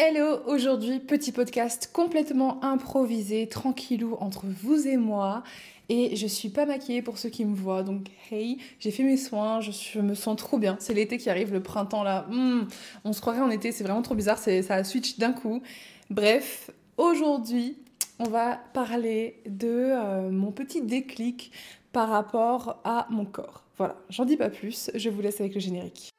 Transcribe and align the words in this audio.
Hello, 0.00 0.38
aujourd'hui 0.46 1.00
petit 1.00 1.32
podcast 1.32 1.90
complètement 1.92 2.62
improvisé, 2.62 3.48
tranquillou 3.48 4.16
entre 4.20 4.44
vous 4.46 4.86
et 4.86 4.96
moi. 4.96 5.42
Et 5.88 6.14
je 6.14 6.28
suis 6.28 6.50
pas 6.50 6.66
maquillée 6.66 7.02
pour 7.02 7.18
ceux 7.18 7.30
qui 7.30 7.44
me 7.44 7.52
voient, 7.52 7.82
donc 7.82 8.06
hey, 8.30 8.58
j'ai 8.78 8.92
fait 8.92 9.02
mes 9.02 9.16
soins, 9.16 9.60
je, 9.60 9.98
me 9.98 10.14
sens 10.14 10.36
trop 10.36 10.56
bien. 10.56 10.76
C'est 10.78 10.94
l'été 10.94 11.18
qui 11.18 11.28
arrive, 11.28 11.52
le 11.52 11.64
printemps 11.64 12.04
là, 12.04 12.28
hmm, 12.30 12.68
on 13.04 13.12
se 13.12 13.20
croirait 13.20 13.40
en 13.40 13.50
été, 13.50 13.72
c'est 13.72 13.82
vraiment 13.82 14.02
trop 14.02 14.14
bizarre, 14.14 14.38
ça 14.38 14.84
switch 14.84 15.18
d'un 15.18 15.32
coup. 15.32 15.62
Bref, 16.10 16.70
aujourd'hui, 16.96 17.76
on 18.20 18.28
va 18.28 18.60
parler 18.74 19.42
de 19.46 19.66
euh, 19.66 20.30
mon 20.30 20.52
petit 20.52 20.80
déclic 20.80 21.50
par 21.90 22.08
rapport 22.08 22.80
à 22.84 23.08
mon 23.10 23.24
corps. 23.24 23.64
Voilà, 23.76 23.96
j'en 24.10 24.24
dis 24.24 24.36
pas 24.36 24.48
plus, 24.48 24.92
je 24.94 25.10
vous 25.10 25.20
laisse 25.22 25.40
avec 25.40 25.54
le 25.54 25.60
générique. 25.60 26.12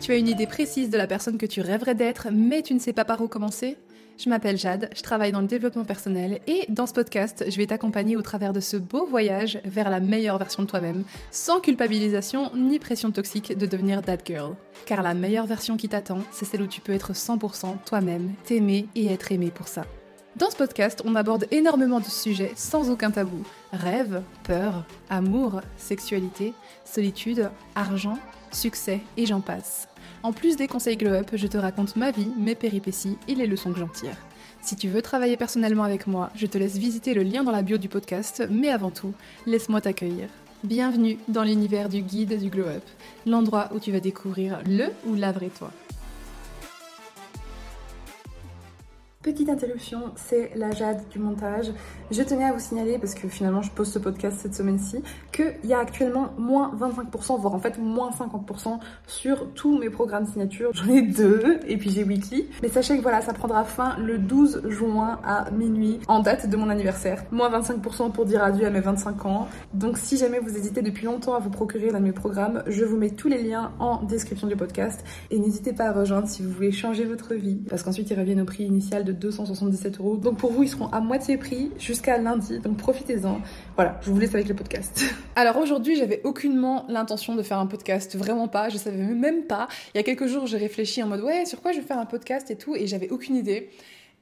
Tu 0.00 0.12
as 0.12 0.16
une 0.16 0.28
idée 0.28 0.46
précise 0.46 0.90
de 0.90 0.98
la 0.98 1.06
personne 1.06 1.38
que 1.38 1.46
tu 1.46 1.60
rêverais 1.60 1.94
d'être, 1.94 2.28
mais 2.30 2.62
tu 2.62 2.74
ne 2.74 2.78
sais 2.78 2.92
pas 2.92 3.04
par 3.04 3.20
où 3.20 3.28
commencer? 3.28 3.76
Je 4.18 4.30
m'appelle 4.30 4.56
Jade, 4.56 4.88
je 4.96 5.02
travaille 5.02 5.32
dans 5.32 5.40
le 5.40 5.46
développement 5.46 5.84
personnel 5.84 6.40
et 6.46 6.64
dans 6.68 6.86
ce 6.86 6.94
podcast, 6.94 7.44
je 7.48 7.56
vais 7.56 7.66
t'accompagner 7.66 8.16
au 8.16 8.22
travers 8.22 8.52
de 8.52 8.60
ce 8.60 8.76
beau 8.76 9.04
voyage 9.04 9.60
vers 9.64 9.90
la 9.90 10.00
meilleure 10.00 10.38
version 10.38 10.62
de 10.62 10.68
toi-même, 10.68 11.04
sans 11.30 11.60
culpabilisation 11.60 12.50
ni 12.54 12.78
pression 12.78 13.10
toxique 13.10 13.58
de 13.58 13.66
devenir 13.66 14.00
that 14.02 14.18
girl. 14.24 14.54
Car 14.86 15.02
la 15.02 15.12
meilleure 15.12 15.46
version 15.46 15.76
qui 15.76 15.88
t'attend, 15.88 16.20
c'est 16.30 16.46
celle 16.46 16.62
où 16.62 16.66
tu 16.66 16.80
peux 16.80 16.92
être 16.92 17.12
100% 17.12 17.76
toi-même, 17.84 18.32
t'aimer 18.44 18.86
et 18.94 19.12
être 19.12 19.32
aimé 19.32 19.50
pour 19.54 19.68
ça. 19.68 19.84
Dans 20.36 20.50
ce 20.50 20.56
podcast, 20.56 21.02
on 21.04 21.14
aborde 21.14 21.46
énormément 21.50 22.00
de 22.00 22.04
sujets 22.04 22.52
sans 22.56 22.90
aucun 22.90 23.10
tabou. 23.10 23.42
Rêve, 23.72 24.22
peur, 24.44 24.84
amour, 25.10 25.62
sexualité, 25.78 26.52
solitude, 26.84 27.50
argent, 27.74 28.18
succès 28.56 29.00
et 29.16 29.26
j'en 29.26 29.40
passe. 29.40 29.88
En 30.22 30.32
plus 30.32 30.56
des 30.56 30.66
conseils 30.66 30.96
Glow 30.96 31.12
Up, 31.12 31.30
je 31.34 31.46
te 31.46 31.56
raconte 31.56 31.96
ma 31.96 32.10
vie, 32.10 32.28
mes 32.38 32.54
péripéties 32.54 33.18
et 33.28 33.34
les 33.34 33.46
leçons 33.46 33.72
que 33.72 33.78
j'en 33.78 33.88
tire. 33.88 34.16
Si 34.62 34.74
tu 34.74 34.88
veux 34.88 35.02
travailler 35.02 35.36
personnellement 35.36 35.84
avec 35.84 36.06
moi, 36.06 36.30
je 36.34 36.46
te 36.46 36.58
laisse 36.58 36.76
visiter 36.76 37.14
le 37.14 37.22
lien 37.22 37.44
dans 37.44 37.52
la 37.52 37.62
bio 37.62 37.78
du 37.78 37.88
podcast, 37.88 38.44
mais 38.50 38.70
avant 38.70 38.90
tout, 38.90 39.12
laisse-moi 39.46 39.80
t'accueillir. 39.80 40.28
Bienvenue 40.64 41.18
dans 41.28 41.44
l'univers 41.44 41.88
du 41.88 42.00
guide 42.00 42.40
du 42.40 42.48
Glow 42.48 42.66
Up, 42.66 42.82
l'endroit 43.26 43.68
où 43.74 43.78
tu 43.78 43.92
vas 43.92 44.00
découvrir 44.00 44.60
le 44.66 44.86
ou 45.06 45.14
la 45.14 45.30
vraie 45.30 45.50
toi. 45.56 45.70
Petite 49.26 49.48
interruption, 49.48 50.12
c'est 50.14 50.52
la 50.54 50.70
Jade 50.70 51.00
du 51.10 51.18
montage. 51.18 51.72
Je 52.12 52.22
tenais 52.22 52.44
à 52.44 52.52
vous 52.52 52.60
signaler, 52.60 52.96
parce 52.96 53.12
que 53.12 53.26
finalement 53.26 53.60
je 53.60 53.72
pose 53.72 53.90
ce 53.90 53.98
podcast 53.98 54.38
cette 54.40 54.54
semaine-ci, 54.54 55.02
qu'il 55.32 55.52
y 55.64 55.74
a 55.74 55.80
actuellement 55.80 56.28
moins 56.38 56.72
25%, 56.78 57.40
voire 57.40 57.52
en 57.52 57.58
fait 57.58 57.76
moins 57.76 58.10
50% 58.10 58.78
sur 59.08 59.52
tous 59.54 59.80
mes 59.80 59.90
programmes 59.90 60.26
signature. 60.26 60.70
J'en 60.74 60.88
ai 60.90 61.02
deux, 61.02 61.58
et 61.66 61.76
puis 61.76 61.90
j'ai 61.90 62.04
Weekly. 62.04 62.46
Mais 62.62 62.68
sachez 62.68 62.96
que 62.96 63.02
voilà, 63.02 63.20
ça 63.20 63.32
prendra 63.32 63.64
fin 63.64 63.96
le 63.98 64.18
12 64.18 64.68
juin 64.68 65.18
à 65.24 65.50
minuit, 65.50 65.98
en 66.06 66.20
date 66.20 66.48
de 66.48 66.56
mon 66.56 66.70
anniversaire. 66.70 67.24
Moins 67.32 67.50
25% 67.50 68.12
pour 68.12 68.26
dire 68.26 68.44
adieu 68.44 68.64
à 68.64 68.70
mes 68.70 68.78
25 68.78 69.26
ans. 69.26 69.48
Donc 69.74 69.98
si 69.98 70.18
jamais 70.18 70.38
vous 70.38 70.56
hésitez 70.56 70.82
depuis 70.82 71.04
longtemps 71.04 71.34
à 71.34 71.40
vous 71.40 71.50
procurer 71.50 71.90
l'un 71.90 71.98
de 71.98 72.04
mes 72.04 72.12
programmes, 72.12 72.62
je 72.68 72.84
vous 72.84 72.96
mets 72.96 73.10
tous 73.10 73.26
les 73.26 73.42
liens 73.42 73.72
en 73.80 74.04
description 74.04 74.46
du 74.46 74.54
podcast. 74.54 75.02
Et 75.32 75.40
n'hésitez 75.40 75.72
pas 75.72 75.86
à 75.86 75.92
rejoindre 75.92 76.28
si 76.28 76.44
vous 76.44 76.52
voulez 76.52 76.70
changer 76.70 77.04
votre 77.04 77.34
vie, 77.34 77.56
parce 77.68 77.82
qu'ensuite 77.82 78.08
ils 78.08 78.16
reviennent 78.16 78.42
au 78.42 78.44
prix 78.44 78.62
initial 78.62 79.02
de 79.02 79.15
277 79.18 79.98
euros. 79.98 80.16
Donc 80.16 80.38
pour 80.38 80.52
vous, 80.52 80.62
ils 80.62 80.68
seront 80.68 80.88
à 80.88 81.00
moitié 81.00 81.36
prix 81.36 81.70
jusqu'à 81.78 82.18
lundi. 82.18 82.58
Donc 82.60 82.76
profitez-en. 82.76 83.40
Voilà, 83.74 83.98
je 84.02 84.10
vous 84.10 84.18
laisse 84.18 84.34
avec 84.34 84.48
le 84.48 84.54
podcast. 84.54 85.04
Alors 85.36 85.56
aujourd'hui, 85.56 85.96
j'avais 85.96 86.20
aucunement 86.24 86.84
l'intention 86.88 87.34
de 87.34 87.42
faire 87.42 87.58
un 87.58 87.66
podcast, 87.66 88.16
vraiment 88.16 88.48
pas. 88.48 88.68
Je 88.68 88.78
savais 88.78 88.98
même 88.98 89.44
pas. 89.44 89.68
Il 89.94 89.98
y 89.98 90.00
a 90.00 90.02
quelques 90.02 90.26
jours, 90.26 90.46
j'ai 90.46 90.58
réfléchi 90.58 91.02
en 91.02 91.08
mode 91.08 91.20
ouais, 91.22 91.44
sur 91.46 91.60
quoi 91.60 91.72
je 91.72 91.78
vais 91.78 91.86
faire 91.86 91.98
un 91.98 92.06
podcast 92.06 92.50
et 92.50 92.56
tout, 92.56 92.74
et 92.76 92.86
j'avais 92.86 93.10
aucune 93.10 93.36
idée. 93.36 93.70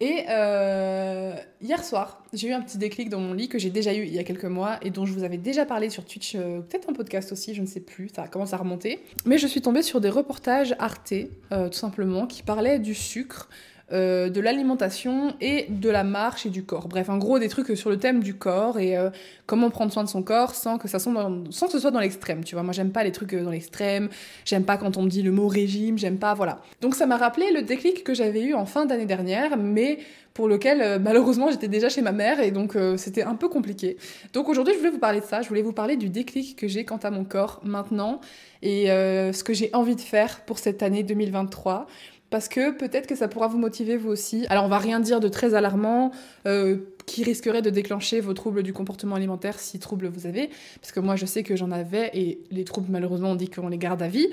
Et 0.01 0.25
euh, 0.29 1.35
hier 1.63 1.85
soir, 1.85 2.23
j'ai 2.33 2.49
eu 2.49 2.53
un 2.53 2.61
petit 2.61 2.79
déclic 2.79 3.09
dans 3.09 3.21
mon 3.21 3.33
lit 3.33 3.49
que 3.49 3.61
j'ai 3.61 3.71
déjà 3.71 3.95
eu 3.95 4.05
il 4.05 4.13
y 4.13 4.19
a 4.19 4.25
quelques 4.25 4.45
mois 4.45 4.79
et 4.83 4.91
dont 4.91 5.07
je 5.07 5.13
vous 5.13 5.23
avais 5.23 5.37
déjà 5.37 5.67
parlé 5.67 5.89
sur 5.89 6.05
Twitch, 6.05 6.35
euh, 6.35 6.61
peut-être 6.61 6.91
un 6.91 6.95
podcast 6.95 7.31
aussi, 7.31 7.55
je 7.55 7.63
ne 7.63 7.67
sais 7.67 7.81
plus, 7.81 8.11
ça 8.15 8.27
commence 8.27 8.53
à 8.53 8.57
remonter. 8.57 8.99
Mais 9.25 9.39
je 9.39 9.47
suis 9.47 9.63
tombée 9.63 9.83
sur 9.83 10.01
des 10.01 10.11
reportages 10.11 10.75
Arte, 10.81 11.15
euh, 11.53 11.69
tout 11.69 11.79
simplement, 11.79 12.27
qui 12.27 12.43
parlaient 12.43 12.81
du 12.81 12.95
sucre, 12.95 13.49
euh, 13.93 14.31
de 14.31 14.41
l'alimentation 14.41 15.35
et 15.43 15.67
de 15.69 15.91
la 15.91 16.05
marche 16.05 16.47
et 16.47 16.49
du 16.49 16.65
corps. 16.65 16.89
Bref, 16.89 17.11
en 17.11 17.19
gros, 17.19 17.39
des 17.39 17.51
trucs 17.51 17.77
sur 17.77 17.91
le 17.91 17.99
thème 17.99 18.23
du 18.23 18.33
corps 18.33 18.79
et 18.79 18.97
euh, 18.97 19.11
comment 19.45 19.69
prendre 19.69 19.93
soin 19.93 20.03
de 20.03 20.09
son 20.09 20.23
corps 20.23 20.55
sans 20.55 20.79
que, 20.79 20.89
ça 20.89 20.99
soit 20.99 21.13
dans, 21.13 21.51
ce 21.51 21.79
soit 21.79 21.91
dans 21.91 22.01
l'extrême, 22.01 22.45
tu 22.45 22.55
vois. 22.55 22.63
Moi, 22.63 22.73
j'aime 22.73 22.93
pas 22.93 23.05
les 23.05 23.13
trucs 23.13 23.35
euh, 23.35 23.45
dans 23.45 23.51
l'extrême, 23.51 24.09
j'aime 24.47 24.65
pas 24.65 24.79
quand 24.79 24.97
on 24.97 25.03
me 25.03 25.11
dit 25.11 25.21
le 25.21 25.33
mot 25.33 25.49
régime, 25.49 25.99
j'aime 25.99 26.17
pas, 26.17 26.33
voilà. 26.33 26.63
Donc 26.81 26.95
ça 26.95 27.05
m'a 27.05 27.19
rappelé 27.19 27.53
le 27.53 27.61
déclic 27.61 28.05
que 28.05 28.15
j'avais 28.15 28.43
eu 28.43 28.55
en 28.55 28.65
fin 28.65 28.87
d'année 28.87 29.05
dernière, 29.05 29.59
mais 29.59 29.99
pour 30.33 30.49
lequel 30.49 31.01
malheureusement 31.01 31.49
j'étais 31.53 31.69
déjà 31.69 31.89
chez 31.89 32.03
ma 32.03 32.11
mère 32.11 32.41
et 32.41 32.51
donc 32.51 32.77
c'était 32.97 33.23
un 33.23 33.37
peu 33.37 33.49
compliqué. 33.49 33.99
Donc 34.33 34.49
aujourd'hui 34.49 34.75
je 34.75 34.79
voulais 34.81 34.91
vous 34.91 34.99
parler 34.99 35.21
de 35.21 35.25
ça, 35.25 35.43
je 35.43 35.49
voulais 35.49 35.63
vous 35.63 35.73
parler 35.73 35.97
du 35.97 36.09
déclic 36.09 36.57
que 36.57 36.67
j'ai 36.67 36.85
quant 36.85 36.97
à 36.97 37.13
mon 37.13 37.23
corps 37.23 37.61
maintenant 37.63 38.21
et 38.61 38.87
ce 38.87 39.45
que 39.45 39.55
j'ai 39.55 39.71
envie 39.75 39.95
de 39.95 40.01
faire 40.01 40.41
pour 40.41 40.59
cette 40.59 40.83
année 40.83 41.05
2023 41.05 41.87
parce 42.35 42.49
que 42.49 42.73
peut-être 42.73 43.07
que 43.07 43.15
ça 43.15 43.29
pourra 43.29 43.47
vous 43.47 43.59
motiver 43.59 43.97
vous 43.97 44.11
aussi. 44.11 44.45
Alors 44.51 44.65
on 44.65 44.69
va 44.69 44.79
rien 44.79 44.99
dire 44.99 45.21
de 45.21 45.29
très 45.29 45.55
alarmant 45.55 46.11
euh, 46.49 46.79
qui 47.07 47.25
risquerait 47.25 47.63
de 47.63 47.71
déclencher 47.71 48.21
vos 48.21 48.35
troubles 48.35 48.63
du 48.63 48.73
comportement 48.73 49.17
alimentaire 49.17 49.59
si 49.59 49.79
troubles 49.79 50.09
vous 50.09 50.27
avez, 50.27 50.51
parce 50.81 50.93
que 50.93 51.01
moi 51.01 51.17
je 51.17 51.27
sais 51.27 51.43
que 51.43 51.57
j'en 51.57 51.71
avais 51.71 52.11
et 52.15 52.41
les 52.51 52.65
troubles 52.65 52.89
malheureusement 52.91 53.31
on 53.31 53.35
dit 53.35 53.49
qu'on 53.49 53.69
les 53.69 53.79
garde 53.79 54.03
à 54.03 54.09
vie. 54.09 54.29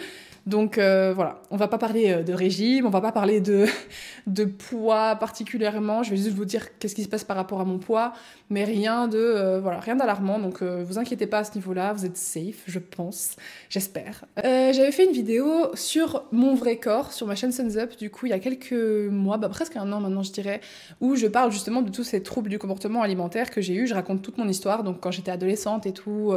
Donc 0.47 0.79
euh, 0.79 1.13
voilà, 1.13 1.39
on 1.51 1.57
va 1.57 1.67
pas 1.67 1.77
parler 1.77 2.11
euh, 2.11 2.23
de 2.23 2.33
régime, 2.33 2.87
on 2.87 2.89
va 2.89 3.01
pas 3.01 3.11
parler 3.11 3.41
de, 3.41 3.67
de 4.27 4.45
poids 4.45 5.15
particulièrement, 5.15 6.01
je 6.01 6.11
vais 6.11 6.17
juste 6.17 6.31
vous 6.31 6.45
dire 6.45 6.77
qu'est-ce 6.79 6.95
qui 6.95 7.03
se 7.03 7.09
passe 7.09 7.23
par 7.23 7.37
rapport 7.37 7.61
à 7.61 7.65
mon 7.65 7.77
poids, 7.77 8.13
mais 8.49 8.63
rien 8.63 9.07
de 9.07 9.19
euh, 9.19 9.59
voilà, 9.61 9.79
rien 9.79 9.95
d'alarmant, 9.95 10.39
donc 10.39 10.63
vous 10.63 10.97
inquiétez 10.97 11.27
pas 11.27 11.39
à 11.39 11.43
ce 11.43 11.53
niveau-là, 11.55 11.93
vous 11.93 12.05
êtes 12.05 12.17
safe, 12.17 12.63
je 12.65 12.79
pense, 12.79 13.35
j'espère. 13.69 14.25
J'avais 14.43 14.91
fait 14.91 15.05
une 15.05 15.11
vidéo 15.11 15.75
sur 15.75 16.23
mon 16.31 16.55
vrai 16.55 16.77
corps 16.77 17.13
sur 17.13 17.27
ma 17.27 17.35
chaîne 17.35 17.51
Suns 17.51 17.77
Up, 17.77 17.95
du 17.97 18.09
coup 18.09 18.25
il 18.25 18.29
y 18.29 18.33
a 18.33 18.39
quelques 18.39 18.73
mois, 18.73 19.37
bah, 19.37 19.49
presque 19.49 19.75
un 19.75 19.91
an 19.91 19.99
maintenant 19.99 20.23
je 20.23 20.31
dirais, 20.31 20.61
où 21.01 21.15
je 21.15 21.27
parle 21.27 21.51
justement 21.51 21.83
de 21.83 21.91
tous 21.91 22.03
ces 22.03 22.23
troubles 22.23 22.49
du 22.49 22.57
comportement 22.61 23.01
alimentaire 23.01 23.49
que 23.49 23.59
j'ai 23.59 23.73
eu, 23.73 23.87
je 23.87 23.93
raconte 23.93 24.21
toute 24.21 24.37
mon 24.37 24.47
histoire, 24.47 24.83
donc 24.83 24.99
quand 25.01 25.11
j'étais 25.11 25.31
adolescente 25.31 25.85
et 25.85 25.93
tout, 25.93 26.33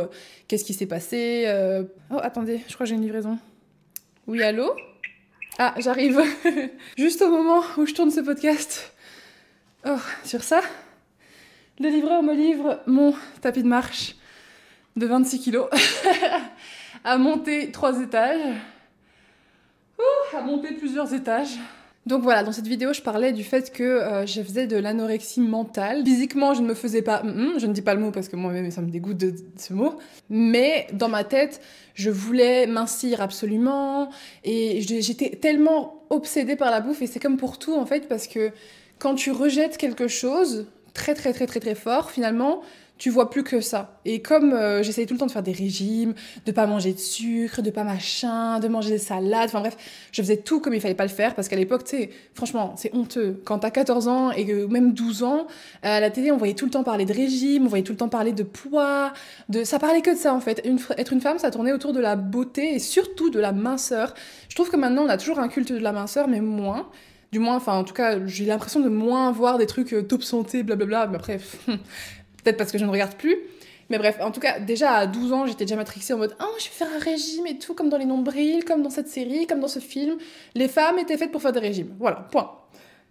qu'est-ce 0.49 0.65
qui 0.65 0.75
s'est 0.75 0.87
passé. 0.87 1.47
Oh 2.11 2.19
attendez, 2.23 2.63
je 2.67 2.75
crois 2.75 2.85
que 2.85 2.89
j'ai 2.89 2.97
une 2.97 3.03
livraison. 3.03 3.39
Oui, 4.27 4.43
allô? 4.43 4.75
Ah, 5.59 5.75
j'arrive. 5.79 6.21
Juste 6.97 7.21
au 7.23 7.31
moment 7.31 7.63
où 7.77 7.87
je 7.87 7.95
tourne 7.95 8.11
ce 8.11 8.21
podcast. 8.21 8.93
Oh, 9.87 9.99
sur 10.25 10.43
ça, 10.43 10.63
le 11.79 11.91
livreur 11.91 12.23
me 12.23 12.35
livre 12.35 12.81
mon 12.87 13.15
tapis 13.43 13.63
de 13.63 13.69
marche 13.69 14.17
de 14.97 15.07
26 15.07 15.41
kilos 15.41 15.69
à 17.05 17.19
monter 17.19 17.71
trois 17.71 18.01
étages. 18.01 18.57
Ouh, 19.99 20.37
à 20.37 20.41
monter 20.41 20.73
plusieurs 20.73 21.13
étages. 21.13 21.59
Donc 22.07 22.23
voilà, 22.23 22.43
dans 22.43 22.53
cette 22.53 22.67
vidéo, 22.67 22.93
je 22.93 23.01
parlais 23.01 23.33
du 23.33 23.45
fait 23.45 23.73
que 23.73 23.83
euh, 23.83 24.27
je 24.27 24.43
faisais 24.43 24.67
de 24.67 24.77
l'anorexie 24.77 25.41
mentale. 25.41 26.03
Physiquement, 26.05 26.53
je 26.53 26.61
ne 26.61 26.67
me 26.67 26.75
faisais 26.75 27.01
pas... 27.01 27.23
je 27.25 27.67
ne 27.67 27.73
dis 27.73 27.81
pas 27.81 27.95
le 27.95 28.01
mot 28.01 28.11
parce 28.11 28.29
que 28.29 28.37
moi-même, 28.37 28.71
ça 28.71 28.83
me 28.83 28.91
dégoûte 28.91 29.17
de, 29.17 29.35
ce 29.57 29.73
mot. 29.73 29.95
Mais 30.29 30.87
dans 30.93 31.09
ma 31.09 31.25
tête, 31.25 31.63
je 31.95 32.11
voulais 32.11 32.67
mincir 32.67 33.23
absolument. 33.23 34.11
Et 34.45 34.83
j'étais 34.83 35.31
tellement 35.37 36.05
obsédée 36.11 36.57
par 36.57 36.71
la 36.71 36.81
bouffe. 36.81 37.01
Et 37.01 37.07
c'est 37.07 37.21
comme 37.21 37.39
pour 37.39 37.59
tout, 37.59 37.75
en 37.75 37.87
fait, 37.87 38.07
parce 38.07 38.27
que 38.27 38.51
quand 38.99 39.15
tu 39.15 39.31
rejettes 39.31 39.79
quelque 39.79 40.07
chose 40.07 40.67
très, 40.93 41.15
très, 41.15 41.33
très, 41.33 41.47
très, 41.47 41.61
très 41.61 41.75
fort, 41.75 42.11
finalement, 42.11 42.61
tu 42.97 43.11
vois 43.11 43.29
plus 43.29 43.43
que 43.43 43.61
ça. 43.61 43.99
Et 44.05 44.23
comme 44.23 44.53
euh, 44.53 44.83
j'essayais 44.83 45.07
tout 45.07 45.15
le 45.15 45.19
temps 45.19 45.27
de 45.27 45.33
faire 45.33 45.43
des 45.43 45.53
régimes, 45.53 46.15
de 46.47 46.53
pas 46.53 46.67
manger 46.67 46.93
de 46.93 46.99
sucre, 46.99 47.61
de 47.61 47.71
pas 47.71 47.83
machin, 47.83 48.61
de 48.61 48.69
manger 48.69 48.91
des 48.91 48.99
salades, 48.99 49.47
enfin 49.47 49.61
bref, 49.61 49.77
je 50.13 50.23
faisais 50.23 50.37
tout 50.37 50.61
comme 50.61 50.75
il 50.75 50.81
fallait 50.81 50.95
pas 50.95 51.05
le 51.05 51.11
faire 51.11 51.35
parce 51.35 51.49
qu'à 51.49 51.57
l'époque, 51.57 51.85
tu 51.85 51.97
sais, 51.97 52.11
franchement, 52.35 52.75
c'est 52.77 52.95
honteux. 52.95 53.41
Quand 53.45 53.59
t'as 53.59 53.71
14 53.71 54.09
ans 54.09 54.31
et 54.31 54.45
même 54.69 54.93
12 54.93 55.25
ans, 55.25 55.47
à 55.83 55.99
la 55.99 56.11
télé, 56.11 56.31
on 56.31 56.37
voyait 56.37 56.55
tout 56.55 56.67
le 56.67 56.71
temps 56.71 56.85
parler 56.85 57.05
de 57.05 57.13
régime, 57.13 57.65
on 57.65 57.69
voyait 57.69 57.85
tout 57.85 57.93
le 57.93 57.99
temps 57.99 58.09
parler 58.09 58.33
de 58.33 58.45
poids, 58.45 59.13
de 59.49 59.65
ça 59.65 59.79
parlait 59.79 60.01
que 60.01 60.11
de 60.11 60.17
ça 60.17 60.33
en 60.33 60.41
fait. 60.41 60.65
être 60.97 61.13
une 61.13 61.21
femme, 61.21 61.39
ça 61.39 61.51
tournait 61.51 61.73
autour 61.73 61.93
de 61.93 62.01
la 62.01 62.15
beauté 62.15 62.75
et 62.75 62.79
surtout 62.79 63.31
de 63.31 63.41
la 63.41 63.53
minceur. 63.53 64.15
Je 64.49 64.55
trouve 64.55 64.71
que 64.71 64.77
maintenant, 64.77 65.03
on 65.03 65.09
a 65.09 65.17
toujours 65.17 65.41
un 65.41 65.49
culte 65.49 65.73
de 65.73 65.79
la 65.79 65.93
minceur, 65.93 66.29
mais 66.29 66.41
moins 66.41 66.89
du 67.33 67.41
moins, 67.41 67.57
enfin 67.57 67.75
en 67.75 67.83
tout 67.83 67.95
cas, 67.95 68.25
j'ai 68.27 68.45
l'impression 68.45 68.79
de 68.79 68.89
moins 68.89 69.33
voir 69.33 69.59
des 69.59 69.67
trucs 69.67 69.93
euh, 69.93 70.03
top 70.03 70.23
santé, 70.23 70.63
blablabla, 70.63 71.09
mais 71.09 71.17
après, 71.17 71.41
Peut-être 72.45 72.57
parce 72.57 72.71
que 72.71 72.79
je 72.79 72.85
ne 72.85 72.91
regarde 72.91 73.15
plus. 73.15 73.37
Mais 73.91 73.99
bref, 73.99 74.17
en 74.21 74.31
tout 74.31 74.41
cas, 74.41 74.61
déjà 74.61 74.93
à 74.93 75.07
12 75.07 75.33
ans, 75.33 75.47
j'étais 75.47 75.65
déjà 75.65 75.77
matrixée 75.77 76.15
en 76.15 76.19
mode 76.19 76.37
Oh, 76.41 76.55
je 76.59 76.65
vais 76.65 76.71
faire 76.71 76.89
un 76.95 76.99
régime 76.99 77.47
et 77.47 77.59
tout, 77.59 77.75
comme 77.75 77.89
dans 77.89 77.99
les 77.99 78.07
nombrils, 78.07 78.65
comme 78.65 78.83
dans 78.83 78.91
cette 78.91 79.09
série, 79.09 79.47
comme 79.47 79.61
dans 79.61 79.69
ce 79.69 79.79
film. 79.79 80.17
Les 80.55 80.69
femmes 80.69 80.99
étaient 80.99 81.17
faites 81.17 81.33
pour 81.33 81.43
faire 81.43 81.53
des 81.53 81.61
régimes. 81.61 81.95
Voilà, 81.99 82.27
point. 82.31 82.51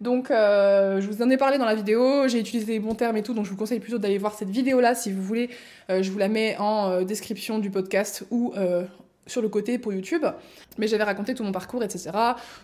Donc, 0.00 0.30
euh, 0.30 1.00
je 1.00 1.06
vous 1.08 1.22
en 1.22 1.30
ai 1.30 1.36
parlé 1.36 1.56
dans 1.58 1.64
la 1.64 1.74
vidéo, 1.74 2.26
j'ai 2.26 2.40
utilisé 2.40 2.72
les 2.72 2.80
bons 2.80 2.94
termes 2.94 3.16
et 3.16 3.22
tout, 3.22 3.32
donc 3.32 3.44
je 3.44 3.50
vous 3.50 3.56
conseille 3.56 3.78
plutôt 3.78 3.98
d'aller 3.98 4.18
voir 4.18 4.34
cette 4.34 4.50
vidéo-là 4.50 4.94
si 4.94 5.12
vous 5.12 5.22
voulez. 5.22 5.50
Euh, 5.88 6.02
je 6.02 6.10
vous 6.10 6.18
la 6.18 6.28
mets 6.28 6.56
en 6.58 6.90
euh, 6.90 7.04
description 7.04 7.58
du 7.58 7.70
podcast 7.70 8.24
ou 8.30 8.52
sur 9.26 9.42
le 9.42 9.48
côté 9.48 9.78
pour 9.78 9.92
YouTube, 9.92 10.24
mais 10.78 10.86
j'avais 10.86 11.04
raconté 11.04 11.34
tout 11.34 11.44
mon 11.44 11.52
parcours, 11.52 11.82
etc. 11.82 12.10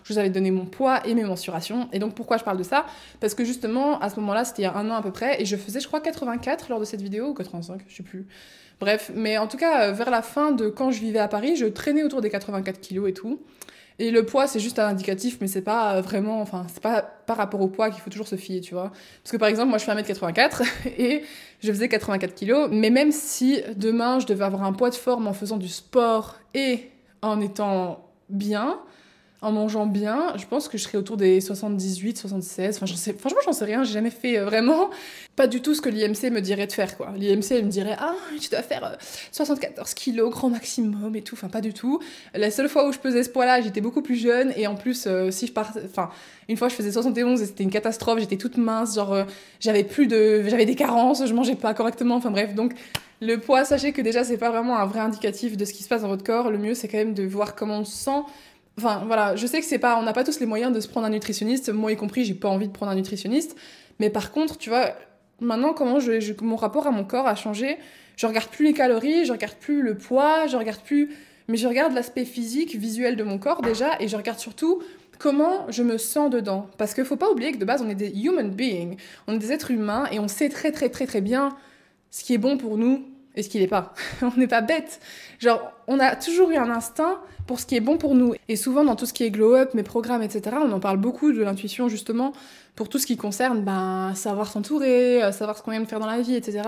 Je 0.03 0.13
vous 0.13 0.19
avais 0.19 0.29
donné 0.29 0.51
mon 0.51 0.65
poids 0.65 1.05
et 1.07 1.13
mes 1.13 1.23
mensurations. 1.23 1.89
Et 1.91 1.99
donc 1.99 2.15
pourquoi 2.15 2.37
je 2.37 2.43
parle 2.43 2.57
de 2.57 2.63
ça? 2.63 2.85
Parce 3.19 3.33
que 3.33 3.43
justement, 3.43 3.99
à 3.99 4.09
ce 4.09 4.19
moment-là, 4.19 4.45
c'était 4.45 4.63
il 4.63 4.65
y 4.65 4.67
a 4.67 4.75
un 4.75 4.89
an 4.89 4.95
à 4.95 5.01
peu 5.01 5.11
près, 5.11 5.41
et 5.41 5.45
je 5.45 5.55
faisais, 5.55 5.79
je 5.79 5.87
crois, 5.87 6.01
84 6.01 6.69
lors 6.69 6.79
de 6.79 6.85
cette 6.85 7.01
vidéo, 7.01 7.29
ou 7.29 7.33
85, 7.33 7.81
je 7.87 7.95
sais 7.95 8.03
plus. 8.03 8.27
Bref, 8.79 9.11
mais 9.13 9.37
en 9.37 9.47
tout 9.47 9.57
cas, 9.57 9.89
euh, 9.89 9.91
vers 9.91 10.09
la 10.09 10.23
fin 10.23 10.51
de 10.51 10.67
quand 10.67 10.91
je 10.91 10.99
vivais 10.99 11.19
à 11.19 11.27
Paris, 11.27 11.55
je 11.55 11.67
traînais 11.67 12.03
autour 12.03 12.21
des 12.21 12.29
84 12.29 12.79
kilos 12.79 13.09
et 13.09 13.13
tout. 13.13 13.39
Et 13.99 14.11
le 14.11 14.25
poids, 14.25 14.47
c'est 14.47 14.59
juste 14.59 14.79
un 14.79 14.87
indicatif, 14.87 15.37
mais 15.41 15.47
c'est 15.47 15.61
pas 15.61 16.01
vraiment, 16.01 16.41
enfin, 16.41 16.65
c'est 16.67 16.81
pas 16.81 17.01
par 17.01 17.37
rapport 17.37 17.61
au 17.61 17.67
poids 17.67 17.89
qu'il 17.89 18.01
faut 18.01 18.09
toujours 18.09 18.27
se 18.27 18.35
fier, 18.35 18.61
tu 18.61 18.73
vois. 18.73 18.91
Parce 19.23 19.31
que 19.31 19.37
par 19.37 19.47
exemple, 19.47 19.69
moi 19.69 19.77
je 19.77 19.85
fais 19.85 19.93
1m84 19.93 20.63
et 20.97 21.23
je 21.61 21.71
faisais 21.71 21.87
84 21.87 22.33
kg, 22.35 22.69
mais 22.71 22.89
même 22.89 23.11
si 23.11 23.61
demain 23.75 24.19
je 24.19 24.25
devais 24.25 24.45
avoir 24.45 24.63
un 24.63 24.73
poids 24.73 24.89
de 24.89 24.95
forme 24.95 25.27
en 25.27 25.33
faisant 25.33 25.57
du 25.57 25.67
sport 25.67 26.37
et 26.53 26.89
en 27.21 27.39
étant 27.41 28.09
bien, 28.29 28.79
en 29.41 29.51
mangeant 29.51 29.87
bien, 29.87 30.33
je 30.37 30.45
pense 30.45 30.67
que 30.67 30.77
je 30.77 30.83
serais 30.83 30.99
autour 30.99 31.17
des 31.17 31.41
78, 31.41 32.15
76. 32.15 32.75
Enfin, 32.75 32.85
sais, 32.85 33.13
franchement, 33.13 33.39
j'en 33.43 33.53
sais 33.53 33.65
rien. 33.65 33.83
J'ai 33.83 33.93
jamais 33.93 34.11
fait 34.11 34.37
euh, 34.37 34.45
vraiment 34.45 34.91
pas 35.35 35.47
du 35.47 35.61
tout 35.61 35.73
ce 35.73 35.81
que 35.81 35.89
l'IMC 35.89 36.31
me 36.31 36.41
dirait 36.41 36.67
de 36.67 36.71
faire. 36.71 36.95
L'IMC, 37.15 37.51
elle 37.51 37.65
me 37.65 37.71
dirait, 37.71 37.95
ah, 37.99 38.13
tu 38.39 38.49
dois 38.49 38.61
faire 38.61 38.97
74 39.31 39.89
euh, 39.89 39.93
kilos, 39.95 40.29
grand 40.29 40.49
maximum 40.49 41.15
et 41.15 41.23
tout. 41.23 41.33
Enfin, 41.33 41.49
pas 41.49 41.61
du 41.61 41.73
tout. 41.73 41.99
La 42.35 42.51
seule 42.51 42.69
fois 42.69 42.87
où 42.87 42.91
je 42.91 42.99
pesais 42.99 43.23
ce 43.23 43.31
poids-là, 43.31 43.61
j'étais 43.61 43.81
beaucoup 43.81 44.03
plus 44.03 44.15
jeune. 44.15 44.53
Et 44.57 44.67
en 44.67 44.75
plus, 44.75 45.05
euh, 45.07 45.31
si 45.31 45.47
je 45.47 45.53
enfin, 45.85 46.11
une 46.47 46.57
fois, 46.57 46.69
je 46.69 46.75
faisais 46.75 46.91
71 46.91 47.41
et 47.41 47.45
c'était 47.47 47.63
une 47.63 47.71
catastrophe. 47.71 48.19
J'étais 48.19 48.37
toute 48.37 48.57
mince, 48.57 48.93
genre, 48.93 49.25
j'avais 49.59 49.83
plus 49.83 50.05
de, 50.05 50.43
j'avais 50.49 50.65
des 50.65 50.75
carences, 50.75 51.25
je 51.25 51.33
mangeais 51.33 51.55
pas 51.55 51.73
correctement. 51.73 52.15
Enfin, 52.17 52.29
bref. 52.29 52.53
Donc, 52.53 52.75
le 53.21 53.39
poids, 53.39 53.65
sachez 53.65 53.91
que 53.91 54.03
déjà, 54.03 54.23
c'est 54.23 54.37
pas 54.37 54.51
vraiment 54.51 54.77
un 54.77 54.85
vrai 54.85 54.99
indicatif 54.99 55.57
de 55.57 55.65
ce 55.65 55.73
qui 55.73 55.81
se 55.81 55.89
passe 55.89 56.03
dans 56.03 56.09
votre 56.09 56.23
corps. 56.23 56.51
Le 56.51 56.59
mieux, 56.59 56.75
c'est 56.75 56.87
quand 56.87 56.99
même 56.99 57.15
de 57.15 57.23
voir 57.23 57.55
comment 57.55 57.79
on 57.79 57.85
se 57.85 57.95
sent 57.95 58.21
Enfin, 58.77 59.03
voilà, 59.05 59.35
je 59.35 59.45
sais 59.45 59.59
que 59.59 59.65
c'est 59.65 59.79
pas, 59.79 59.97
on 59.97 60.03
n'a 60.03 60.13
pas 60.13 60.23
tous 60.23 60.39
les 60.39 60.45
moyens 60.45 60.73
de 60.73 60.79
se 60.79 60.87
prendre 60.87 61.05
un 61.05 61.09
nutritionniste, 61.09 61.69
moi 61.69 61.91
y 61.91 61.97
compris, 61.97 62.25
j'ai 62.25 62.33
pas 62.33 62.49
envie 62.49 62.67
de 62.67 62.73
prendre 62.73 62.91
un 62.91 62.95
nutritionniste. 62.95 63.55
Mais 63.99 64.09
par 64.09 64.31
contre, 64.31 64.57
tu 64.57 64.69
vois, 64.69 64.93
maintenant, 65.39 65.73
comment 65.73 65.99
je, 65.99 66.33
mon 66.41 66.55
rapport 66.55 66.87
à 66.87 66.91
mon 66.91 67.03
corps 67.03 67.27
a 67.27 67.35
changé. 67.35 67.77
Je 68.15 68.27
regarde 68.27 68.49
plus 68.49 68.65
les 68.65 68.73
calories, 68.73 69.25
je 69.25 69.31
regarde 69.31 69.55
plus 69.55 69.81
le 69.81 69.97
poids, 69.97 70.47
je 70.47 70.57
regarde 70.57 70.81
plus. 70.81 71.11
Mais 71.47 71.57
je 71.57 71.67
regarde 71.67 71.93
l'aspect 71.93 72.23
physique, 72.23 72.75
visuel 72.75 73.15
de 73.15 73.23
mon 73.23 73.37
corps 73.37 73.61
déjà, 73.61 73.99
et 73.99 74.07
je 74.07 74.15
regarde 74.15 74.39
surtout 74.39 74.81
comment 75.19 75.69
je 75.69 75.83
me 75.83 75.97
sens 75.97 76.29
dedans. 76.29 76.67
Parce 76.77 76.93
qu'il 76.93 77.03
faut 77.03 77.17
pas 77.17 77.29
oublier 77.29 77.51
que 77.51 77.57
de 77.57 77.65
base, 77.65 77.81
on 77.81 77.89
est 77.89 77.95
des 77.95 78.09
human 78.09 78.49
beings, 78.49 78.95
on 79.27 79.35
est 79.35 79.39
des 79.39 79.51
êtres 79.51 79.71
humains, 79.71 80.05
et 80.11 80.19
on 80.19 80.27
sait 80.27 80.49
très 80.49 80.71
très 80.71 80.89
très 80.89 81.05
très 81.05 81.21
bien 81.21 81.49
ce 82.09 82.23
qui 82.23 82.33
est 82.33 82.37
bon 82.37 82.57
pour 82.57 82.77
nous 82.77 83.05
et 83.35 83.43
ce 83.43 83.49
qui 83.49 83.59
n'est 83.59 83.67
pas. 83.67 83.93
on 84.21 84.37
n'est 84.37 84.47
pas 84.47 84.61
bête. 84.61 84.99
Genre, 85.39 85.71
on 85.87 85.99
a 85.99 86.15
toujours 86.15 86.51
eu 86.51 86.55
un 86.55 86.69
instinct 86.69 87.21
pour 87.51 87.59
ce 87.59 87.65
qui 87.65 87.75
est 87.75 87.81
bon 87.81 87.97
pour 87.97 88.15
nous. 88.15 88.33
Et 88.47 88.55
souvent, 88.55 88.85
dans 88.85 88.95
tout 88.95 89.05
ce 89.05 89.11
qui 89.11 89.25
est 89.25 89.29
glow-up, 89.29 89.73
mes 89.73 89.83
programmes, 89.83 90.23
etc., 90.23 90.55
on 90.65 90.71
en 90.71 90.79
parle 90.79 90.95
beaucoup 90.95 91.33
de 91.33 91.43
l'intuition, 91.43 91.89
justement, 91.89 92.31
pour 92.77 92.87
tout 92.87 92.97
ce 92.97 93.05
qui 93.05 93.17
concerne 93.17 93.61
ben, 93.61 94.13
savoir 94.15 94.47
s'entourer, 94.47 95.21
euh, 95.21 95.33
savoir 95.33 95.57
ce 95.57 95.61
qu'on 95.61 95.73
aime 95.73 95.85
faire 95.85 95.99
dans 95.99 96.05
la 96.05 96.21
vie, 96.21 96.35
etc. 96.35 96.61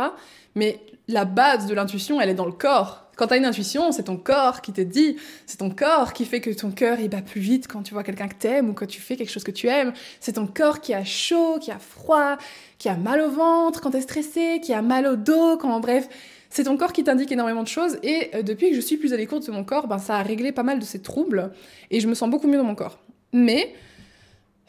Mais 0.56 0.82
la 1.08 1.24
base 1.24 1.68
de 1.68 1.74
l'intuition, 1.74 2.20
elle 2.20 2.28
est 2.28 2.34
dans 2.34 2.46
le 2.46 2.52
corps. 2.52 3.06
Quand 3.16 3.28
t'as 3.28 3.38
une 3.38 3.46
intuition, 3.46 3.94
c'est 3.94 4.04
ton 4.04 4.18
corps 4.18 4.60
qui 4.60 4.74
te 4.74 4.82
dit, 4.82 5.16
c'est 5.46 5.60
ton 5.60 5.70
corps 5.70 6.12
qui 6.12 6.26
fait 6.26 6.42
que 6.42 6.50
ton 6.50 6.72
cœur 6.72 7.00
il 7.00 7.08
bat 7.08 7.22
plus 7.22 7.40
vite 7.40 7.70
quand 7.70 7.84
tu 7.84 7.94
vois 7.94 8.04
quelqu'un 8.04 8.28
que 8.28 8.36
t'aimes 8.36 8.70
ou 8.70 8.74
quand 8.74 8.86
tu 8.86 9.00
fais 9.00 9.16
quelque 9.16 9.32
chose 9.32 9.46
que 9.46 9.52
tu 9.52 9.68
aimes. 9.68 9.94
C'est 10.20 10.34
ton 10.34 10.48
corps 10.48 10.82
qui 10.82 10.94
a 10.94 11.06
chaud, 11.06 11.60
qui 11.62 11.72
a 11.72 11.80
froid, 11.80 12.36
qui 12.78 12.90
a 12.90 12.98
mal 12.98 13.22
au 13.22 13.30
ventre 13.30 13.80
quand 13.80 13.92
t'es 13.92 14.02
stressé, 14.02 14.60
qui 14.62 14.74
a 14.74 14.82
mal 14.82 15.08
au 15.08 15.16
dos, 15.16 15.56
quand 15.56 15.80
bref, 15.80 16.10
c'est 16.54 16.66
ton 16.66 16.78
corps 16.78 16.94
qui 16.94 17.04
t'indique 17.04 17.32
énormément 17.32 17.64
de 17.64 17.68
choses 17.68 17.98
et 18.04 18.30
euh, 18.36 18.44
depuis 18.44 18.70
que 18.70 18.76
je 18.76 18.82
suis 18.82 18.98
plus 18.98 19.12
à 19.12 19.18
l'écoute 19.18 19.44
de 19.48 19.52
mon 19.52 19.64
corps, 19.64 19.88
ben, 19.88 19.98
ça 19.98 20.18
a 20.18 20.22
réglé 20.22 20.52
pas 20.52 20.62
mal 20.62 20.78
de 20.78 20.86
ces 20.86 21.02
troubles 21.02 21.52
et 21.90 22.00
je 22.00 22.08
me 22.08 22.14
sens 22.14 22.30
beaucoup 22.30 22.48
mieux 22.48 22.58
dans 22.58 22.64
mon 22.64 22.76
corps. 22.76 23.00
Mais 23.34 23.74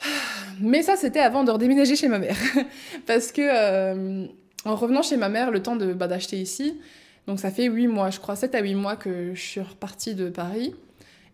mais 0.62 0.82
ça 0.82 0.96
c'était 0.96 1.20
avant 1.20 1.44
de 1.44 1.50
redéménager 1.50 1.94
chez 1.94 2.08
ma 2.08 2.18
mère 2.18 2.38
parce 3.06 3.32
que 3.32 3.42
euh, 3.42 4.26
en 4.64 4.76
revenant 4.76 5.02
chez 5.02 5.18
ma 5.18 5.28
mère, 5.28 5.50
le 5.50 5.62
temps 5.62 5.76
de 5.76 5.92
bah, 5.92 6.08
d'acheter 6.08 6.38
ici, 6.38 6.80
donc 7.26 7.38
ça 7.38 7.50
fait 7.50 7.66
8 7.66 7.86
mois, 7.86 8.08
je 8.08 8.18
crois 8.18 8.34
7 8.34 8.54
à 8.54 8.62
8 8.62 8.74
mois 8.76 8.96
que 8.96 9.34
je 9.34 9.40
suis 9.40 9.60
repartie 9.60 10.14
de 10.14 10.30
Paris. 10.30 10.74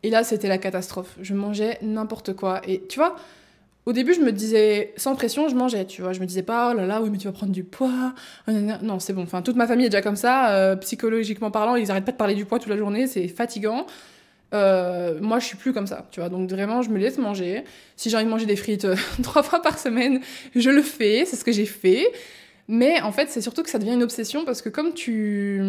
Et 0.02 0.10
là, 0.10 0.24
c'était 0.24 0.48
la 0.48 0.56
catastrophe. 0.56 1.16
Je 1.20 1.34
mangeais 1.34 1.78
n'importe 1.82 2.32
quoi. 2.32 2.62
Et 2.66 2.82
tu 2.88 2.98
vois, 2.98 3.16
au 3.86 3.92
début, 3.92 4.12
je 4.12 4.20
me 4.20 4.30
disais, 4.30 4.92
sans 4.96 5.14
pression, 5.14 5.48
je 5.48 5.54
mangeais, 5.54 5.86
tu 5.86 6.02
vois. 6.02 6.12
Je 6.12 6.20
me 6.20 6.26
disais 6.26 6.42
pas, 6.42 6.72
oh 6.72 6.76
là 6.76 6.86
là, 6.86 7.00
oui, 7.00 7.08
mais 7.10 7.18
tu 7.18 7.26
vas 7.26 7.32
prendre 7.32 7.52
du 7.52 7.64
poids. 7.64 8.12
Non, 8.46 8.98
c'est 9.00 9.14
bon. 9.14 9.22
Enfin, 9.22 9.40
toute 9.42 9.56
ma 9.56 9.66
famille 9.66 9.86
est 9.86 9.90
déjà 9.90 10.02
comme 10.02 10.16
ça. 10.16 10.50
Euh, 10.50 10.76
psychologiquement 10.76 11.50
parlant, 11.50 11.76
ils 11.76 11.90
arrêtent 11.90 12.04
pas 12.04 12.12
de 12.12 12.16
parler 12.16 12.34
du 12.34 12.44
poids 12.44 12.58
toute 12.58 12.68
la 12.68 12.76
journée. 12.76 13.06
C'est 13.06 13.26
fatigant. 13.28 13.86
Euh, 14.52 15.18
moi, 15.20 15.38
je 15.38 15.46
suis 15.46 15.56
plus 15.56 15.72
comme 15.72 15.86
ça, 15.86 16.06
tu 16.10 16.20
vois. 16.20 16.28
Donc 16.28 16.50
vraiment, 16.50 16.82
je 16.82 16.90
me 16.90 16.98
laisse 16.98 17.16
manger. 17.16 17.64
Si 17.96 18.10
j'ai 18.10 18.16
envie 18.16 18.26
de 18.26 18.30
manger 18.30 18.46
des 18.46 18.56
frites 18.56 18.84
euh, 18.84 18.96
trois 19.22 19.42
fois 19.42 19.62
par 19.62 19.78
semaine, 19.78 20.20
je 20.54 20.70
le 20.70 20.82
fais. 20.82 21.24
C'est 21.24 21.36
ce 21.36 21.44
que 21.44 21.52
j'ai 21.52 21.66
fait. 21.66 22.06
Mais 22.68 23.00
en 23.00 23.12
fait, 23.12 23.30
c'est 23.30 23.40
surtout 23.40 23.62
que 23.62 23.70
ça 23.70 23.78
devient 23.78 23.94
une 23.94 24.02
obsession 24.02 24.44
parce 24.44 24.62
que 24.62 24.68
comme 24.68 24.92
tu... 24.94 25.60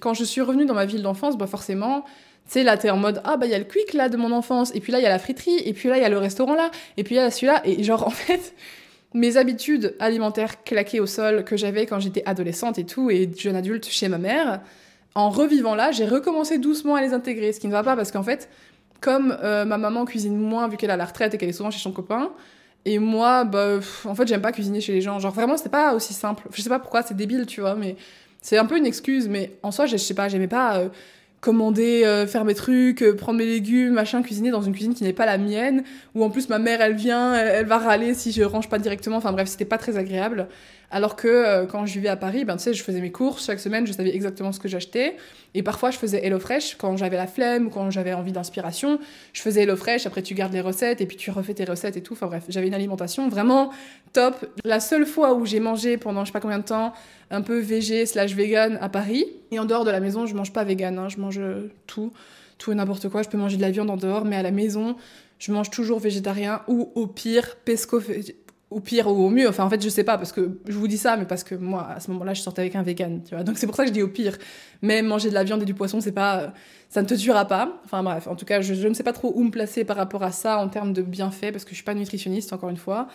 Quand 0.00 0.12
je 0.12 0.24
suis 0.24 0.40
revenue 0.40 0.66
dans 0.66 0.74
ma 0.74 0.86
ville 0.86 1.02
d'enfance, 1.02 1.38
bah 1.38 1.46
forcément, 1.46 2.04
tu 2.46 2.54
sais, 2.54 2.62
là, 2.64 2.76
t'es 2.76 2.90
en 2.90 2.96
mode, 2.96 3.20
ah 3.24 3.36
bah 3.36 3.46
il 3.46 3.52
y 3.52 3.54
a 3.54 3.58
le 3.58 3.64
quick 3.64 3.92
là 3.92 4.08
de 4.08 4.16
mon 4.16 4.32
enfance, 4.32 4.72
et 4.74 4.80
puis 4.80 4.92
là, 4.92 4.98
il 4.98 5.02
y 5.02 5.06
a 5.06 5.10
la 5.10 5.18
friterie, 5.18 5.58
et 5.64 5.72
puis 5.72 5.88
là, 5.88 5.96
il 5.96 6.02
y 6.02 6.04
a 6.04 6.08
le 6.08 6.18
restaurant 6.18 6.54
là, 6.54 6.70
et 6.96 7.04
puis 7.04 7.14
y 7.14 7.18
a 7.18 7.30
celui-là, 7.30 7.62
et 7.64 7.82
genre, 7.82 8.06
en 8.06 8.10
fait, 8.10 8.54
mes 9.14 9.36
habitudes 9.36 9.96
alimentaires 10.00 10.62
claquées 10.64 11.00
au 11.00 11.06
sol 11.06 11.44
que 11.44 11.56
j'avais 11.56 11.86
quand 11.86 12.00
j'étais 12.00 12.22
adolescente 12.26 12.78
et 12.78 12.84
tout, 12.84 13.10
et 13.10 13.30
jeune 13.36 13.56
adulte 13.56 13.86
chez 13.86 14.08
ma 14.08 14.18
mère, 14.18 14.60
en 15.14 15.30
revivant 15.30 15.74
là, 15.74 15.90
j'ai 15.90 16.06
recommencé 16.06 16.58
doucement 16.58 16.94
à 16.94 17.02
les 17.02 17.12
intégrer, 17.12 17.52
ce 17.52 17.60
qui 17.60 17.66
ne 17.66 17.72
va 17.72 17.82
pas 17.82 17.96
parce 17.96 18.12
qu'en 18.12 18.22
fait, 18.22 18.48
comme 19.00 19.36
euh, 19.42 19.64
ma 19.64 19.78
maman 19.78 20.04
cuisine 20.04 20.36
moins 20.36 20.68
vu 20.68 20.76
qu'elle 20.76 20.90
a 20.90 20.96
la 20.96 21.06
retraite 21.06 21.34
et 21.34 21.38
qu'elle 21.38 21.48
est 21.48 21.54
souvent 21.54 21.70
chez 21.70 21.80
son 21.80 21.92
copain, 21.92 22.30
et 22.84 22.98
moi, 22.98 23.44
bah, 23.44 23.78
en 24.04 24.14
fait, 24.14 24.26
j'aime 24.26 24.40
pas 24.40 24.52
cuisiner 24.52 24.80
chez 24.80 24.92
les 24.92 25.00
gens. 25.00 25.18
Genre, 25.18 25.32
vraiment, 25.32 25.56
c'est 25.56 25.68
pas 25.68 25.94
aussi 25.94 26.14
simple. 26.14 26.48
Je 26.52 26.62
sais 26.62 26.68
pas 26.68 26.78
pourquoi, 26.78 27.02
c'est 27.02 27.14
débile, 27.14 27.46
tu 27.46 27.60
vois, 27.60 27.74
mais 27.74 27.96
c'est 28.40 28.56
un 28.56 28.64
peu 28.64 28.78
une 28.78 28.86
excuse. 28.86 29.28
Mais 29.28 29.52
en 29.62 29.70
soi, 29.70 29.86
je 29.86 29.96
sais 29.96 30.14
pas, 30.14 30.28
j'aimais 30.28 30.48
pas. 30.48 30.78
Euh, 30.78 30.88
commander, 31.40 32.04
euh, 32.04 32.26
faire 32.26 32.44
mes 32.44 32.54
trucs, 32.54 33.02
euh, 33.02 33.16
prendre 33.16 33.38
mes 33.38 33.46
légumes, 33.46 33.94
machin, 33.94 34.22
cuisiner 34.22 34.50
dans 34.50 34.62
une 34.62 34.72
cuisine 34.72 34.94
qui 34.94 35.04
n'est 35.04 35.12
pas 35.12 35.26
la 35.26 35.38
mienne, 35.38 35.84
où 36.14 36.22
en 36.22 36.30
plus 36.30 36.48
ma 36.48 36.58
mère 36.58 36.80
elle 36.80 36.94
vient, 36.94 37.34
elle, 37.34 37.66
va 37.66 37.78
râler 37.78 38.14
si 38.14 38.32
je 38.32 38.42
range 38.42 38.68
pas 38.68 38.78
directement, 38.78 39.16
enfin 39.16 39.32
bref, 39.32 39.48
c'était 39.48 39.64
pas 39.64 39.78
très 39.78 39.96
agréable. 39.96 40.48
Alors 40.90 41.14
que 41.14 41.28
euh, 41.28 41.66
quand 41.66 41.86
je 41.86 41.94
vivais 41.94 42.08
à 42.08 42.16
Paris, 42.16 42.44
ben 42.44 42.56
tu 42.56 42.64
sais, 42.64 42.74
je 42.74 42.82
faisais 42.82 43.00
mes 43.00 43.12
courses 43.12 43.46
chaque 43.46 43.60
semaine, 43.60 43.86
je 43.86 43.92
savais 43.92 44.14
exactement 44.14 44.50
ce 44.50 44.58
que 44.58 44.68
j'achetais, 44.68 45.16
et 45.54 45.62
parfois 45.62 45.90
je 45.90 45.98
faisais 45.98 46.24
HelloFresh 46.24 46.76
quand 46.76 46.96
j'avais 46.96 47.16
la 47.16 47.28
flemme 47.28 47.68
ou 47.68 47.70
quand 47.70 47.90
j'avais 47.90 48.12
envie 48.12 48.32
d'inspiration, 48.32 48.98
je 49.32 49.40
faisais 49.40 49.62
HelloFresh, 49.62 50.06
après 50.06 50.22
tu 50.22 50.34
gardes 50.34 50.52
les 50.52 50.60
recettes 50.60 51.00
et 51.00 51.06
puis 51.06 51.16
tu 51.16 51.30
refais 51.30 51.54
tes 51.54 51.64
recettes 51.64 51.96
et 51.96 52.02
tout, 52.02 52.14
enfin 52.14 52.26
bref, 52.26 52.44
j'avais 52.48 52.66
une 52.66 52.74
alimentation 52.74 53.28
vraiment 53.28 53.70
top. 54.12 54.46
La 54.64 54.80
seule 54.80 55.06
fois 55.06 55.34
où 55.34 55.46
j'ai 55.46 55.60
mangé 55.60 55.96
pendant 55.96 56.24
je 56.24 56.30
sais 56.30 56.32
pas 56.32 56.40
combien 56.40 56.58
de 56.58 56.64
temps 56.64 56.92
un 57.30 57.42
peu 57.42 57.58
végé 57.58 58.06
slash 58.06 58.34
vegan 58.34 58.78
à 58.80 58.88
Paris. 58.88 59.24
Et 59.52 59.58
en 59.58 59.64
dehors 59.64 59.84
de 59.84 59.90
la 59.90 60.00
maison, 60.00 60.26
je 60.26 60.34
mange 60.34 60.52
pas 60.52 60.64
vegan, 60.64 60.98
hein. 60.98 61.08
je 61.08 61.18
mange 61.18 61.38
euh, 61.38 61.70
tout, 61.86 62.12
tout 62.58 62.72
et 62.72 62.74
n'importe 62.74 63.08
quoi. 63.08 63.22
Je 63.22 63.28
peux 63.28 63.38
manger 63.38 63.56
de 63.56 63.62
la 63.62 63.70
viande 63.70 63.90
en 63.90 63.96
dehors, 63.96 64.24
mais 64.24 64.36
à 64.36 64.42
la 64.42 64.50
maison, 64.50 64.96
je 65.38 65.52
mange 65.52 65.70
toujours 65.70 66.00
végétarien 66.00 66.62
ou 66.68 66.90
au 66.94 67.06
pire 67.06 67.56
pesco 67.64 68.00
au 68.70 68.78
pire 68.78 69.08
ou 69.08 69.26
au 69.26 69.30
mieux. 69.30 69.48
Enfin, 69.48 69.64
en 69.64 69.70
fait, 69.70 69.82
je 69.82 69.88
sais 69.88 70.04
pas, 70.04 70.16
parce 70.16 70.32
que 70.32 70.58
je 70.66 70.72
vous 70.72 70.86
dis 70.86 70.98
ça, 70.98 71.16
mais 71.16 71.24
parce 71.24 71.42
que 71.42 71.56
moi, 71.56 71.88
à 71.90 72.00
ce 72.00 72.10
moment-là, 72.12 72.34
je 72.34 72.40
sortais 72.40 72.62
avec 72.62 72.76
un 72.76 72.82
vegan, 72.82 73.20
tu 73.24 73.34
vois. 73.34 73.42
Donc, 73.42 73.58
c'est 73.58 73.66
pour 73.66 73.74
ça 73.74 73.82
que 73.82 73.88
je 73.88 73.92
dis 73.92 74.02
au 74.02 74.08
pire. 74.08 74.38
Mais 74.80 75.02
manger 75.02 75.28
de 75.28 75.34
la 75.34 75.42
viande 75.42 75.62
et 75.62 75.64
du 75.64 75.74
poisson, 75.74 76.00
c'est 76.00 76.12
pas. 76.12 76.52
Ça 76.88 77.02
ne 77.02 77.06
te 77.06 77.14
tuera 77.14 77.44
pas. 77.46 77.80
Enfin, 77.84 78.02
bref, 78.02 78.28
en 78.28 78.36
tout 78.36 78.44
cas, 78.44 78.60
je, 78.60 78.86
ne 78.86 78.94
sais 78.94 79.02
pas 79.02 79.12
trop 79.12 79.32
où 79.34 79.42
me 79.42 79.50
placer 79.50 79.84
par 79.84 79.96
rapport 79.96 80.22
à 80.22 80.30
ça 80.30 80.58
en 80.58 80.68
termes 80.68 80.92
de 80.92 81.02
bienfaits, 81.02 81.50
parce 81.52 81.64
que 81.64 81.70
je 81.70 81.76
suis 81.76 81.84
pas 81.84 81.94
nutritionniste, 81.94 82.52
encore 82.52 82.70
une 82.70 82.76
fois. 82.76 83.08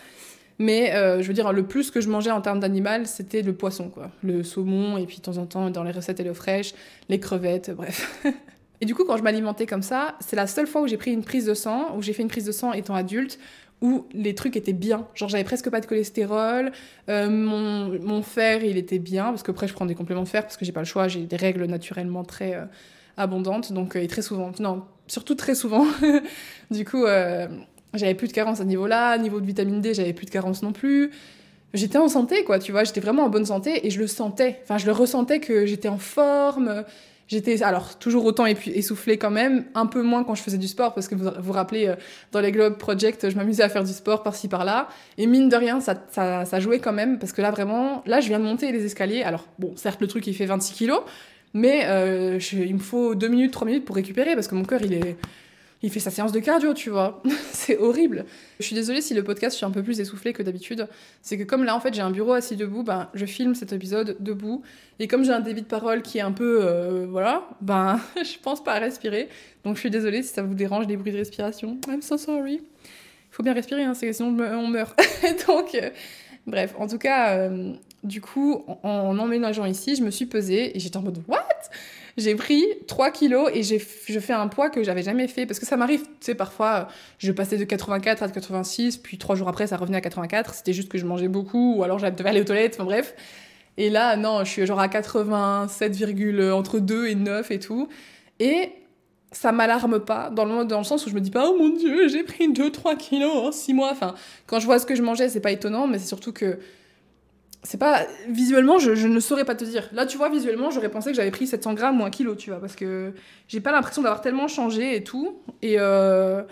Mais 0.60 0.94
euh, 0.94 1.22
je 1.22 1.28
veux 1.28 1.34
dire, 1.34 1.52
le 1.52 1.66
plus 1.66 1.92
que 1.92 2.00
je 2.02 2.10
mangeais 2.10 2.32
en 2.32 2.42
termes 2.42 2.60
d'animal, 2.60 3.08
c'était 3.08 3.42
le 3.42 3.54
poisson, 3.54 3.90
quoi. 3.90 4.12
Le 4.24 4.44
saumon, 4.44 4.98
et 4.98 5.06
puis 5.06 5.18
de 5.18 5.22
temps 5.22 5.38
en 5.38 5.46
temps, 5.46 5.70
dans 5.70 5.84
les 5.84 5.92
recettes 5.92 6.20
et 6.20 6.34
fraîches, 6.34 6.74
les 7.10 7.20
crevettes, 7.20 7.72
bref. 7.72 8.24
et 8.82 8.86
du 8.86 8.96
coup, 8.96 9.04
quand 9.04 9.18
je 9.18 9.24
m'alimentais 9.24 9.66
comme 9.66 9.82
ça, 9.82 10.16
c'est 10.22 10.38
la 10.38 10.48
seule 10.48 10.68
fois 10.68 10.82
où 10.82 10.88
j'ai 10.88 10.98
pris 10.98 11.12
une 11.12 11.24
prise 11.24 11.46
de 11.46 11.54
sang, 11.54 11.96
où 11.98 12.02
j'ai 12.02 12.14
fait 12.14 12.22
une 12.22 12.30
prise 12.30 12.46
de 12.46 12.54
sang 12.54 12.72
étant 12.72 12.96
adulte, 12.96 13.38
où 13.82 14.06
les 14.14 14.36
trucs 14.36 14.56
étaient 14.56 14.74
bien. 14.74 15.08
Genre, 15.16 15.30
j'avais 15.30 15.44
presque 15.44 15.70
pas 15.70 15.80
de 15.80 15.86
cholestérol, 15.86 16.72
euh, 17.10 17.30
mon, 17.30 18.00
mon, 18.02 18.22
fer, 18.22 18.64
il 18.64 18.78
était 18.78 19.00
bien, 19.00 19.26
parce 19.26 19.44
que 19.44 19.52
après, 19.52 19.68
je 19.68 19.74
prends 19.74 19.86
des 19.86 19.96
compléments 19.96 20.24
de 20.24 20.28
fer, 20.28 20.44
parce 20.44 20.58
que 20.58 20.66
j'ai 20.66 20.72
pas 20.72 20.82
le 20.82 20.86
choix, 20.86 21.08
j'ai 21.08 21.22
des 21.22 21.36
règles 21.36 21.66
naturellement 21.66 22.24
très 22.24 22.56
euh, 22.56 22.66
abondantes, 23.18 23.74
donc, 23.74 23.96
et 23.96 24.08
très 24.08 24.22
souvent, 24.22 24.52
non, 24.60 24.84
surtout 25.08 25.36
très 25.36 25.56
souvent. 25.56 25.86
du 26.72 26.86
coup, 26.86 27.06
j'avais 27.94 28.16
plus 28.16 28.28
de 28.28 28.34
carence 28.34 28.62
à 28.62 28.66
niveau-là, 28.66 29.18
niveau 29.18 29.40
de 29.40 29.46
vitamine 29.46 29.82
D, 29.82 29.94
j'avais 29.94 30.14
plus 30.14 30.26
de 30.26 30.32
carence 30.32 30.64
non 30.64 30.72
plus. 30.72 31.12
J'étais 31.74 31.98
en 31.98 32.08
santé, 32.08 32.46
quoi, 32.46 32.58
tu 32.58 32.72
vois, 32.72 32.86
j'étais 32.86 33.02
vraiment 33.02 33.24
en 33.24 33.30
bonne 33.30 33.46
santé 33.46 33.86
et 33.86 33.90
je 33.90 34.00
le 34.00 34.08
sentais. 34.08 34.62
Enfin, 34.64 34.78
je 34.78 34.86
le 34.86 34.94
ressentais 34.94 35.42
que 35.42 35.66
j'étais 35.66 35.90
en 35.90 35.98
forme. 35.98 36.86
J'étais, 37.28 37.64
alors, 37.64 37.98
toujours 37.98 38.24
autant 38.26 38.46
essoufflée 38.46 39.18
quand 39.18 39.32
même, 39.32 39.66
un 39.74 39.88
peu 39.88 40.04
moins 40.04 40.24
quand 40.24 40.36
je 40.36 40.44
faisais 40.44 40.60
du 40.60 40.68
sport, 40.68 40.94
parce 40.94 41.08
que 41.08 41.16
vous 41.16 41.30
vous 41.40 41.52
rappelez, 41.54 41.88
euh, 41.88 41.96
dans 42.32 42.40
les 42.40 42.52
Globe 42.52 42.78
Project, 42.78 43.30
je 43.30 43.36
m'amusais 43.36 43.64
à 43.64 43.70
faire 43.70 43.84
du 43.84 43.94
sport 43.94 44.22
par-ci 44.22 44.48
par-là. 44.48 44.90
Et 45.18 45.26
mine 45.26 45.50
de 45.50 45.56
rien, 45.56 45.80
ça, 45.80 45.96
ça, 46.12 46.46
ça 46.46 46.60
jouait 46.60 46.80
quand 46.80 46.94
même, 46.94 47.18
parce 47.18 47.32
que 47.32 47.42
là, 47.42 47.50
vraiment, 47.50 48.04
là, 48.06 48.20
je 48.20 48.28
viens 48.28 48.40
de 48.40 48.44
monter 48.44 48.72
les 48.72 48.86
escaliers. 48.86 49.24
Alors, 49.24 49.48
bon, 49.58 49.74
certes, 49.76 50.02
le 50.02 50.08
truc, 50.08 50.28
il 50.28 50.36
fait 50.36 50.46
26 50.46 50.74
kilos, 50.74 51.02
Mais 51.56 51.86
euh, 51.86 52.40
il 52.52 52.76
me 52.76 52.80
faut 52.80 53.16
2 53.16 53.28
minutes, 53.28 53.52
3 53.52 53.66
minutes 53.66 53.86
pour 53.86 53.96
récupérer 53.96 54.36
parce 54.36 54.48
que 54.48 54.56
mon 54.56 54.66
cœur, 54.66 54.82
il 54.84 54.94
est 54.94 55.16
il 55.86 55.92
fait 55.92 56.00
sa 56.00 56.10
séance 56.10 56.32
de 56.32 56.40
cardio, 56.40 56.74
tu 56.74 56.90
vois. 56.90 57.22
c'est 57.52 57.78
horrible. 57.78 58.26
Je 58.60 58.66
suis 58.66 58.74
désolée 58.74 59.02
si 59.02 59.14
le 59.14 59.24
podcast, 59.24 59.54
je 59.54 59.58
suis 59.58 59.66
un 59.68 59.72
peu 59.72 59.84
plus 59.84 60.00
essoufflée 60.00 60.34
que 60.34 60.42
d'habitude. 60.42 60.88
C'est 61.22 61.38
que 61.38 61.44
comme 61.44 61.64
là, 61.64 61.76
en 61.76 61.80
fait, 61.80 61.94
j'ai 61.94 62.02
un 62.02 62.10
bureau 62.10 62.34
assis 62.34 62.56
debout, 62.56 62.82
ben, 62.82 63.08
je 63.14 63.26
filme 63.28 63.54
cet 63.54 63.72
épisode 63.72 64.18
debout. 64.20 64.64
Et 64.98 65.08
comme 65.08 65.24
j'ai 65.24 65.32
un 65.32 65.42
débit 65.42 65.62
de 65.62 65.68
parole 65.68 66.02
qui 66.02 66.18
est 66.18 66.22
un 66.22 66.32
peu, 66.32 66.60
euh, 66.64 67.06
voilà, 67.08 67.48
ben, 67.62 68.00
je 68.16 68.40
pense 68.40 68.64
pas 68.64 68.74
à 68.74 68.80
respirer. 68.80 69.30
Donc 69.64 69.76
je 69.76 69.82
suis 69.82 69.92
désolée 69.92 70.24
si 70.24 70.34
ça 70.34 70.42
vous 70.42 70.56
dérange 70.56 70.88
les 70.88 70.98
bruits 70.98 71.12
de 71.12 71.18
respiration. 71.18 71.78
I'm 71.88 72.02
so 72.02 72.18
sorry. 72.18 72.56
Il 72.56 73.36
faut 73.36 73.44
bien 73.44 73.54
respirer, 73.54 73.84
hein, 73.84 73.94
sinon 73.94 74.30
on 74.30 74.68
meurt. 74.68 75.00
Donc, 75.48 75.76
euh, 75.76 75.92
bref, 76.48 76.74
en 76.80 76.88
tout 76.88 76.98
cas, 76.98 77.38
euh, 77.38 77.74
du 78.04 78.22
coup, 78.22 78.64
en, 78.68 78.90
en 78.90 79.20
emménageant 79.20 79.66
ici, 79.66 79.96
je 79.96 80.04
me 80.04 80.10
suis 80.10 80.26
pesée 80.26 80.76
et 80.76 80.80
j'étais 80.80 80.98
en 80.98 81.04
mode, 81.04 81.22
what? 81.28 81.44
J'ai 82.18 82.36
pris 82.36 82.64
3 82.88 83.12
kilos 83.12 83.50
et 83.54 83.64
j'ai, 83.64 83.86
je 84.08 84.20
fais 84.20 84.34
un 84.34 84.48
poids 84.48 84.70
que 84.70 84.84
j'avais 84.84 85.04
jamais 85.04 85.28
fait. 85.28 85.46
Parce 85.46 85.60
que 85.60 85.66
ça 85.66 85.76
m'arrive, 85.76 86.02
tu 86.02 86.10
sais, 86.22 86.36
parfois, 86.36 86.88
je 87.18 87.32
passais 87.32 87.58
de 87.58 87.64
84 87.66 88.24
à 88.24 88.30
86, 88.30 88.98
puis 88.98 89.18
trois 89.18 89.36
jours 89.36 89.50
après, 89.50 89.68
ça 89.68 89.78
revenait 89.78 89.98
à 89.98 90.02
84. 90.02 90.54
C'était 90.54 90.74
juste 90.74 90.90
que 90.90 90.98
je 90.98 91.06
mangeais 91.06 91.28
beaucoup, 91.28 91.76
ou 91.76 91.84
alors 91.84 92.00
j'avais 92.00 92.26
aller 92.28 92.42
aux 92.42 92.46
toilettes, 92.46 92.76
enfin 92.76 92.86
bref. 92.86 93.16
Et 93.78 93.90
là, 93.90 94.16
non, 94.16 94.44
je 94.46 94.50
suis 94.50 94.66
genre 94.66 94.80
à 94.80 94.88
87, 94.88 95.94
entre 96.54 96.80
2 96.80 97.08
et 97.08 97.16
9 97.16 97.52
et 97.52 97.60
tout. 97.60 97.90
Et 98.40 98.72
ça 99.34 99.52
m'alarme 99.52 100.00
pas, 100.00 100.30
dans 100.30 100.46
le, 100.46 100.64
dans 100.64 100.78
le 100.78 100.86
sens 100.86 101.06
où 101.06 101.10
je 101.10 101.16
me 101.16 101.20
dis 101.20 101.32
pas, 101.32 101.50
oh 101.50 101.58
mon 101.58 101.70
dieu, 101.70 102.08
j'ai 102.08 102.24
pris 102.24 102.48
2-3 102.48 102.96
kilos 102.96 103.36
en 103.36 103.52
6 103.52 103.74
mois. 103.74 103.92
Enfin, 103.92 104.16
quand 104.48 104.62
je 104.62 104.66
vois 104.66 104.80
ce 104.80 104.86
que 104.86 104.96
je 104.96 105.02
mangeais, 105.02 105.28
c'est 105.28 105.42
pas 105.42 105.52
étonnant, 105.52 105.88
mais 105.88 106.00
c'est 106.00 106.08
surtout 106.08 106.32
que 106.32 106.60
c'est 107.66 107.78
pas 107.78 108.06
visuellement 108.30 108.80
je, 108.80 109.08
ne 109.08 109.20
saurais 109.20 109.44
pas 109.44 109.56
te 109.56 109.66
dire. 109.66 109.90
Là 109.92 110.06
tu 110.06 110.18
vois 110.18 110.30
visuellement 110.30 110.70
j'aurais 110.70 110.90
pensé 110.90 111.10
que 111.10 111.16
j'avais 111.16 111.32
pris 111.32 111.48
700 111.48 111.74
grammes 111.74 112.00
ou 112.00 112.06
un 112.06 112.10
kilo 112.10 112.36
tu 112.36 112.52
vois 112.52 112.60
parce 112.60 112.76
que 112.76 113.14
j'ai 113.48 113.60
pas 113.60 113.72
l'impression 113.72 114.02
d'avoir 114.02 114.22
tellement 114.22 114.48
changé 114.48 114.96
et 114.96 115.04
tout. 115.04 115.40
Et 115.62 115.76
euh, 115.80 116.44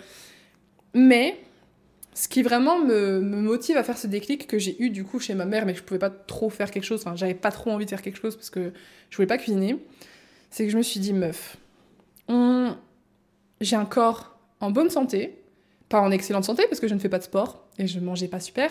mais 0.92 1.38
ce 2.14 2.28
qui 2.28 2.42
vraiment 2.42 2.78
me, 2.78 3.20
motive 3.20 3.76
à 3.76 3.82
faire 3.82 3.98
ce 3.98 4.06
déclic 4.06 4.46
que 4.46 4.58
j'ai 4.58 4.80
eu 4.82 4.90
du 4.90 5.04
coup 5.04 5.18
chez 5.18 5.34
ma 5.34 5.44
mère 5.44 5.66
mais 5.66 5.72
que 5.72 5.78
je 5.78 5.84
pouvais 5.84 5.98
pas 5.98 6.10
trop 6.10 6.50
faire 6.50 6.70
quelque 6.70 6.84
chose 6.84 7.00
enfin 7.04 7.16
j'avais 7.16 7.34
pas 7.34 7.50
trop 7.50 7.70
envie 7.70 7.84
de 7.84 7.90
faire 7.90 8.02
quelque 8.02 8.20
chose 8.20 8.36
parce 8.36 8.50
que 8.50 8.72
je 9.10 9.16
voulais 9.16 9.26
pas 9.26 9.38
cuisiner 9.38 9.76
c'est 10.50 10.64
que 10.64 10.70
je 10.70 10.76
me 10.76 10.82
suis 10.82 11.00
dit 11.00 11.12
meuf 11.12 11.56
j'ai 13.60 13.76
un 13.76 13.84
corps 13.84 14.38
en 14.60 14.70
bonne 14.70 14.90
santé 14.90 15.42
pas 15.88 16.00
en 16.00 16.12
excellente 16.12 16.44
santé 16.44 16.66
parce 16.68 16.80
que 16.80 16.86
je 16.86 16.94
ne 16.94 17.00
fais 17.00 17.08
pas 17.08 17.18
de 17.18 17.24
sport 17.24 17.66
et 17.78 17.86
je 17.88 17.98
mangeais 17.98 18.28
pas 18.28 18.40
super 18.40 18.70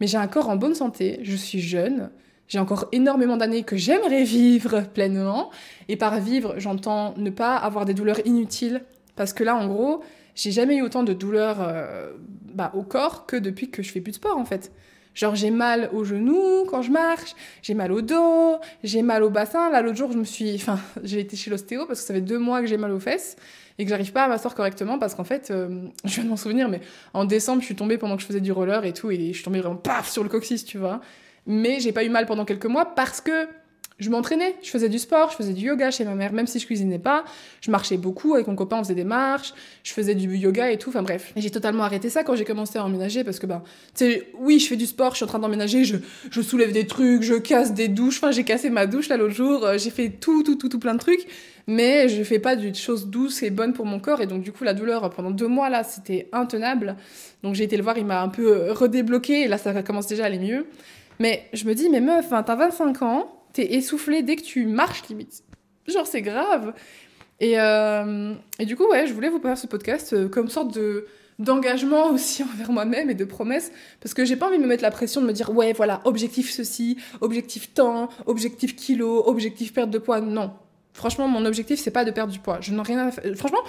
mais 0.00 0.06
j'ai 0.06 0.18
un 0.18 0.26
corps 0.26 0.48
en 0.48 0.56
bonne 0.56 0.74
santé, 0.74 1.20
je 1.22 1.36
suis 1.36 1.60
jeune, 1.60 2.10
j'ai 2.48 2.58
encore 2.58 2.86
énormément 2.92 3.36
d'années 3.36 3.64
que 3.64 3.76
j'aimerais 3.76 4.24
vivre 4.24 4.82
pleinement. 4.94 5.50
Et 5.88 5.96
par 5.96 6.20
vivre, 6.20 6.54
j'entends 6.58 7.14
ne 7.16 7.30
pas 7.30 7.56
avoir 7.56 7.84
des 7.84 7.94
douleurs 7.94 8.24
inutiles. 8.24 8.82
Parce 9.16 9.32
que 9.32 9.42
là, 9.42 9.56
en 9.56 9.66
gros, 9.66 10.02
j'ai 10.34 10.52
jamais 10.52 10.76
eu 10.76 10.82
autant 10.82 11.02
de 11.02 11.12
douleurs 11.12 11.58
euh, 11.60 12.12
bah, 12.54 12.70
au 12.74 12.82
corps 12.82 13.26
que 13.26 13.36
depuis 13.36 13.70
que 13.70 13.82
je 13.82 13.90
fais 13.90 14.00
plus 14.00 14.12
de 14.12 14.16
sport, 14.16 14.36
en 14.36 14.44
fait. 14.44 14.70
Genre, 15.14 15.34
j'ai 15.34 15.50
mal 15.50 15.88
aux 15.94 16.04
genoux 16.04 16.66
quand 16.68 16.82
je 16.82 16.90
marche, 16.90 17.34
j'ai 17.62 17.72
mal 17.72 17.90
au 17.90 18.02
dos, 18.02 18.58
j'ai 18.84 19.00
mal 19.00 19.22
au 19.22 19.30
bassin. 19.30 19.70
Là, 19.70 19.80
l'autre 19.80 19.96
jour, 19.96 20.12
je 20.12 20.18
me 20.18 20.24
suis. 20.24 20.54
Enfin, 20.54 20.78
j'ai 21.02 21.20
été 21.20 21.36
chez 21.36 21.50
l'ostéo 21.50 21.86
parce 21.86 22.00
que 22.00 22.06
ça 22.06 22.14
fait 22.14 22.20
deux 22.20 22.38
mois 22.38 22.60
que 22.60 22.66
j'ai 22.66 22.76
mal 22.76 22.92
aux 22.92 23.00
fesses 23.00 23.36
et 23.78 23.84
que 23.84 23.90
j'arrive 23.90 24.12
pas 24.12 24.24
à 24.24 24.28
m'asseoir 24.28 24.54
correctement 24.54 24.98
parce 24.98 25.14
qu'en 25.14 25.24
fait, 25.24 25.50
euh, 25.50 25.88
je 26.04 26.14
viens 26.14 26.24
de 26.24 26.28
m'en 26.28 26.36
souvenir, 26.36 26.68
mais 26.68 26.80
en 27.14 27.24
décembre, 27.24 27.60
je 27.60 27.66
suis 27.66 27.76
tombée 27.76 27.98
pendant 27.98 28.16
que 28.16 28.22
je 28.22 28.26
faisais 28.26 28.40
du 28.40 28.52
roller 28.52 28.84
et 28.84 28.92
tout, 28.92 29.10
et 29.10 29.28
je 29.28 29.32
suis 29.32 29.44
tombée 29.44 29.60
vraiment 29.60 29.76
paf 29.76 30.08
sur 30.08 30.22
le 30.22 30.28
coccyx, 30.28 30.64
tu 30.64 30.78
vois. 30.78 31.00
Mais 31.46 31.78
j'ai 31.80 31.92
pas 31.92 32.04
eu 32.04 32.08
mal 32.08 32.26
pendant 32.26 32.44
quelques 32.44 32.66
mois 32.66 32.94
parce 32.94 33.20
que 33.20 33.46
je 33.98 34.10
m'entraînais, 34.10 34.54
je 34.62 34.68
faisais 34.68 34.90
du 34.90 34.98
sport, 34.98 35.30
je 35.30 35.36
faisais 35.36 35.54
du 35.54 35.64
yoga 35.64 35.90
chez 35.90 36.04
ma 36.04 36.14
mère, 36.14 36.32
même 36.34 36.46
si 36.46 36.58
je 36.58 36.66
cuisinais 36.66 36.98
pas. 36.98 37.24
Je 37.62 37.70
marchais 37.70 37.96
beaucoup 37.96 38.34
avec 38.34 38.46
mon 38.46 38.54
copain, 38.54 38.76
on 38.76 38.84
faisait 38.84 38.94
des 38.94 39.04
marches, 39.04 39.54
je 39.84 39.92
faisais 39.94 40.14
du 40.14 40.36
yoga 40.36 40.70
et 40.70 40.76
tout. 40.76 40.90
Enfin 40.90 41.02
bref, 41.02 41.32
j'ai 41.34 41.50
totalement 41.50 41.82
arrêté 41.82 42.10
ça 42.10 42.22
quand 42.22 42.36
j'ai 42.36 42.44
commencé 42.44 42.78
à 42.78 42.84
emménager 42.84 43.24
parce 43.24 43.38
que 43.38 43.46
ben, 43.46 43.62
tu 43.96 44.04
sais, 44.04 44.28
oui, 44.38 44.58
je 44.58 44.66
fais 44.66 44.76
du 44.76 44.84
sport, 44.84 45.12
je 45.12 45.16
suis 45.16 45.24
en 45.24 45.28
train 45.28 45.38
d'emménager, 45.38 45.84
je, 45.84 45.96
je 46.30 46.42
soulève 46.42 46.72
des 46.72 46.86
trucs, 46.86 47.22
je 47.22 47.36
casse 47.36 47.72
des 47.72 47.88
douches. 47.88 48.18
Enfin, 48.18 48.32
j'ai 48.32 48.44
cassé 48.44 48.68
ma 48.68 48.86
douche 48.86 49.08
là 49.08 49.16
l'autre 49.16 49.34
jour, 49.34 49.64
euh, 49.64 49.78
j'ai 49.78 49.90
fait 49.90 50.10
tout, 50.10 50.42
tout, 50.42 50.56
tout, 50.56 50.68
tout 50.68 50.78
plein 50.78 50.92
de 50.92 51.00
trucs, 51.00 51.26
mais 51.66 52.10
je 52.10 52.22
fais 52.22 52.38
pas 52.38 52.54
de 52.54 52.74
choses 52.74 53.06
douces 53.06 53.42
et 53.42 53.48
bonnes 53.48 53.72
pour 53.72 53.86
mon 53.86 53.98
corps 53.98 54.20
et 54.20 54.26
donc 54.26 54.42
du 54.42 54.52
coup 54.52 54.64
la 54.64 54.74
douleur 54.74 55.08
pendant 55.08 55.30
deux 55.30 55.48
mois 55.48 55.70
là, 55.70 55.84
c'était 55.84 56.28
intenable. 56.32 56.96
Donc 57.42 57.54
j'ai 57.54 57.64
été 57.64 57.78
le 57.78 57.82
voir, 57.82 57.96
il 57.96 58.04
m'a 58.04 58.20
un 58.20 58.28
peu 58.28 58.52
euh, 58.52 58.74
redébloqué 58.74 59.44
et 59.44 59.48
là 59.48 59.56
ça 59.56 59.82
commence 59.82 60.06
déjà 60.06 60.24
à 60.24 60.26
aller 60.26 60.38
mieux. 60.38 60.66
Mais 61.18 61.48
je 61.54 61.64
me 61.64 61.74
dis, 61.74 61.88
mais 61.88 62.02
meuf, 62.02 62.30
hein, 62.30 62.42
t'as 62.42 62.56
25 62.56 63.00
ans 63.00 63.35
t'es 63.56 63.74
essoufflé 63.74 64.22
dès 64.22 64.36
que 64.36 64.42
tu 64.42 64.66
marches 64.66 65.08
limite. 65.08 65.42
Genre 65.88 66.06
c'est 66.06 66.20
grave. 66.20 66.74
Et, 67.40 67.58
euh, 67.58 68.34
et, 68.58 68.66
du 68.66 68.76
coup, 68.76 68.86
ouais, 68.88 69.06
je 69.06 69.12
voulais 69.12 69.28
vous 69.28 69.40
faire 69.40 69.56
ce 69.56 69.66
podcast 69.66 70.12
euh, 70.12 70.28
comme 70.28 70.48
sorte 70.48 70.74
de 70.74 71.06
d'engagement 71.38 72.06
aussi 72.12 72.42
envers 72.42 72.70
moi-même 72.70 73.10
et 73.10 73.14
de 73.14 73.24
promesse 73.24 73.70
parce 74.00 74.14
que 74.14 74.24
j'ai 74.24 74.36
pas 74.36 74.46
envie 74.46 74.56
de 74.56 74.62
me 74.62 74.68
mettre 74.68 74.82
la 74.82 74.90
pression 74.90 75.20
de 75.20 75.26
me 75.26 75.34
dire 75.34 75.54
ouais 75.54 75.74
voilà 75.74 76.00
objectif 76.04 76.50
ceci 76.50 76.96
objectif 77.20 77.74
temps 77.74 78.08
objectif 78.24 78.74
kilo 78.74 79.22
objectif 79.26 79.74
perte 79.74 79.90
de 79.90 79.98
poids 79.98 80.22
non 80.22 80.54
franchement 80.94 81.28
mon 81.28 81.44
objectif 81.44 81.78
c'est 81.78 81.90
pas 81.90 82.06
de 82.06 82.10
perdre 82.10 82.32
du 82.32 82.38
poids 82.38 82.60
je 82.62 82.72
n'ai 82.72 82.80
rien 82.80 83.08
à 83.08 83.10
faire 83.10 83.36
franchement 83.36 83.60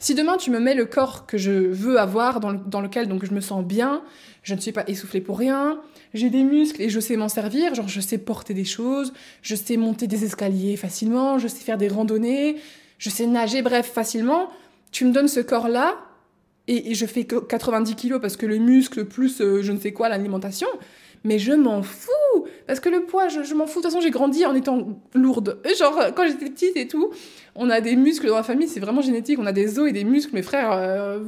si 0.00 0.16
demain 0.16 0.36
tu 0.36 0.50
me 0.50 0.58
mets 0.58 0.74
le 0.74 0.84
corps 0.84 1.24
que 1.26 1.38
je 1.38 1.52
veux 1.52 2.00
avoir 2.00 2.40
dans, 2.40 2.54
dans 2.54 2.80
lequel 2.80 3.06
donc 3.06 3.24
je 3.24 3.32
me 3.32 3.40
sens 3.40 3.64
bien 3.64 4.02
je 4.42 4.56
ne 4.56 4.60
suis 4.60 4.72
pas 4.72 4.82
essoufflée 4.88 5.20
pour 5.20 5.38
rien 5.38 5.80
j'ai 6.14 6.30
des 6.30 6.42
muscles 6.42 6.82
et 6.82 6.88
je 6.88 7.00
sais 7.00 7.16
m'en 7.16 7.28
servir, 7.28 7.74
genre 7.74 7.88
je 7.88 8.00
sais 8.00 8.18
porter 8.18 8.54
des 8.54 8.64
choses, 8.64 9.12
je 9.42 9.54
sais 9.54 9.76
monter 9.76 10.06
des 10.06 10.24
escaliers 10.24 10.76
facilement, 10.76 11.38
je 11.38 11.48
sais 11.48 11.64
faire 11.64 11.78
des 11.78 11.88
randonnées, 11.88 12.56
je 12.98 13.10
sais 13.10 13.26
nager, 13.26 13.62
bref, 13.62 13.90
facilement. 13.92 14.48
Tu 14.90 15.04
me 15.04 15.12
donnes 15.12 15.28
ce 15.28 15.40
corps-là 15.40 15.96
et, 16.68 16.94
je 16.94 17.06
fais 17.06 17.24
90 17.24 17.96
kilos 17.96 18.20
parce 18.20 18.36
que 18.36 18.46
le 18.46 18.58
muscle 18.58 19.04
plus 19.06 19.40
euh, 19.40 19.62
je 19.62 19.72
ne 19.72 19.78
sais 19.78 19.92
quoi, 19.92 20.08
l'alimentation, 20.08 20.68
mais 21.24 21.38
je 21.38 21.52
m'en 21.52 21.82
fous 21.82 22.46
parce 22.66 22.78
que 22.78 22.88
le 22.88 23.04
poids, 23.04 23.28
je, 23.28 23.54
m'en 23.54 23.66
fous. 23.66 23.80
De 23.80 23.82
toute 23.82 23.90
façon, 23.90 24.00
j'ai 24.00 24.10
grandi 24.10 24.44
en 24.44 24.54
étant 24.54 25.00
lourde. 25.14 25.60
genre, 25.78 25.98
quand 26.14 26.26
j'étais 26.26 26.50
petite 26.50 26.76
et 26.76 26.86
tout, 26.86 27.10
on 27.54 27.70
a 27.70 27.80
des 27.80 27.96
muscles 27.96 28.28
dans 28.28 28.36
la 28.36 28.42
famille, 28.42 28.68
c'est 28.68 28.80
vraiment 28.80 29.02
génétique. 29.02 29.38
On 29.38 29.46
a 29.46 29.52
des 29.52 29.78
os 29.78 29.88
et 29.88 29.92
des 29.92 30.04
muscles, 30.04 30.34
mes 30.34 30.42
frères, 30.42 30.72
euh, 30.72 31.20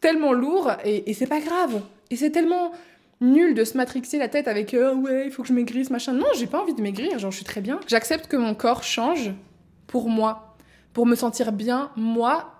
tellement 0.00 0.32
lourds 0.32 0.72
et, 0.84 1.10
et 1.10 1.14
c'est 1.14 1.26
pas 1.26 1.40
grave. 1.40 1.82
Et 2.10 2.16
c'est 2.16 2.30
tellement 2.30 2.72
nul 3.20 3.54
de 3.54 3.64
se 3.64 3.76
matrixer 3.76 4.18
la 4.18 4.28
tête 4.28 4.48
avec 4.48 4.74
euh, 4.74 4.94
ouais, 4.94 5.24
il 5.26 5.32
faut 5.32 5.42
que 5.42 5.48
je 5.48 5.52
maigrisse, 5.52 5.90
machin. 5.90 6.12
Non, 6.12 6.26
j'ai 6.36 6.46
pas 6.46 6.60
envie 6.60 6.74
de 6.74 6.82
maigrir, 6.82 7.18
genre 7.18 7.30
je 7.30 7.36
suis 7.36 7.44
très 7.44 7.60
bien. 7.60 7.80
J'accepte 7.86 8.26
que 8.26 8.36
mon 8.36 8.54
corps 8.54 8.82
change 8.82 9.32
pour 9.86 10.08
moi, 10.08 10.56
pour 10.92 11.06
me 11.06 11.14
sentir 11.14 11.52
bien, 11.52 11.90
moi, 11.96 12.54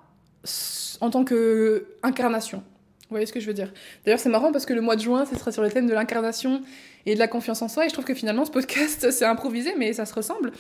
en 1.01 1.11
tant 1.11 1.25
que 1.25 1.87
incarnation. 2.03 2.59
Vous 2.59 3.15
voyez 3.15 3.27
ce 3.27 3.33
que 3.33 3.41
je 3.41 3.47
veux 3.47 3.55
dire? 3.55 3.73
D'ailleurs, 4.05 4.21
c'est 4.21 4.29
marrant 4.29 4.53
parce 4.53 4.67
que 4.67 4.73
le 4.73 4.81
mois 4.81 4.95
de 4.95 5.01
juin, 5.01 5.25
ce 5.27 5.37
sera 5.37 5.51
sur 5.51 5.63
le 5.63 5.71
thème 5.71 5.89
de 5.89 5.93
l'incarnation 5.93 6.63
et 7.07 7.15
de 7.15 7.19
la 7.19 7.27
confiance 7.27 7.61
en 7.61 7.69
soi. 7.69 7.87
Et 7.87 7.89
je 7.89 7.93
trouve 7.93 8.05
que 8.05 8.15
finalement, 8.15 8.45
ce 8.45 8.53
podcast, 8.53 9.11
c'est 9.13 9.25
improvisé, 9.25 9.75
mais 9.77 9.93
ça 9.93 10.07
se 10.07 10.15
ressemble. 10.15 10.53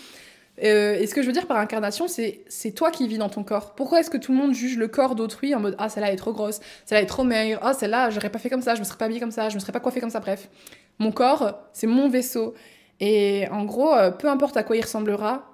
Euh, 0.62 0.99
et 0.99 1.07
ce 1.07 1.14
que 1.14 1.23
je 1.23 1.26
veux 1.26 1.33
dire 1.33 1.47
par 1.47 1.57
incarnation, 1.57 2.07
c'est 2.07 2.45
c'est 2.49 2.73
toi 2.73 2.90
qui 2.90 3.07
vis 3.09 3.19
dans 3.19 3.28
ton 3.28 3.45
corps. 3.45 3.75
Pourquoi 3.75 4.00
est-ce 4.00 4.11
que 4.11 4.19
tout 4.19 4.33
le 4.33 4.38
monde 4.38 4.52
juge 4.52 4.76
le 4.76 4.88
corps 4.88 5.14
d'autrui 5.14 5.54
en 5.54 5.61
mode 5.61 5.75
ah 5.78 5.88
celle-là 5.88 6.12
est 6.12 6.16
trop 6.16 6.33
grosse, 6.33 6.61
celle-là 6.85 7.02
est 7.02 7.07
trop 7.07 7.25
maigre, 7.25 7.59
ah 7.62 7.73
celle-là 7.73 8.11
j'aurais 8.11 8.30
pas 8.30 8.38
fait 8.38 8.50
comme 8.50 8.61
ça, 8.61 8.75
je 8.75 8.80
me 8.80 8.85
serais 8.85 8.99
pas 8.99 9.07
habillée 9.07 9.21
comme 9.21 9.30
ça, 9.30 9.49
je 9.49 9.54
me 9.54 9.61
serais 9.61 9.73
pas 9.73 9.80
coiffée 9.80 10.00
comme 10.00 10.11
ça. 10.11 10.21
Bref, 10.21 10.50
mon 10.99 11.12
corps 11.12 11.59
c'est 11.73 11.87
mon 11.87 12.09
vaisseau 12.11 12.54
et 13.00 13.49
en 13.50 13.64
gros 13.64 13.95
euh, 13.95 14.11
peu 14.11 14.28
importe 14.28 14.57
à 14.59 14.62
quoi 14.62 14.76
il 14.76 14.83
ressemblera, 14.83 15.50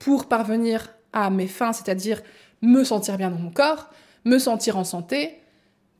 pour 0.00 0.26
parvenir 0.26 0.88
à 1.12 1.30
mes 1.30 1.46
fins, 1.46 1.72
c'est-à-dire 1.72 2.20
me 2.62 2.82
sentir 2.82 3.16
bien 3.16 3.30
dans 3.30 3.38
mon 3.38 3.50
corps, 3.50 3.90
me 4.24 4.38
sentir 4.38 4.76
en 4.76 4.84
santé, 4.84 5.39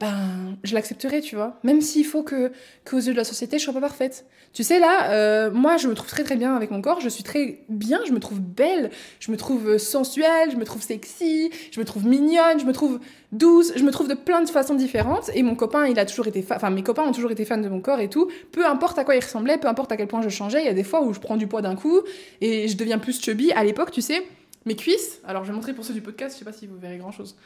ben, 0.01 0.57
je 0.65 0.75
l'accepterai, 0.75 1.21
tu 1.21 1.37
vois. 1.37 1.59
Même 1.63 1.83
s'il 1.83 2.07
faut 2.07 2.23
que, 2.23 2.53
qu'aux 2.87 2.97
yeux 2.97 3.13
de 3.13 3.19
la 3.19 3.25
société, 3.25 3.59
je 3.59 3.65
sois 3.65 3.75
pas 3.75 3.83
parfaite. 3.83 4.25
Tu 4.55 4.65
sais, 4.65 4.79
là, 4.79 5.11
euh, 5.11 5.51
moi, 5.51 5.77
je 5.77 5.89
me 5.89 5.95
trouve 5.95 6.09
très 6.09 6.25
très 6.25 6.37
bien 6.37 6.57
avec 6.57 6.71
mon 6.71 6.81
corps, 6.81 7.01
je 7.01 7.09
suis 7.11 7.23
très 7.23 7.63
bien, 7.69 8.01
je 8.07 8.13
me 8.13 8.19
trouve 8.19 8.41
belle, 8.41 8.91
je 9.21 9.31
me 9.31 9.37
trouve 9.37 9.77
sensuelle, 9.77 10.51
je 10.51 10.57
me 10.57 10.65
trouve 10.65 10.81
sexy, 10.81 11.51
je 11.71 11.79
me 11.79 11.85
trouve 11.85 12.07
mignonne, 12.07 12.59
je 12.59 12.65
me 12.65 12.73
trouve 12.73 12.99
douce, 13.33 13.73
je 13.77 13.83
me 13.83 13.91
trouve 13.91 14.09
de 14.09 14.15
plein 14.15 14.41
de 14.41 14.49
façons 14.49 14.75
différentes. 14.75 15.31
Et 15.35 15.43
mon 15.43 15.55
copain, 15.55 15.87
il 15.87 15.99
a 15.99 16.07
toujours 16.07 16.27
été, 16.27 16.43
enfin, 16.51 16.71
mes 16.71 16.83
copains 16.83 17.03
ont 17.03 17.13
toujours 17.13 17.31
été 17.31 17.45
fans 17.45 17.59
de 17.59 17.69
mon 17.69 17.83
corps 17.83 18.01
et 18.01 18.09
tout. 18.09 18.31
Peu 18.53 18.67
importe 18.67 18.99
à 18.99 19.05
quoi 19.05 19.17
il 19.17 19.23
ressemblait, 19.23 19.59
peu 19.59 19.69
importe 19.69 19.93
à 19.93 19.99
quel 19.99 20.09
point 20.09 20.23
je 20.23 20.31
changeais, 20.31 20.63
il 20.63 20.67
y 20.67 20.71
a 20.71 20.75
des 20.75 20.85
fois 20.85 21.03
où 21.03 21.13
je 21.13 21.21
prends 21.21 21.37
du 21.37 21.47
poids 21.47 21.61
d'un 21.61 21.77
coup 21.77 22.01
et 22.41 22.69
je 22.69 22.77
deviens 22.79 22.99
plus 22.99 23.21
chubby. 23.23 23.53
À 23.53 23.65
l'époque, 23.65 23.91
tu 23.91 24.01
sais, 24.01 24.23
mes 24.65 24.77
cuisses, 24.77 25.21
alors 25.27 25.45
je 25.45 25.51
vais 25.51 25.55
montrer 25.55 25.75
pour 25.75 25.85
ceux 25.85 25.95
du 25.95 26.01
podcast, 26.01 26.37
je 26.37 26.39
sais 26.39 26.45
pas 26.47 26.57
si 26.57 26.67
vous 26.67 26.79
verrez 26.79 26.97
grand 26.97 27.13
chose. 27.13 27.37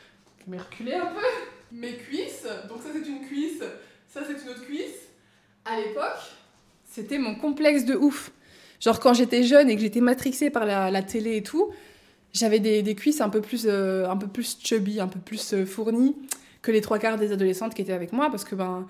Je 0.47 0.53
vais 0.53 0.59
reculer 0.59 0.95
un 0.95 1.07
peu 1.07 1.54
mes 1.75 1.97
cuisses. 1.97 2.47
Donc 2.69 2.79
ça 2.83 2.89
c'est 2.93 3.09
une 3.09 3.27
cuisse, 3.27 3.63
ça 4.09 4.21
c'est 4.27 4.43
une 4.43 4.51
autre 4.51 4.65
cuisse. 4.65 5.09
À 5.65 5.77
l'époque, 5.77 6.21
c'était 6.85 7.19
mon 7.19 7.35
complexe 7.35 7.85
de 7.85 7.95
ouf. 7.95 8.31
Genre 8.81 9.01
quand 9.01 9.15
j'étais 9.15 9.43
jeune 9.43 9.71
et 9.71 9.77
que 9.77 9.81
j'étais 9.81 10.01
matrixée 10.01 10.51
par 10.51 10.65
la, 10.65 11.03
télé 11.03 11.37
et 11.37 11.43
tout, 11.43 11.71
j'avais 12.33 12.61
des, 12.61 12.95
cuisses 12.95 13.21
un 13.21 13.29
peu 13.29 13.41
plus 13.41 13.65
euh, 13.67 14.09
un 14.09 14.17
peu 14.17 14.27
plus 14.27 14.59
chubby, 14.63 15.01
un 15.01 15.09
peu 15.09 15.21
plus 15.21 15.55
euh, 15.55 15.65
fournies 15.65 16.17
que 16.63 16.71
les 16.71 16.81
trois 16.81 16.99
quarts 16.99 17.19
des 17.19 17.33
adolescentes 17.33 17.75
qui 17.75 17.83
étaient 17.83 17.93
avec 17.93 18.13
moi 18.13 18.31
parce 18.31 18.45
que 18.45 18.55
ben 18.55 18.87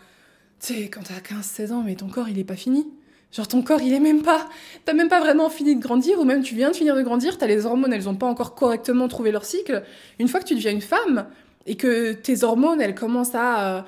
tu 0.61 0.75
sais 0.75 0.89
quand 0.89 1.03
t'as 1.03 1.21
15 1.21 1.45
16 1.45 1.73
ans 1.73 1.83
mais 1.85 1.97
ton 1.97 2.09
corps 2.09 2.29
il 2.29 2.39
est 2.39 2.45
pas 2.45 2.57
fini. 2.57 2.87
Genre 3.35 3.49
ton 3.49 3.63
corps, 3.63 3.83
il 3.83 3.93
est 3.93 4.01
même 4.01 4.23
pas, 4.23 4.49
t'as 4.85 4.93
même 4.93 5.09
pas 5.09 5.19
vraiment 5.19 5.51
fini 5.51 5.75
de 5.75 5.81
grandir, 5.81 6.21
ou 6.21 6.25
même 6.25 6.45
tu 6.45 6.55
viens 6.55 6.71
de 6.71 6.77
finir 6.77 6.95
de 6.95 7.03
grandir, 7.03 7.37
t'as 7.37 7.49
les 7.49 7.67
hormones, 7.67 7.93
elles 7.93 8.09
ont 8.09 8.15
pas 8.15 8.29
encore 8.29 8.55
correctement 8.55 9.09
trouvé 9.09 9.33
leur 9.33 9.45
cycle. 9.45 9.83
Une 10.21 10.29
fois 10.29 10.39
que 10.39 10.45
tu 10.45 10.55
deviens 10.55 10.71
une 10.71 10.81
femme, 10.81 11.27
et 11.67 11.77
que 11.77 12.13
tes 12.13 12.45
hormones, 12.45 12.81
elles 12.81 12.95
commencent 12.95 13.35
à, 13.35 13.79
euh, 13.79 13.83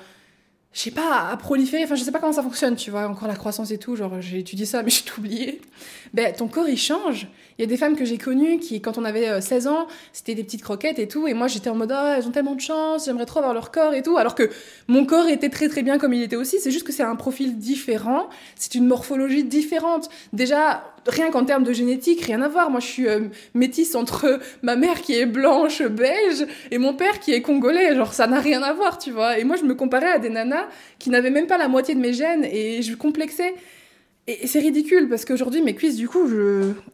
je 0.73 0.79
sais 0.79 0.91
pas, 0.91 1.29
à 1.29 1.37
proliférer, 1.37 1.83
enfin 1.83 1.95
je 1.95 2.03
sais 2.03 2.11
pas 2.11 2.19
comment 2.19 2.33
ça 2.33 2.43
fonctionne, 2.43 2.75
tu 2.75 2.91
vois, 2.91 3.07
encore 3.07 3.27
la 3.27 3.35
croissance 3.35 3.71
et 3.71 3.77
tout, 3.77 3.95
genre 3.95 4.21
j'ai 4.21 4.39
étudié 4.39 4.65
ça, 4.65 4.83
mais 4.83 4.89
j'ai 4.89 5.03
tout 5.03 5.19
oublié. 5.19 5.61
Ben 6.13 6.33
ton 6.33 6.47
corps, 6.47 6.69
il 6.69 6.77
change. 6.77 7.27
Il 7.57 7.61
y 7.61 7.63
a 7.63 7.67
des 7.67 7.77
femmes 7.77 7.95
que 7.95 8.05
j'ai 8.05 8.19
connues 8.19 8.59
qui, 8.59 8.81
quand 8.81 8.99
on 8.99 9.03
avait 9.03 9.41
16 9.41 9.65
euh, 9.65 9.69
ans, 9.71 9.87
c'était 10.13 10.35
des 10.35 10.43
petites 10.43 10.61
croquettes 10.61 10.99
et 10.99 11.07
tout. 11.07 11.27
Et 11.27 11.33
moi, 11.33 11.47
j'étais 11.47 11.71
en 11.71 11.75
mode, 11.75 11.91
oh, 11.91 12.13
elles 12.15 12.27
ont 12.27 12.31
tellement 12.31 12.53
de 12.53 12.61
chance, 12.61 13.05
j'aimerais 13.05 13.25
trop 13.25 13.39
avoir 13.39 13.55
leur 13.55 13.71
corps 13.71 13.95
et 13.95 14.03
tout. 14.03 14.17
Alors 14.17 14.35
que 14.35 14.49
mon 14.87 15.05
corps 15.05 15.27
était 15.27 15.49
très 15.49 15.67
très 15.67 15.81
bien 15.81 15.97
comme 15.97 16.13
il 16.13 16.21
était 16.21 16.35
aussi. 16.35 16.59
C'est 16.59 16.69
juste 16.69 16.85
que 16.85 16.93
c'est 16.93 17.03
un 17.03 17.15
profil 17.15 17.57
différent. 17.57 18.29
C'est 18.55 18.75
une 18.75 18.85
morphologie 18.85 19.43
différente. 19.43 20.09
Déjà, 20.33 20.83
rien 21.07 21.31
qu'en 21.31 21.45
termes 21.45 21.63
de 21.63 21.73
génétique, 21.73 22.21
rien 22.21 22.41
à 22.41 22.47
voir. 22.47 22.69
Moi, 22.69 22.79
je 22.79 22.85
suis 22.85 23.07
euh, 23.07 23.21
métisse 23.53 23.95
entre 23.95 24.39
ma 24.61 24.75
mère 24.75 25.01
qui 25.01 25.13
est 25.13 25.25
blanche, 25.25 25.81
belge, 25.81 26.45
et 26.71 26.77
mon 26.77 26.93
père 26.93 27.19
qui 27.19 27.33
est 27.33 27.41
congolais. 27.41 27.95
Genre, 27.95 28.13
ça 28.13 28.27
n'a 28.27 28.39
rien 28.39 28.61
à 28.61 28.73
voir, 28.73 28.97
tu 28.97 29.11
vois. 29.11 29.39
Et 29.39 29.43
moi, 29.43 29.55
je 29.55 29.63
me 29.63 29.75
comparais 29.75 30.11
à 30.11 30.19
des 30.19 30.29
nanas 30.29 30.67
qui 30.99 31.09
n'avaient 31.09 31.29
même 31.29 31.47
pas 31.47 31.57
la 31.57 31.67
moitié 31.67 31.95
de 31.95 31.99
mes 31.99 32.13
gènes 32.13 32.45
et 32.45 32.81
je 32.81 32.95
complexais. 32.95 33.53
Et 34.27 34.45
c'est 34.45 34.59
ridicule 34.59 35.07
parce 35.07 35.23
qu'aujourd'hui, 35.23 35.61
mes 35.61 35.73
cuisses, 35.73 35.95
du 35.95 36.09
coup, 36.09 36.29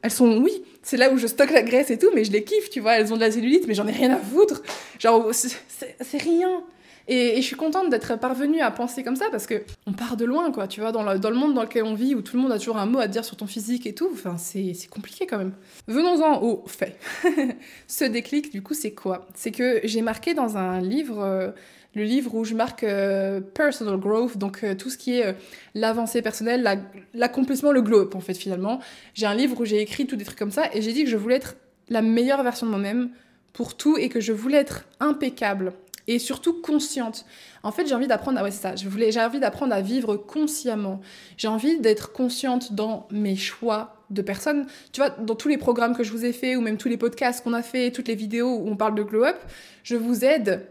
elles 0.04 0.12
sont, 0.12 0.38
oui, 0.38 0.64
c'est 0.84 0.98
là 0.98 1.12
où 1.12 1.18
je 1.18 1.26
stocke 1.26 1.52
la 1.52 1.64
graisse 1.64 1.90
et 1.90 1.98
tout, 1.98 2.10
mais 2.14 2.24
je 2.24 2.32
les 2.32 2.44
kiffe, 2.44 2.70
tu 2.70 2.80
vois. 2.80 2.94
Elles 2.94 3.12
ont 3.12 3.16
de 3.16 3.22
la 3.22 3.32
cellulite, 3.32 3.68
mais 3.68 3.74
j'en 3.74 3.88
ai 3.88 3.92
rien 3.92 4.12
à 4.12 4.18
foutre. 4.18 4.62
Genre, 5.00 5.32
c'est 5.34 6.22
rien. 6.22 6.64
Et, 7.08 7.36
je 7.38 7.42
suis 7.42 7.56
contente 7.56 7.90
d'être 7.90 8.18
parvenue 8.18 8.62
à 8.62 8.72
penser 8.72 9.04
comme 9.04 9.16
ça 9.16 9.26
parce 9.32 9.46
que 9.46 9.64
on 9.86 9.94
part 9.94 10.16
de 10.18 10.26
loin, 10.26 10.52
quoi, 10.52 10.68
tu 10.68 10.80
vois, 10.82 10.92
dans 10.92 11.04
le, 11.04 11.20
dans 11.20 11.30
le 11.30 11.36
monde 11.36 11.54
dans 11.54 11.64
lequel 11.64 11.84
on 11.84 11.94
vit 11.94 12.16
où 12.16 12.22
tout 12.22 12.38
le 12.38 12.42
monde 12.42 12.52
a 12.52 12.60
toujours 12.60 12.78
un 12.78 12.86
mot 12.86 13.00
à 13.00 13.08
dire 13.08 13.26
sur 13.26 13.36
ton 13.36 13.48
physique 13.48 13.86
et 13.86 13.94
tout. 13.94 14.10
Enfin, 14.14 14.38
c'est 14.38 14.74
compliqué 14.90 15.28
quand 15.28 15.38
même. 15.38 15.54
Venons-en 15.88 16.42
au 16.42 16.64
fait. 16.68 16.98
Ce 17.88 18.06
déclic, 18.06 18.52
du 18.52 18.62
coup, 18.62 18.74
c'est 18.74 18.92
quoi? 18.92 19.28
C'est 19.36 19.52
que 19.52 19.82
j'ai 19.84 20.02
marqué 20.02 20.34
dans 20.34 20.58
un 20.58 20.80
livre. 20.80 21.20
Euh, 21.20 21.52
le 21.96 22.04
livre 22.04 22.34
où 22.34 22.44
je 22.44 22.56
marque 22.56 22.84
euh, 22.84 23.40
personal 23.40 23.98
growth, 23.98 24.38
donc 24.38 24.64
euh, 24.64 24.74
tout 24.74 24.90
ce 24.90 24.98
qui 24.98 25.20
est 25.20 25.36
l'avancée 25.76 26.24
personnelle, 26.24 26.68
l'accomplissement, 27.14 27.72
le 27.72 27.84
glow 27.84 28.02
up 28.02 28.16
en 28.16 28.20
fait 28.20 28.34
finalement. 28.34 28.80
J'ai 29.14 29.28
un 29.28 29.36
livre 29.36 29.62
où 29.62 29.66
j'ai 29.66 29.80
écrit 29.80 30.08
tout 30.08 30.16
des 30.16 30.26
trucs 30.26 30.40
comme 30.40 30.50
ça 30.50 30.64
et 30.74 30.82
j'ai 30.82 30.92
dit 30.92 31.04
que 31.04 31.10
je 31.12 31.18
voulais 31.18 31.36
être 31.36 31.56
la 31.90 32.02
meilleure 32.02 32.42
version 32.42 32.66
de 32.66 32.72
moi-même 32.72 33.12
pour 33.54 33.78
tout 33.78 33.98
et 33.98 34.10
que 34.10 34.20
je 34.20 34.34
voulais 34.34 34.58
être 34.58 34.86
impeccable 35.00 35.74
et 36.08 36.20
surtout 36.20 36.54
consciente. 36.62 37.26
En 37.64 37.72
fait, 37.72 37.88
j'ai 37.88 37.96
envie 37.96 38.08
d'apprendre 38.08 38.40
à 38.40 38.44
ouais, 38.44 38.52
ça, 38.52 38.76
j'ai 38.76 39.20
envie 39.20 39.40
d'apprendre 39.40 39.74
à 39.74 39.82
vivre 39.82 40.16
consciemment. 40.16 41.02
J'ai 41.38 41.48
envie 41.48 41.80
d'être 41.80 42.12
consciente 42.12 42.74
dans 42.74 43.08
mes 43.12 43.36
choix 43.36 43.96
de 44.10 44.22
personnes. 44.22 44.66
Tu 44.92 45.02
vois, 45.02 45.10
dans 45.10 45.36
tous 45.36 45.48
les 45.48 45.58
programmes 45.58 45.96
que 45.96 46.04
je 46.04 46.12
vous 46.12 46.26
ai 46.26 46.34
fait 46.34 46.56
ou 46.56 46.62
même 46.62 46.78
tous 46.78 46.90
les 46.90 46.98
podcasts 46.98 47.44
qu'on 47.44 47.54
a 47.54 47.64
fait, 47.64 47.92
toutes 47.92 48.08
les 48.08 48.16
vidéos 48.16 48.56
où 48.56 48.70
on 48.70 48.76
parle 48.76 48.96
de 48.96 49.04
glow 49.04 49.24
up, 49.24 49.38
je 49.84 49.96
vous 49.96 50.26
aide 50.26 50.66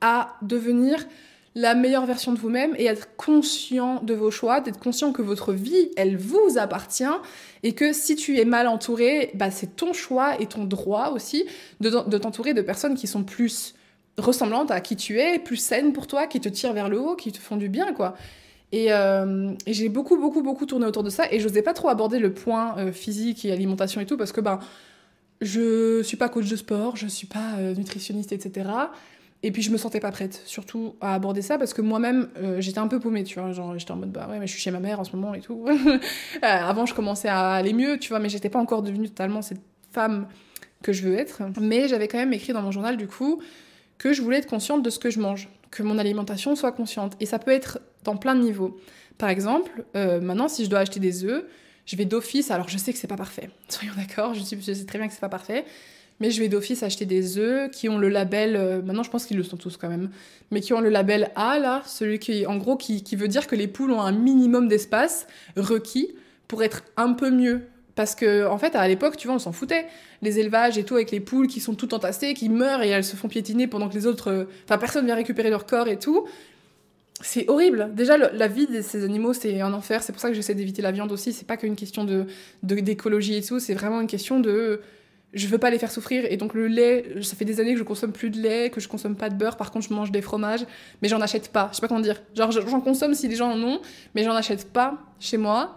à 0.00 0.36
devenir 0.42 1.04
la 1.54 1.74
meilleure 1.74 2.06
version 2.06 2.32
de 2.32 2.38
vous-même 2.38 2.74
et 2.78 2.86
être 2.86 3.16
conscient 3.16 4.00
de 4.02 4.14
vos 4.14 4.30
choix, 4.30 4.60
d'être 4.60 4.78
conscient 4.78 5.12
que 5.12 5.22
votre 5.22 5.52
vie, 5.52 5.90
elle 5.96 6.16
vous 6.16 6.58
appartient 6.58 7.04
et 7.62 7.74
que 7.74 7.92
si 7.92 8.14
tu 8.14 8.38
es 8.38 8.44
mal 8.44 8.68
entouré, 8.68 9.30
bah, 9.34 9.50
c'est 9.50 9.74
ton 9.76 9.92
choix 9.92 10.40
et 10.40 10.46
ton 10.46 10.64
droit 10.64 11.10
aussi 11.10 11.46
de, 11.80 11.90
t'entourer 12.18 12.54
de 12.54 12.62
personnes 12.62 12.94
qui 12.94 13.08
sont 13.08 13.24
plus 13.24 13.74
ressemblantes 14.18 14.70
à 14.70 14.80
qui 14.80 14.96
tu 14.96 15.18
es, 15.18 15.38
plus 15.38 15.56
saines 15.56 15.92
pour 15.92 16.06
toi, 16.06 16.26
qui 16.26 16.40
te 16.40 16.48
tirent 16.48 16.72
vers 16.72 16.88
le 16.88 17.00
haut, 17.00 17.16
qui 17.16 17.32
te 17.32 17.38
font 17.38 17.56
du 17.56 17.68
bien, 17.68 17.92
quoi. 17.92 18.14
Et, 18.72 18.92
euh, 18.92 19.52
j'ai 19.66 19.88
beaucoup, 19.88 20.16
beaucoup, 20.16 20.42
beaucoup 20.42 20.66
tourné 20.66 20.86
autour 20.86 21.02
de 21.02 21.10
ça 21.10 21.24
et 21.30 21.40
je 21.40 21.48
n'osais 21.48 21.62
pas 21.62 21.74
trop 21.74 21.88
aborder 21.88 22.18
le 22.18 22.32
point 22.32 22.78
euh, 22.78 22.92
physique 22.92 23.44
et 23.44 23.52
alimentation 23.52 24.00
et 24.00 24.06
tout 24.06 24.16
parce 24.16 24.30
que 24.30 24.40
ben, 24.40 24.60
je 25.40 26.02
suis 26.02 26.16
pas 26.16 26.28
coach 26.28 26.48
de 26.48 26.54
sport, 26.54 26.96
je 26.96 27.08
suis 27.08 27.26
pas 27.26 27.54
euh, 27.58 27.74
nutritionniste, 27.74 28.30
etc. 28.30 28.70
Et 29.42 29.50
puis 29.50 29.62
je 29.62 29.70
me 29.70 29.76
sentais 29.76 30.00
pas 30.00 30.12
prête, 30.12 30.42
surtout 30.44 30.94
à 31.00 31.14
aborder 31.14 31.40
ça, 31.40 31.56
parce 31.56 31.72
que 31.72 31.80
moi-même, 31.80 32.28
j'étais 32.58 32.78
un 32.78 32.88
peu 32.88 33.00
paumée, 33.00 33.24
tu 33.24 33.40
vois. 33.40 33.52
Genre, 33.52 33.78
j'étais 33.78 33.90
en 33.90 33.96
mode, 33.96 34.12
bah 34.12 34.28
ouais, 34.30 34.38
mais 34.38 34.46
je 34.46 34.52
suis 34.52 34.60
chez 34.60 34.70
ma 34.70 34.80
mère 34.80 35.00
en 35.00 35.04
ce 35.04 35.16
moment 35.16 35.32
et 35.32 35.40
tout. 35.40 35.64
Avant, 36.42 36.84
je 36.84 36.92
commençais 36.92 37.28
à 37.28 37.52
aller 37.52 37.72
mieux, 37.72 37.98
tu 37.98 38.10
vois, 38.10 38.18
mais 38.18 38.28
j'étais 38.28 38.50
pas 38.50 38.58
encore 38.58 38.82
devenue 38.82 39.08
totalement 39.08 39.40
cette 39.40 39.62
femme 39.92 40.28
que 40.82 40.92
je 40.92 41.08
veux 41.08 41.14
être. 41.14 41.40
Mais 41.58 41.88
j'avais 41.88 42.06
quand 42.06 42.18
même 42.18 42.34
écrit 42.34 42.52
dans 42.52 42.60
mon 42.60 42.70
journal, 42.70 42.98
du 42.98 43.08
coup, 43.08 43.40
que 44.00 44.14
je 44.14 44.22
voulais 44.22 44.38
être 44.38 44.48
consciente 44.48 44.82
de 44.82 44.88
ce 44.88 44.98
que 44.98 45.10
je 45.10 45.20
mange, 45.20 45.50
que 45.70 45.82
mon 45.82 45.98
alimentation 45.98 46.56
soit 46.56 46.72
consciente. 46.72 47.12
Et 47.20 47.26
ça 47.26 47.38
peut 47.38 47.50
être 47.50 47.80
dans 48.02 48.16
plein 48.16 48.34
de 48.34 48.40
niveaux. 48.40 48.80
Par 49.18 49.28
exemple, 49.28 49.84
euh, 49.94 50.22
maintenant, 50.22 50.48
si 50.48 50.64
je 50.64 50.70
dois 50.70 50.78
acheter 50.78 51.00
des 51.00 51.24
œufs, 51.24 51.44
je 51.84 51.96
vais 51.96 52.06
d'office, 52.06 52.50
alors 52.50 52.70
je 52.70 52.78
sais 52.78 52.94
que 52.94 52.98
c'est 52.98 53.06
pas 53.06 53.18
parfait, 53.18 53.50
soyons 53.68 53.92
d'accord, 53.96 54.32
je, 54.32 54.40
sais 54.40 54.56
très 54.86 54.98
bien 54.98 55.06
que 55.06 55.12
c'est 55.12 55.20
pas 55.20 55.28
parfait, 55.28 55.66
mais 56.18 56.30
je 56.30 56.40
vais 56.40 56.48
d'office 56.48 56.82
acheter 56.82 57.04
des 57.04 57.36
œufs 57.36 57.70
qui 57.70 57.90
ont 57.90 57.98
le 57.98 58.08
label, 58.08 58.56
euh, 58.56 58.80
maintenant 58.80 59.02
je 59.02 59.10
pense 59.10 59.26
qu'ils 59.26 59.36
le 59.36 59.42
sont 59.42 59.58
tous 59.58 59.76
quand 59.76 59.90
même, 59.90 60.10
mais 60.50 60.62
qui 60.62 60.72
ont 60.72 60.80
le 60.80 60.88
label 60.88 61.30
A 61.36 61.58
là, 61.58 61.82
celui 61.84 62.18
qui, 62.18 62.46
en 62.46 62.56
gros, 62.56 62.78
qui, 62.78 63.02
qui 63.02 63.16
veut 63.16 63.28
dire 63.28 63.46
que 63.46 63.54
les 63.54 63.68
poules 63.68 63.90
ont 63.90 64.00
un 64.00 64.12
minimum 64.12 64.66
d'espace 64.66 65.26
requis 65.58 66.14
pour 66.48 66.62
être 66.62 66.84
un 66.96 67.12
peu 67.12 67.30
mieux. 67.30 67.66
Parce 67.96 68.14
que, 68.14 68.46
en 68.46 68.56
fait, 68.56 68.76
à 68.76 68.88
l'époque, 68.88 69.18
tu 69.18 69.26
vois, 69.26 69.36
on 69.36 69.40
s'en 69.40 69.52
foutait. 69.52 69.86
Les 70.22 70.38
élevages 70.38 70.76
et 70.78 70.84
tout, 70.84 70.96
avec 70.96 71.10
les 71.10 71.20
poules 71.20 71.46
qui 71.46 71.60
sont 71.60 71.74
toutes 71.74 71.92
entassées, 71.92 72.34
qui 72.34 72.48
meurent 72.48 72.82
et 72.82 72.88
elles 72.88 73.04
se 73.04 73.16
font 73.16 73.28
piétiner 73.28 73.66
pendant 73.66 73.88
que 73.88 73.94
les 73.94 74.06
autres. 74.06 74.30
Euh, 74.30 74.44
enfin, 74.64 74.78
personne 74.78 75.06
vient 75.06 75.14
récupérer 75.14 75.50
leur 75.50 75.66
corps 75.66 75.88
et 75.88 75.98
tout. 75.98 76.26
C'est 77.22 77.48
horrible. 77.48 77.90
Déjà, 77.94 78.16
la 78.16 78.48
vie 78.48 78.66
de 78.66 78.80
ces 78.80 79.04
animaux, 79.04 79.32
c'est 79.32 79.60
un 79.60 79.72
enfer. 79.74 80.02
C'est 80.02 80.12
pour 80.12 80.20
ça 80.20 80.28
que 80.28 80.34
j'essaie 80.34 80.54
d'éviter 80.54 80.80
la 80.82 80.90
viande 80.90 81.12
aussi. 81.12 81.32
C'est 81.32 81.46
pas 81.46 81.56
qu'une 81.56 81.76
question 81.76 82.04
de 82.04 82.26
d'écologie 82.62 83.36
et 83.36 83.42
tout. 83.42 83.60
C'est 83.60 83.74
vraiment 83.74 84.00
une 84.00 84.06
question 84.06 84.40
de 84.40 84.80
je 85.32 85.46
veux 85.46 85.58
pas 85.58 85.70
les 85.70 85.78
faire 85.78 85.90
souffrir 85.90 86.24
et 86.28 86.36
donc 86.36 86.54
le 86.54 86.66
lait 86.66 87.04
ça 87.22 87.36
fait 87.36 87.44
des 87.44 87.60
années 87.60 87.74
que 87.74 87.78
je 87.78 87.84
consomme 87.84 88.12
plus 88.12 88.30
de 88.30 88.40
lait 88.40 88.70
que 88.70 88.80
je 88.80 88.88
consomme 88.88 89.14
pas 89.14 89.28
de 89.28 89.36
beurre 89.36 89.56
par 89.56 89.70
contre 89.70 89.88
je 89.88 89.94
mange 89.94 90.10
des 90.10 90.22
fromages 90.22 90.64
mais 91.02 91.08
j'en 91.08 91.20
achète 91.20 91.52
pas 91.52 91.68
je 91.70 91.76
sais 91.76 91.80
pas 91.80 91.88
comment 91.88 92.00
dire 92.00 92.20
genre 92.34 92.50
j'en 92.50 92.80
consomme 92.80 93.14
si 93.14 93.28
les 93.28 93.36
gens 93.36 93.52
en 93.52 93.62
ont 93.62 93.80
mais 94.14 94.24
j'en 94.24 94.34
achète 94.34 94.72
pas 94.72 94.98
chez 95.20 95.36
moi 95.36 95.76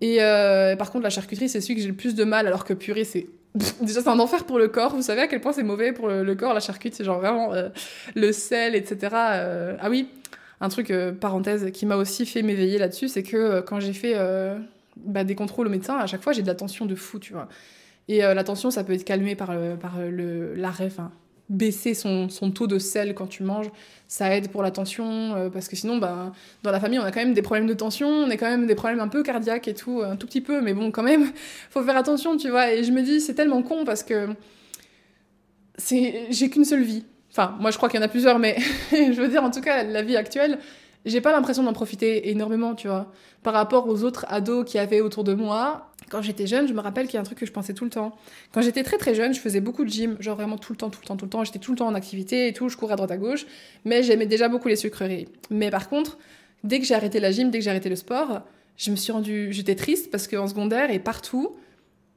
et 0.00 0.22
euh, 0.22 0.74
par 0.76 0.90
contre 0.90 1.04
la 1.04 1.10
charcuterie 1.10 1.48
c'est 1.48 1.60
celui 1.60 1.74
que 1.74 1.82
j'ai 1.82 1.88
le 1.88 1.94
plus 1.94 2.14
de 2.14 2.24
mal 2.24 2.46
alors 2.46 2.64
que 2.64 2.72
purée 2.72 3.04
c'est 3.04 3.26
déjà 3.80 4.00
c'est 4.02 4.08
un 4.08 4.18
enfer 4.18 4.44
pour 4.44 4.58
le 4.58 4.68
corps. 4.68 4.94
Vous 4.94 5.02
savez 5.02 5.22
à 5.22 5.26
quel 5.26 5.40
point 5.40 5.52
c'est 5.52 5.62
mauvais 5.62 5.92
pour 5.92 6.08
le, 6.08 6.34
corps 6.34 6.54
la 6.54 6.60
charcuterie 6.60 6.96
c'est 6.96 7.04
genre 7.04 7.20
vraiment 7.20 7.52
euh, 7.52 7.68
le 8.14 8.32
sel 8.32 8.74
etc 8.74 9.14
euh, 9.14 9.76
ah 9.80 9.90
oui 9.90 10.08
un 10.60 10.68
truc 10.68 10.92
parenthèse 11.20 11.70
qui 11.72 11.84
m'a 11.84 11.96
aussi 11.96 12.26
fait 12.26 12.42
m'éveiller 12.42 12.78
là-dessus 12.78 13.08
c'est 13.08 13.22
que 13.22 13.60
quand 13.60 13.80
j'ai 13.80 13.92
fait 13.92 14.14
bah, 14.96 15.24
des 15.24 15.34
contrôles 15.34 15.66
au 15.66 15.70
médecin 15.70 15.96
à 15.96 16.06
chaque 16.06 16.22
fois 16.22 16.32
j'ai 16.32 16.42
de 16.42 16.46
la 16.46 16.54
tension 16.54 16.86
de 16.86 16.94
fou 16.94 17.18
tu 17.18 17.32
vois. 17.32 17.48
Et 18.08 18.24
euh, 18.24 18.34
la 18.34 18.44
tension, 18.44 18.70
ça 18.70 18.84
peut 18.84 18.92
être 18.92 19.04
calmé 19.04 19.34
par, 19.34 19.50
euh, 19.50 19.76
par 19.76 19.94
euh, 19.98 20.54
l'arrêt, 20.56 20.86
enfin, 20.86 21.10
baisser 21.48 21.94
son, 21.94 22.28
taux 22.54 22.66
de 22.66 22.78
sel 22.78 23.14
quand 23.14 23.26
tu 23.26 23.42
manges, 23.42 23.70
ça 24.08 24.34
aide 24.34 24.50
pour 24.50 24.62
la 24.62 24.70
tension, 24.70 25.50
parce 25.52 25.68
que 25.68 25.76
sinon, 25.76 25.98
bah, 25.98 26.32
dans 26.62 26.70
la 26.70 26.80
famille, 26.80 26.98
on 26.98 27.04
a 27.04 27.10
quand 27.10 27.20
même 27.20 27.34
des 27.34 27.42
problèmes 27.42 27.66
de 27.66 27.74
tension, 27.74 28.08
on 28.08 28.30
a 28.30 28.36
quand 28.36 28.48
même 28.48 28.66
des 28.66 28.74
problèmes 28.74 29.00
un 29.00 29.08
peu 29.08 29.22
cardiaques 29.22 29.68
et 29.68 29.74
tout, 29.74 30.02
un 30.04 30.16
tout 30.16 30.26
petit 30.26 30.40
peu, 30.40 30.60
mais 30.60 30.72
bon, 30.72 30.90
quand 30.90 31.02
même, 31.02 31.30
faut 31.70 31.82
faire 31.82 31.96
attention, 31.96 32.36
tu 32.36 32.48
vois. 32.50 32.72
Et 32.72 32.84
je 32.84 32.92
me 32.92 33.02
dis, 33.02 33.20
c'est 33.20 33.34
tellement 33.34 33.62
con 33.62 33.84
parce 33.84 34.02
que 34.02 34.28
j'ai 35.88 36.50
qu'une 36.50 36.64
seule 36.64 36.82
vie. 36.82 37.04
Enfin, 37.30 37.56
moi, 37.58 37.70
je 37.70 37.76
crois 37.76 37.88
qu'il 37.88 37.98
y 37.98 38.02
en 38.02 38.06
a 38.06 38.08
plusieurs, 38.08 38.38
mais 38.38 38.56
je 38.92 39.20
veux 39.20 39.28
dire, 39.28 39.42
en 39.42 39.50
tout 39.50 39.60
cas, 39.60 39.82
la 39.82 40.02
vie 40.02 40.16
actuelle, 40.16 40.58
j'ai 41.04 41.20
pas 41.20 41.32
l'impression 41.32 41.62
d'en 41.62 41.72
profiter 41.72 42.30
énormément, 42.30 42.74
tu 42.74 42.88
vois. 42.88 43.12
Par 43.42 43.52
rapport 43.52 43.88
aux 43.88 44.04
autres 44.04 44.24
ados 44.28 44.64
qui 44.64 44.78
avaient 44.78 45.00
autour 45.00 45.24
de 45.24 45.34
moi, 45.34 45.90
quand 46.10 46.22
j'étais 46.22 46.46
jeune, 46.46 46.66
je 46.66 46.72
me 46.72 46.80
rappelle 46.80 47.06
qu'il 47.06 47.14
y 47.14 47.16
a 47.18 47.20
un 47.20 47.24
truc 47.24 47.38
que 47.38 47.46
je 47.46 47.52
pensais 47.52 47.74
tout 47.74 47.84
le 47.84 47.90
temps. 47.90 48.16
Quand 48.52 48.62
j'étais 48.62 48.82
très 48.82 48.96
très 48.96 49.14
jeune, 49.14 49.34
je 49.34 49.40
faisais 49.40 49.60
beaucoup 49.60 49.84
de 49.84 49.90
gym, 49.90 50.16
genre 50.20 50.36
vraiment 50.36 50.58
tout 50.58 50.72
le 50.72 50.76
temps, 50.76 50.90
tout 50.90 51.00
le 51.02 51.06
temps, 51.06 51.16
tout 51.16 51.26
le 51.26 51.30
temps. 51.30 51.44
J'étais 51.44 51.58
tout 51.58 51.72
le 51.72 51.78
temps 51.78 51.86
en 51.86 51.94
activité 51.94 52.48
et 52.48 52.52
tout, 52.52 52.68
je 52.68 52.76
courais 52.76 52.94
à 52.94 52.96
droite 52.96 53.10
à 53.10 53.16
gauche, 53.16 53.46
mais 53.84 54.02
j'aimais 54.02 54.26
déjà 54.26 54.48
beaucoup 54.48 54.68
les 54.68 54.76
sucreries. 54.76 55.28
Mais 55.50 55.70
par 55.70 55.88
contre, 55.88 56.18
dès 56.62 56.80
que 56.80 56.86
j'ai 56.86 56.94
arrêté 56.94 57.20
la 57.20 57.30
gym, 57.30 57.50
dès 57.50 57.58
que 57.58 57.64
j'ai 57.64 57.70
arrêté 57.70 57.88
le 57.88 57.96
sport, 57.96 58.42
je 58.76 58.90
me 58.90 58.96
suis 58.96 59.12
rendue, 59.12 59.52
j'étais 59.52 59.74
triste 59.76 60.10
parce 60.10 60.26
qu'en 60.26 60.46
secondaire 60.46 60.90
et 60.90 60.98
partout, 60.98 61.56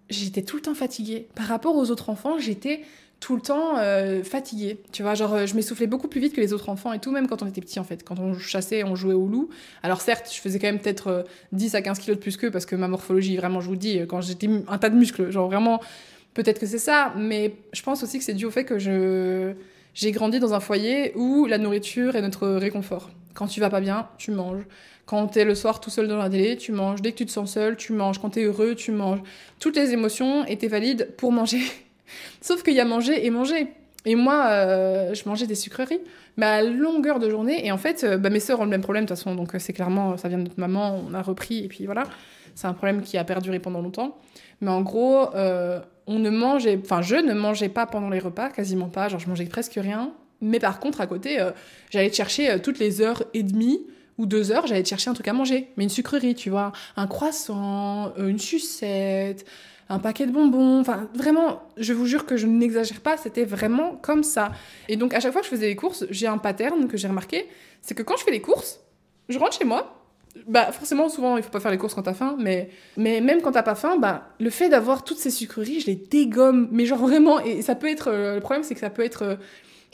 j'étais 0.09 0.41
tout 0.41 0.55
le 0.55 0.61
temps 0.61 0.75
fatiguée. 0.75 1.27
Par 1.35 1.45
rapport 1.45 1.75
aux 1.75 1.91
autres 1.91 2.09
enfants, 2.09 2.39
j'étais 2.39 2.81
tout 3.19 3.35
le 3.35 3.41
temps 3.41 3.77
euh, 3.77 4.23
fatiguée. 4.23 4.79
Tu 4.91 5.01
vois, 5.01 5.15
genre, 5.15 5.45
je 5.45 5.55
m'essoufflais 5.55 5.87
beaucoup 5.87 6.07
plus 6.07 6.21
vite 6.21 6.33
que 6.33 6.41
les 6.41 6.53
autres 6.53 6.69
enfants 6.69 6.93
et 6.93 6.99
tout, 6.99 7.11
même 7.11 7.27
quand 7.27 7.41
on 7.41 7.47
était 7.47 7.61
petit 7.61 7.79
en 7.79 7.83
fait. 7.83 8.03
Quand 8.03 8.19
on 8.19 8.37
chassait, 8.37 8.83
on 8.83 8.95
jouait 8.95 9.13
au 9.13 9.27
loup. 9.27 9.49
Alors 9.83 10.01
certes, 10.01 10.31
je 10.33 10.39
faisais 10.39 10.59
quand 10.59 10.67
même 10.67 10.79
peut-être 10.79 11.25
10 11.51 11.73
euh, 11.73 11.77
à 11.77 11.81
15 11.81 11.99
kilos 11.99 12.17
de 12.17 12.21
plus 12.21 12.37
qu'eux 12.37 12.51
parce 12.51 12.65
que 12.65 12.75
ma 12.75 12.87
morphologie, 12.87 13.37
vraiment, 13.37 13.59
je 13.61 13.67
vous 13.67 13.75
dis, 13.75 13.99
quand 14.07 14.21
j'étais 14.21 14.49
un 14.67 14.77
tas 14.77 14.89
de 14.89 14.95
muscles, 14.95 15.31
genre 15.31 15.49
vraiment, 15.49 15.81
peut-être 16.33 16.59
que 16.59 16.67
c'est 16.67 16.77
ça, 16.77 17.13
mais 17.17 17.55
je 17.73 17.81
pense 17.81 18.03
aussi 18.03 18.19
que 18.19 18.23
c'est 18.23 18.33
dû 18.33 18.45
au 18.45 18.51
fait 18.51 18.65
que 18.65 18.77
je 18.77 19.53
j'ai 19.97 20.11
grandi 20.11 20.39
dans 20.39 20.53
un 20.53 20.59
foyer 20.59 21.11
où 21.15 21.47
la 21.47 21.57
nourriture 21.57 22.15
est 22.15 22.21
notre 22.21 22.47
réconfort. 22.47 23.09
Quand 23.33 23.47
tu 23.47 23.59
vas 23.59 23.71
pas 23.71 23.81
bien, 23.81 24.07
tu 24.19 24.29
manges. 24.29 24.63
Quand 25.07 25.25
t'es 25.25 25.43
le 25.43 25.55
soir 25.55 25.79
tout 25.79 25.89
seul 25.89 26.07
dans 26.07 26.17
la 26.17 26.29
télé, 26.29 26.55
tu 26.55 26.71
manges. 26.71 27.01
Dès 27.01 27.13
que 27.13 27.17
tu 27.17 27.25
te 27.25 27.31
sens 27.31 27.53
seul, 27.53 27.77
tu 27.77 27.93
manges. 27.93 28.19
Quand 28.19 28.29
t'es 28.29 28.43
heureux, 28.43 28.75
tu 28.75 28.91
manges. 28.91 29.21
Toutes 29.59 29.75
les 29.75 29.93
émotions 29.93 30.45
étaient 30.45 30.67
valides 30.67 31.15
pour 31.17 31.31
manger. 31.31 31.61
Sauf 32.41 32.63
qu'il 32.63 32.73
y 32.73 32.79
a 32.79 32.85
manger 32.85 33.25
et 33.25 33.29
manger. 33.29 33.67
Et 34.07 34.15
moi, 34.15 34.47
euh, 34.47 35.13
je 35.13 35.27
mangeais 35.27 35.47
des 35.47 35.55
sucreries, 35.55 35.99
mais 36.37 36.45
à 36.45 36.63
longueur 36.63 37.19
de 37.19 37.29
journée. 37.29 37.65
Et 37.65 37.73
en 37.73 37.77
fait, 37.77 38.05
euh, 38.05 38.17
bah, 38.17 38.29
mes 38.29 38.39
sœurs 38.39 38.61
ont 38.61 38.63
le 38.63 38.69
même 38.69 38.81
problème 38.81 39.03
de 39.03 39.09
toute 39.09 39.17
façon, 39.17 39.35
donc 39.35 39.53
euh, 39.53 39.59
c'est 39.59 39.73
clairement, 39.73 40.15
ça 40.15 40.29
vient 40.29 40.37
de 40.37 40.43
notre 40.43 40.59
maman, 40.59 41.03
on 41.05 41.13
a 41.13 41.21
repris, 41.21 41.65
et 41.65 41.67
puis 41.67 41.85
voilà. 41.85 42.03
C'est 42.55 42.67
un 42.67 42.73
problème 42.73 43.01
qui 43.01 43.17
a 43.17 43.25
perduré 43.25 43.59
pendant 43.59 43.81
longtemps. 43.81 44.17
Mais 44.61 44.71
en 44.71 44.81
gros, 44.81 45.27
on 45.35 46.19
ne 46.19 46.29
mangeait, 46.31 46.79
enfin, 46.81 47.03
je 47.03 47.15
ne 47.15 47.33
mangeais 47.33 47.69
pas 47.69 47.85
pendant 47.85 48.09
les 48.09 48.17
repas, 48.17 48.49
quasiment 48.49 48.87
pas. 48.87 49.09
Genre, 49.09 49.19
je 49.19 49.27
mangeais 49.27 49.45
presque 49.45 49.75
rien. 49.75 50.13
Mais 50.41 50.57
par 50.59 50.79
contre, 50.79 50.99
à 51.01 51.05
côté, 51.05 51.37
j'allais 51.91 52.11
chercher 52.11 52.59
toutes 52.63 52.79
les 52.79 53.01
heures 53.01 53.21
et 53.35 53.43
demie 53.43 53.85
ou 54.17 54.25
deux 54.25 54.51
heures, 54.51 54.65
j'allais 54.65 54.83
chercher 54.83 55.11
un 55.11 55.13
truc 55.13 55.27
à 55.27 55.33
manger. 55.33 55.67
Mais 55.77 55.83
une 55.83 55.91
sucrerie, 55.91 56.33
tu 56.33 56.49
vois, 56.49 56.71
un 56.95 57.05
croissant, 57.05 58.11
une 58.17 58.39
sucette 58.39 59.45
un 59.89 59.99
paquet 59.99 60.25
de 60.25 60.31
bonbons. 60.31 60.79
Enfin, 60.79 61.09
vraiment, 61.13 61.63
je 61.77 61.93
vous 61.93 62.05
jure 62.05 62.25
que 62.25 62.37
je 62.37 62.47
n'exagère 62.47 63.01
pas, 63.01 63.17
c'était 63.17 63.45
vraiment 63.45 63.95
comme 64.01 64.23
ça. 64.23 64.51
Et 64.89 64.97
donc, 64.97 65.13
à 65.13 65.19
chaque 65.19 65.31
fois 65.31 65.41
que 65.41 65.47
je 65.47 65.51
faisais 65.51 65.67
les 65.67 65.75
courses, 65.75 66.05
j'ai 66.09 66.27
un 66.27 66.37
pattern 66.37 66.87
que 66.87 66.97
j'ai 66.97 67.07
remarqué 67.07 67.47
c'est 67.81 67.95
que 67.95 68.03
quand 68.03 68.17
je 68.17 68.23
fais 68.23 68.31
les 68.31 68.41
courses, 68.41 68.81
je 69.29 69.39
rentre 69.39 69.57
chez 69.57 69.63
moi. 69.63 69.93
Bah, 70.45 70.71
forcément, 70.71 71.09
souvent, 71.09 71.37
il 71.37 71.43
faut 71.43 71.49
pas 71.49 71.61
faire 71.61 71.71
les 71.71 71.77
courses 71.77 71.93
quand 71.93 72.03
t'as 72.03 72.13
faim, 72.13 72.35
mais, 72.37 72.69
mais 72.97 73.21
même 73.21 73.41
quand 73.41 73.53
t'as 73.53 73.63
pas 73.63 73.75
faim, 73.75 73.97
bah, 73.97 74.29
le 74.39 74.49
fait 74.49 74.69
d'avoir 74.69 75.03
toutes 75.03 75.17
ces 75.17 75.31
sucreries, 75.31 75.79
je 75.79 75.87
les 75.87 75.95
dégomme. 75.95 76.67
Mais 76.71 76.85
genre 76.85 76.99
vraiment, 76.99 77.39
et 77.39 77.61
ça 77.61 77.75
peut 77.75 77.89
être. 77.89 78.09
Euh, 78.09 78.35
le 78.35 78.41
problème, 78.41 78.63
c'est 78.63 78.73
que 78.73 78.79
ça 78.79 78.89
peut 78.89 79.03
être. 79.03 79.21
Euh, 79.23 79.35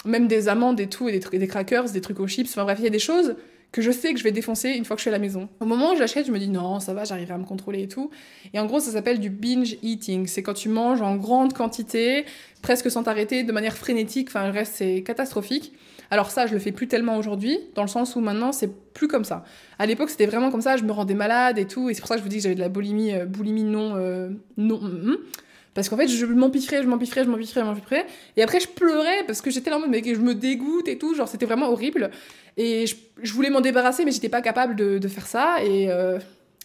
même 0.05 0.27
des 0.27 0.49
amandes 0.49 0.81
et 0.81 0.89
tout, 0.89 1.07
et 1.07 1.17
des, 1.17 1.37
des 1.37 1.47
crackers, 1.47 1.85
des 1.85 2.01
trucs 2.01 2.19
aux 2.19 2.27
chips, 2.27 2.49
enfin 2.49 2.63
bref, 2.63 2.77
il 2.79 2.83
y 2.83 2.87
a 2.87 2.89
des 2.89 2.99
choses 2.99 3.35
que 3.73 3.81
je 3.81 3.91
sais 3.91 4.13
que 4.13 4.19
je 4.19 4.23
vais 4.23 4.31
défoncer 4.31 4.69
une 4.69 4.85
fois 4.85 4.95
que 4.95 4.99
je 4.99 5.05
suis 5.05 5.09
à 5.09 5.11
la 5.11 5.19
maison. 5.19 5.49
Au 5.59 5.65
moment 5.65 5.93
où 5.93 5.97
j'achète, 5.97 6.27
je 6.27 6.31
me 6.31 6.37
dis 6.37 6.47
non, 6.47 6.79
ça 6.79 6.93
va, 6.93 7.05
j'arriverai 7.05 7.33
à 7.33 7.37
me 7.39 7.43
contrôler 7.43 7.81
et 7.81 7.87
tout. 7.87 8.11
Et 8.53 8.59
en 8.59 8.67
gros, 8.67 8.79
ça 8.79 8.91
s'appelle 8.91 9.19
du 9.19 9.31
binge 9.31 9.77
eating. 9.81 10.27
C'est 10.27 10.43
quand 10.43 10.53
tu 10.53 10.69
manges 10.69 11.01
en 11.01 11.15
grande 11.15 11.53
quantité, 11.53 12.25
presque 12.61 12.91
sans 12.91 13.01
t'arrêter, 13.01 13.43
de 13.43 13.51
manière 13.51 13.75
frénétique. 13.75 14.29
Enfin, 14.29 14.45
le 14.45 14.53
reste, 14.53 14.73
c'est 14.75 15.01
catastrophique. 15.01 15.73
Alors 16.11 16.29
ça, 16.29 16.45
je 16.45 16.53
le 16.53 16.59
fais 16.59 16.71
plus 16.71 16.87
tellement 16.87 17.17
aujourd'hui, 17.17 17.57
dans 17.73 17.81
le 17.81 17.87
sens 17.87 18.15
où 18.15 18.19
maintenant, 18.19 18.51
c'est 18.51 18.71
plus 18.93 19.07
comme 19.07 19.23
ça. 19.23 19.43
À 19.79 19.87
l'époque, 19.87 20.11
c'était 20.11 20.27
vraiment 20.27 20.51
comme 20.51 20.61
ça, 20.61 20.77
je 20.77 20.83
me 20.83 20.91
rendais 20.91 21.15
malade 21.15 21.57
et 21.57 21.65
tout. 21.65 21.89
Et 21.89 21.95
c'est 21.95 22.01
pour 22.01 22.09
ça 22.09 22.13
que 22.13 22.19
je 22.19 22.23
vous 22.23 22.29
dis 22.29 22.37
que 22.37 22.43
j'avais 22.43 22.55
de 22.55 22.59
la 22.59 22.69
boulimie, 22.69 23.11
euh, 23.11 23.25
non... 23.25 23.95
Euh, 23.95 24.29
non 24.57 24.79
mm, 24.79 25.09
mm. 25.09 25.17
Parce 25.73 25.89
qu'en 25.89 25.97
fait, 25.97 26.07
je 26.07 26.25
m'empiffrais, 26.25 26.83
je 26.83 26.87
m'empiffrais, 26.87 27.23
je 27.23 27.29
m'empiffrais, 27.29 27.61
je 27.61 27.65
m'empiffrais. 27.65 28.05
Et 28.37 28.43
après, 28.43 28.59
je 28.59 28.67
pleurais 28.67 29.23
parce 29.25 29.41
que 29.41 29.49
j'étais 29.49 29.69
là 29.69 29.77
en 29.77 29.79
mode, 29.79 29.89
mais 29.89 30.03
je 30.03 30.19
me 30.19 30.35
dégoûte 30.35 30.87
et 30.87 30.97
tout. 30.97 31.15
Genre, 31.15 31.27
c'était 31.27 31.45
vraiment 31.45 31.69
horrible. 31.69 32.11
Et 32.57 32.85
je, 32.85 33.33
voulais 33.33 33.49
m'en 33.49 33.61
débarrasser, 33.61 34.05
mais 34.05 34.11
j'étais 34.11 34.29
pas 34.29 34.41
capable 34.41 34.75
de, 34.75 35.07
faire 35.07 35.25
ça. 35.25 35.63
Et, 35.63 35.89
euh, 35.89 36.19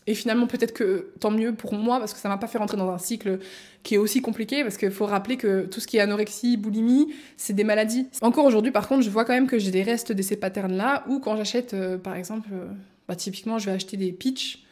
et 0.08 0.14
finalement, 0.14 0.46
peut-être 0.46 0.72
que 0.72 1.10
tant 1.20 1.30
mieux 1.30 1.54
pour 1.54 1.74
moi, 1.74 1.98
parce 1.98 2.14
que 2.14 2.18
ça 2.18 2.30
m'a 2.30 2.38
pas 2.38 2.46
fait 2.46 2.56
rentrer 2.56 2.78
dans 2.78 2.90
un 2.90 2.96
cycle 2.96 3.40
qui 3.82 3.94
est 3.94 3.98
aussi 3.98 4.22
compliqué, 4.22 4.62
parce 4.62 4.78
qu'il 4.78 4.90
faut 4.90 5.04
rappeler 5.04 5.36
que 5.36 5.66
tout 5.66 5.80
ce 5.80 5.86
qui 5.86 5.98
est 5.98 6.00
anorexie, 6.00 6.56
boulimie, 6.56 7.12
c'est 7.36 7.52
des 7.52 7.62
maladies. 7.62 8.06
Encore 8.22 8.46
aujourd'hui, 8.46 8.72
par 8.72 8.88
contre, 8.88 9.02
je 9.02 9.10
vois 9.10 9.26
quand 9.26 9.34
même 9.34 9.46
que 9.46 9.58
j'ai 9.58 9.70
des 9.70 9.82
restes 9.82 10.12
de 10.12 10.22
ces 10.22 10.36
patterns-là, 10.36 11.04
ou 11.08 11.20
quand 11.20 11.36
j'achète, 11.36 11.74
euh, 11.74 11.98
par 11.98 12.14
exemple, 12.14 12.48
euh, 12.54 12.68
bah, 13.06 13.16
typiquement, 13.16 13.58
je 13.58 13.66
vais 13.66 13.72
acheter 13.72 13.98
des 13.98 14.12
pitchs. 14.12 14.62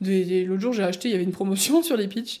L'autre 0.00 0.60
jour, 0.60 0.72
j'ai 0.72 0.84
acheté, 0.84 1.08
il 1.08 1.10
y 1.10 1.14
avait 1.16 1.24
une 1.24 1.32
promotion 1.32 1.82
sur 1.82 1.96
les 1.96 2.06
pitchs. 2.06 2.40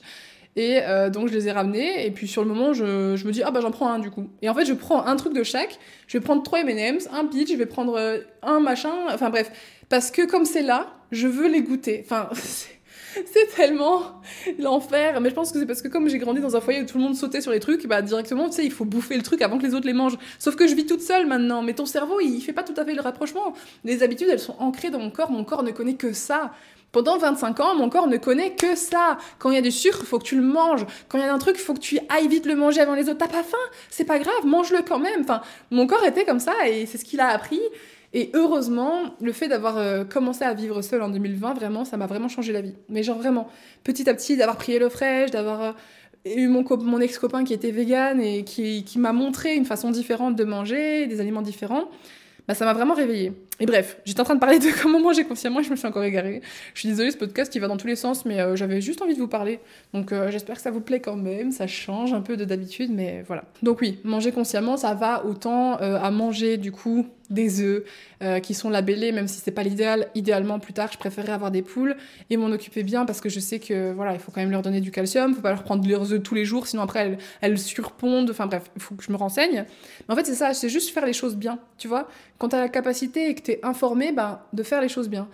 Et 0.56 0.80
euh, 0.82 1.10
donc 1.10 1.28
je 1.28 1.34
les 1.34 1.48
ai 1.48 1.52
ramenés. 1.52 2.06
Et 2.06 2.10
puis 2.10 2.28
sur 2.28 2.42
le 2.42 2.48
moment, 2.48 2.72
je, 2.72 3.16
je 3.16 3.26
me 3.26 3.32
dis, 3.32 3.42
ah 3.42 3.50
bah 3.50 3.60
j'en 3.60 3.70
prends 3.70 3.88
un 3.88 3.98
du 3.98 4.10
coup. 4.10 4.28
Et 4.42 4.48
en 4.48 4.54
fait, 4.54 4.64
je 4.64 4.74
prends 4.74 5.04
un 5.04 5.16
truc 5.16 5.32
de 5.32 5.42
chaque. 5.42 5.78
Je 6.06 6.18
vais 6.18 6.22
prendre 6.22 6.42
trois 6.42 6.62
MM's, 6.62 7.08
un 7.12 7.26
pitch, 7.26 7.50
je 7.50 7.56
vais 7.56 7.66
prendre 7.66 7.98
euh, 7.98 8.18
un 8.42 8.60
machin. 8.60 8.94
Enfin 9.12 9.30
bref. 9.30 9.50
Parce 9.88 10.10
que 10.10 10.26
comme 10.26 10.44
c'est 10.44 10.62
là, 10.62 10.94
je 11.10 11.26
veux 11.26 11.48
les 11.48 11.62
goûter. 11.62 12.02
Enfin, 12.04 12.28
c'est 12.34 13.54
tellement 13.56 14.22
l'enfer. 14.58 15.20
Mais 15.20 15.30
je 15.30 15.34
pense 15.34 15.52
que 15.52 15.58
c'est 15.58 15.66
parce 15.66 15.82
que 15.82 15.88
comme 15.88 16.08
j'ai 16.08 16.18
grandi 16.18 16.40
dans 16.40 16.56
un 16.56 16.60
foyer 16.60 16.82
où 16.82 16.86
tout 16.86 16.98
le 16.98 17.04
monde 17.04 17.16
sautait 17.16 17.40
sur 17.40 17.50
les 17.50 17.60
trucs, 17.60 17.86
bah 17.86 18.02
directement, 18.02 18.48
tu 18.48 18.56
sais, 18.56 18.64
il 18.64 18.72
faut 18.72 18.84
bouffer 18.84 19.16
le 19.16 19.22
truc 19.22 19.42
avant 19.42 19.58
que 19.58 19.66
les 19.66 19.74
autres 19.74 19.86
les 19.86 19.92
mangent. 19.92 20.18
Sauf 20.38 20.56
que 20.56 20.66
je 20.66 20.74
vis 20.74 20.86
toute 20.86 21.02
seule 21.02 21.26
maintenant. 21.26 21.62
Mais 21.62 21.74
ton 21.74 21.86
cerveau, 21.86 22.20
il 22.20 22.40
fait 22.40 22.52
pas 22.52 22.62
tout 22.62 22.74
à 22.76 22.84
fait 22.84 22.94
le 22.94 23.02
rapprochement. 23.02 23.54
Les 23.84 24.02
habitudes, 24.02 24.28
elles 24.30 24.40
sont 24.40 24.56
ancrées 24.58 24.90
dans 24.90 25.00
mon 25.00 25.10
corps. 25.10 25.30
Mon 25.30 25.44
corps 25.44 25.64
ne 25.64 25.72
connaît 25.72 25.94
que 25.94 26.12
ça. 26.12 26.52
Pendant 26.94 27.18
25 27.18 27.58
ans, 27.58 27.74
mon 27.74 27.90
corps 27.90 28.06
ne 28.06 28.18
connaît 28.18 28.52
que 28.52 28.76
ça. 28.76 29.18
Quand 29.40 29.50
il 29.50 29.56
y 29.56 29.58
a 29.58 29.62
du 29.62 29.72
sucre, 29.72 30.04
faut 30.04 30.20
que 30.20 30.24
tu 30.24 30.36
le 30.36 30.46
manges. 30.46 30.86
Quand 31.08 31.18
il 31.18 31.22
y 31.22 31.24
a 31.24 31.34
un 31.34 31.38
truc, 31.38 31.56
faut 31.56 31.74
que 31.74 31.80
tu 31.80 31.98
ailles 32.08 32.28
vite 32.28 32.46
le 32.46 32.54
manger 32.54 32.82
avant 32.82 32.94
les 32.94 33.08
autres. 33.08 33.18
T'as 33.18 33.26
pas 33.26 33.42
faim? 33.42 33.58
C'est 33.90 34.04
pas 34.04 34.20
grave, 34.20 34.46
mange-le 34.46 34.82
quand 34.82 35.00
même. 35.00 35.22
Enfin, 35.22 35.42
mon 35.72 35.88
corps 35.88 36.04
était 36.04 36.24
comme 36.24 36.38
ça 36.38 36.52
et 36.68 36.86
c'est 36.86 36.96
ce 36.96 37.04
qu'il 37.04 37.18
a 37.18 37.26
appris. 37.26 37.58
Et 38.12 38.30
heureusement, 38.32 39.16
le 39.20 39.32
fait 39.32 39.48
d'avoir 39.48 39.76
euh, 39.76 40.04
commencé 40.04 40.44
à 40.44 40.54
vivre 40.54 40.82
seul 40.82 41.02
en 41.02 41.08
2020, 41.08 41.54
vraiment, 41.54 41.84
ça 41.84 41.96
m'a 41.96 42.06
vraiment 42.06 42.28
changé 42.28 42.52
la 42.52 42.60
vie. 42.60 42.76
Mais 42.88 43.02
genre 43.02 43.18
vraiment, 43.18 43.48
petit 43.82 44.08
à 44.08 44.14
petit, 44.14 44.36
d'avoir 44.36 44.56
pris 44.56 44.78
l'eau 44.78 44.88
fraîche, 44.88 45.32
d'avoir 45.32 45.62
euh, 45.62 45.72
eu 46.24 46.46
mon, 46.46 47.00
ex-copain 47.00 47.42
qui 47.42 47.54
était 47.54 47.72
vegan 47.72 48.20
et 48.20 48.44
qui, 48.44 48.84
qui 48.84 49.00
m'a 49.00 49.12
montré 49.12 49.56
une 49.56 49.64
façon 49.64 49.90
différente 49.90 50.36
de 50.36 50.44
manger, 50.44 51.08
des 51.08 51.20
aliments 51.20 51.42
différents 51.42 51.88
bah, 52.46 52.54
ça 52.54 52.64
m'a 52.64 52.74
vraiment 52.74 52.94
réveillée. 52.94 53.32
Et 53.60 53.66
bref, 53.66 53.98
j'étais 54.04 54.20
en 54.20 54.24
train 54.24 54.34
de 54.34 54.40
parler 54.40 54.58
de 54.58 54.66
comment 54.82 54.98
manger 54.98 55.24
consciemment 55.24 55.60
et 55.60 55.62
je 55.62 55.70
me 55.70 55.76
suis 55.76 55.86
encore 55.86 56.02
égarée. 56.02 56.42
Je 56.74 56.80
suis 56.80 56.88
désolée, 56.88 57.12
ce 57.12 57.16
podcast 57.16 57.54
il 57.54 57.60
va 57.60 57.68
dans 57.68 57.76
tous 57.76 57.86
les 57.86 57.94
sens, 57.94 58.24
mais 58.24 58.40
euh, 58.40 58.56
j'avais 58.56 58.80
juste 58.80 59.00
envie 59.00 59.14
de 59.14 59.20
vous 59.20 59.28
parler. 59.28 59.60
Donc 59.92 60.10
euh, 60.10 60.30
j'espère 60.30 60.56
que 60.56 60.62
ça 60.62 60.72
vous 60.72 60.80
plaît 60.80 61.00
quand 61.00 61.16
même, 61.16 61.52
ça 61.52 61.68
change 61.68 62.12
un 62.12 62.20
peu 62.20 62.36
de 62.36 62.44
d'habitude, 62.44 62.90
mais 62.92 63.22
voilà. 63.26 63.44
Donc 63.62 63.80
oui, 63.80 64.00
manger 64.02 64.32
consciemment, 64.32 64.76
ça 64.76 64.94
va 64.94 65.24
autant 65.24 65.80
euh, 65.80 66.00
à 66.00 66.10
manger 66.10 66.56
du 66.56 66.72
coup 66.72 67.06
des 67.30 67.62
œufs 67.62 67.84
qui 68.42 68.54
sont 68.54 68.70
labellés, 68.70 69.12
même 69.12 69.28
si 69.28 69.40
c'est 69.40 69.50
pas 69.50 69.62
l'idéal. 69.62 70.08
Idéalement, 70.14 70.58
plus 70.58 70.72
tard, 70.72 70.90
je 70.92 70.98
préférerais 70.98 71.32
avoir 71.32 71.50
des 71.50 71.60
poules 71.60 71.96
et 72.30 72.38
m'en 72.38 72.46
occuper 72.46 72.82
bien 72.82 73.04
parce 73.04 73.20
que 73.20 73.28
je 73.28 73.38
sais 73.38 73.58
que 73.58 73.92
voilà, 73.92 74.12
il 74.14 74.18
faut 74.18 74.30
quand 74.30 74.40
même 74.40 74.50
leur 74.50 74.62
donner 74.62 74.80
du 74.80 74.90
calcium, 74.90 75.34
faut 75.34 75.42
pas 75.42 75.50
leur 75.50 75.62
prendre 75.62 75.86
leurs 75.86 76.12
œufs 76.12 76.22
tous 76.22 76.34
les 76.34 76.46
jours, 76.46 76.66
sinon 76.66 76.82
après 76.82 77.00
elles, 77.00 77.18
elles 77.42 77.58
surpondent. 77.58 78.30
Enfin 78.30 78.46
bref, 78.46 78.70
il 78.76 78.82
faut 78.82 78.94
que 78.94 79.04
je 79.04 79.10
me 79.10 79.16
renseigne. 79.16 79.64
Mais 80.06 80.14
en 80.14 80.16
fait, 80.16 80.24
c'est 80.24 80.34
ça, 80.34 80.54
c'est 80.54 80.70
juste 80.70 80.90
faire 80.90 81.04
les 81.04 81.12
choses 81.12 81.36
bien, 81.36 81.58
tu 81.76 81.88
vois. 81.88 82.08
Quand 82.38 82.50
tu 82.50 82.56
as 82.56 82.60
la 82.60 82.68
capacité 82.68 83.28
et 83.28 83.34
que 83.34 83.42
tu 83.44 83.52
es 83.52 83.60
informé, 83.64 84.12
ben, 84.12 84.40
de 84.52 84.62
faire 84.62 84.80
les 84.80 84.88
choses 84.88 85.08
bien. 85.08 85.28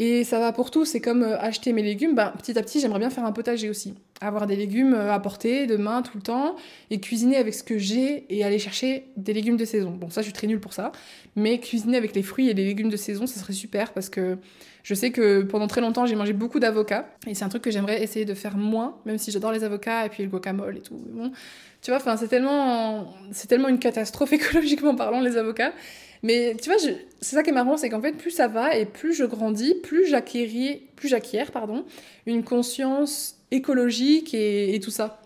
Et 0.00 0.22
ça 0.22 0.38
va 0.38 0.52
pour 0.52 0.70
tout, 0.70 0.84
c'est 0.84 1.00
comme 1.00 1.24
euh, 1.24 1.36
acheter 1.40 1.72
mes 1.72 1.82
légumes, 1.82 2.14
ben, 2.14 2.32
petit 2.38 2.56
à 2.56 2.62
petit 2.62 2.78
j'aimerais 2.78 3.00
bien 3.00 3.10
faire 3.10 3.24
un 3.24 3.32
potager 3.32 3.68
aussi. 3.68 3.94
Avoir 4.20 4.46
des 4.46 4.54
légumes 4.54 4.94
euh, 4.94 5.12
à 5.12 5.18
portée 5.18 5.66
de 5.66 5.76
main 5.76 6.02
tout 6.02 6.16
le 6.16 6.22
temps 6.22 6.54
et 6.90 7.00
cuisiner 7.00 7.36
avec 7.36 7.52
ce 7.52 7.64
que 7.64 7.78
j'ai 7.78 8.24
et 8.32 8.44
aller 8.44 8.60
chercher 8.60 9.06
des 9.16 9.32
légumes 9.32 9.56
de 9.56 9.64
saison. 9.64 9.90
Bon 9.90 10.08
ça 10.08 10.20
je 10.20 10.26
suis 10.26 10.32
très 10.32 10.46
nulle 10.46 10.60
pour 10.60 10.72
ça, 10.72 10.92
mais 11.34 11.58
cuisiner 11.58 11.96
avec 11.96 12.14
les 12.14 12.22
fruits 12.22 12.48
et 12.48 12.54
les 12.54 12.64
légumes 12.64 12.90
de 12.90 12.96
saison 12.96 13.26
ça 13.26 13.40
serait 13.40 13.52
super 13.52 13.92
parce 13.92 14.08
que 14.08 14.38
je 14.84 14.94
sais 14.94 15.10
que 15.10 15.42
pendant 15.42 15.66
très 15.66 15.80
longtemps 15.80 16.06
j'ai 16.06 16.14
mangé 16.14 16.32
beaucoup 16.32 16.60
d'avocats 16.60 17.08
et 17.26 17.34
c'est 17.34 17.44
un 17.44 17.48
truc 17.48 17.62
que 17.62 17.72
j'aimerais 17.72 18.00
essayer 18.00 18.24
de 18.24 18.34
faire 18.34 18.56
moins, 18.56 18.98
même 19.04 19.18
si 19.18 19.32
j'adore 19.32 19.50
les 19.50 19.64
avocats 19.64 20.06
et 20.06 20.10
puis 20.10 20.22
le 20.22 20.28
guacamole 20.28 20.76
et 20.76 20.80
tout. 20.80 20.94
Bon, 21.10 21.32
tu 21.82 21.90
vois, 21.90 22.16
c'est 22.16 22.28
tellement, 22.28 23.14
c'est 23.32 23.48
tellement 23.48 23.68
une 23.68 23.80
catastrophe 23.80 24.32
écologiquement 24.32 24.94
parlant 24.94 25.20
les 25.20 25.36
avocats. 25.36 25.72
Mais 26.22 26.56
tu 26.60 26.70
vois, 26.70 26.78
c'est 26.78 27.36
ça 27.36 27.42
qui 27.42 27.50
est 27.50 27.52
marrant, 27.52 27.76
c'est 27.76 27.88
qu'en 27.88 28.00
fait, 28.00 28.12
plus 28.12 28.30
ça 28.30 28.48
va 28.48 28.76
et 28.76 28.86
plus 28.86 29.14
je 29.14 29.24
grandis, 29.24 29.74
plus 29.74 30.06
j'acquiers, 30.06 30.88
plus 30.96 31.08
j'acquiers, 31.08 31.44
pardon, 31.52 31.84
une 32.26 32.42
conscience 32.42 33.36
écologique 33.50 34.34
et, 34.34 34.78
tout 34.82 34.90
ça. 34.90 35.20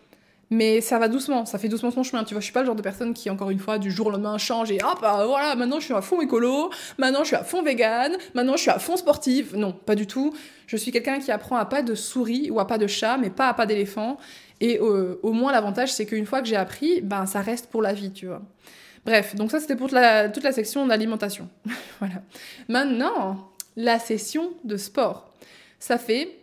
Mais 0.51 0.83
ça 0.83 0.99
va 0.99 1.09
doucement, 1.09 1.47
ça 1.47 1.59
fait 1.59 1.69
doucement 1.69 1.91
son 1.91 2.03
chemin. 2.03 2.25
Tu 2.25 2.35
vois, 2.35 2.41
je 2.41 2.45
suis 2.45 2.53
pas 2.53 2.61
le 2.61 2.67
genre 2.67 2.75
de 2.75 2.83
personne 2.83 3.15
qui, 3.15 3.31
encore 3.31 3.49
une 3.49 3.59
fois, 3.59 3.79
du 3.79 3.91
jour 3.91 4.09
au 4.09 4.11
lendemain 4.11 4.37
change 4.37 4.71
et 4.71 4.79
hop, 4.83 4.99
bah, 5.01 5.25
voilà, 5.27 5.55
maintenant 5.55 5.81
je 5.81 5.87
suis 5.87 5.95
à 5.95 6.03
fond 6.03 6.21
écolo, 6.21 6.71
maintenant 6.99 7.21
je 7.21 7.29
suis 7.29 7.37
à 7.37 7.43
fond 7.43 7.63
vegan, 7.63 8.13
maintenant 8.35 8.57
je 8.57 8.63
suis 8.63 8.71
à 8.71 8.79
fond 8.79 8.99
sportif. 8.99 9.55
Non, 9.55 9.73
pas 9.73 9.95
du 9.95 10.07
tout. 10.07 10.35
Je 10.67 10.77
suis 10.77 10.93
quelqu'un 10.93 11.21
qui 11.21 11.33
apprend 11.33 11.57
à 11.57 11.65
pas 11.65 11.81
de 11.81 11.95
souris 11.95 12.51
ou 12.51 12.61
à 12.61 12.67
pas 12.67 12.77
de 12.77 12.87
chat, 12.87 13.17
mais 13.17 13.31
pas 13.31 13.49
à 13.49 13.55
pas 13.55 13.65
d'éléphant. 13.65 14.19
Et 14.61 14.79
euh, 14.79 15.19
au 15.23 15.33
moins, 15.33 15.53
l'avantage, 15.53 15.93
c'est 15.93 16.05
qu'une 16.05 16.27
fois 16.27 16.43
que 16.43 16.47
j'ai 16.47 16.57
appris, 16.57 17.01
ben, 17.01 17.25
ça 17.25 17.41
reste 17.41 17.67
pour 17.71 17.81
la 17.81 17.95
vie, 17.95 18.13
tu 18.13 18.27
vois. 18.27 18.43
Bref, 19.05 19.35
donc 19.35 19.51
ça 19.51 19.61
c'était 19.61 19.77
pour 19.77 19.89
toute 19.89 19.99
la, 19.99 20.29
toute 20.29 20.45
la 20.45 20.53
section 20.53 20.87
d'alimentation. 20.87 21.49
voilà. 21.99 22.23
Maintenant, 22.69 23.51
la 23.77 23.99
session 23.99 24.53
de 24.65 24.77
sport. 24.77 25.33
Ça 25.79 25.99
fait 25.99 26.39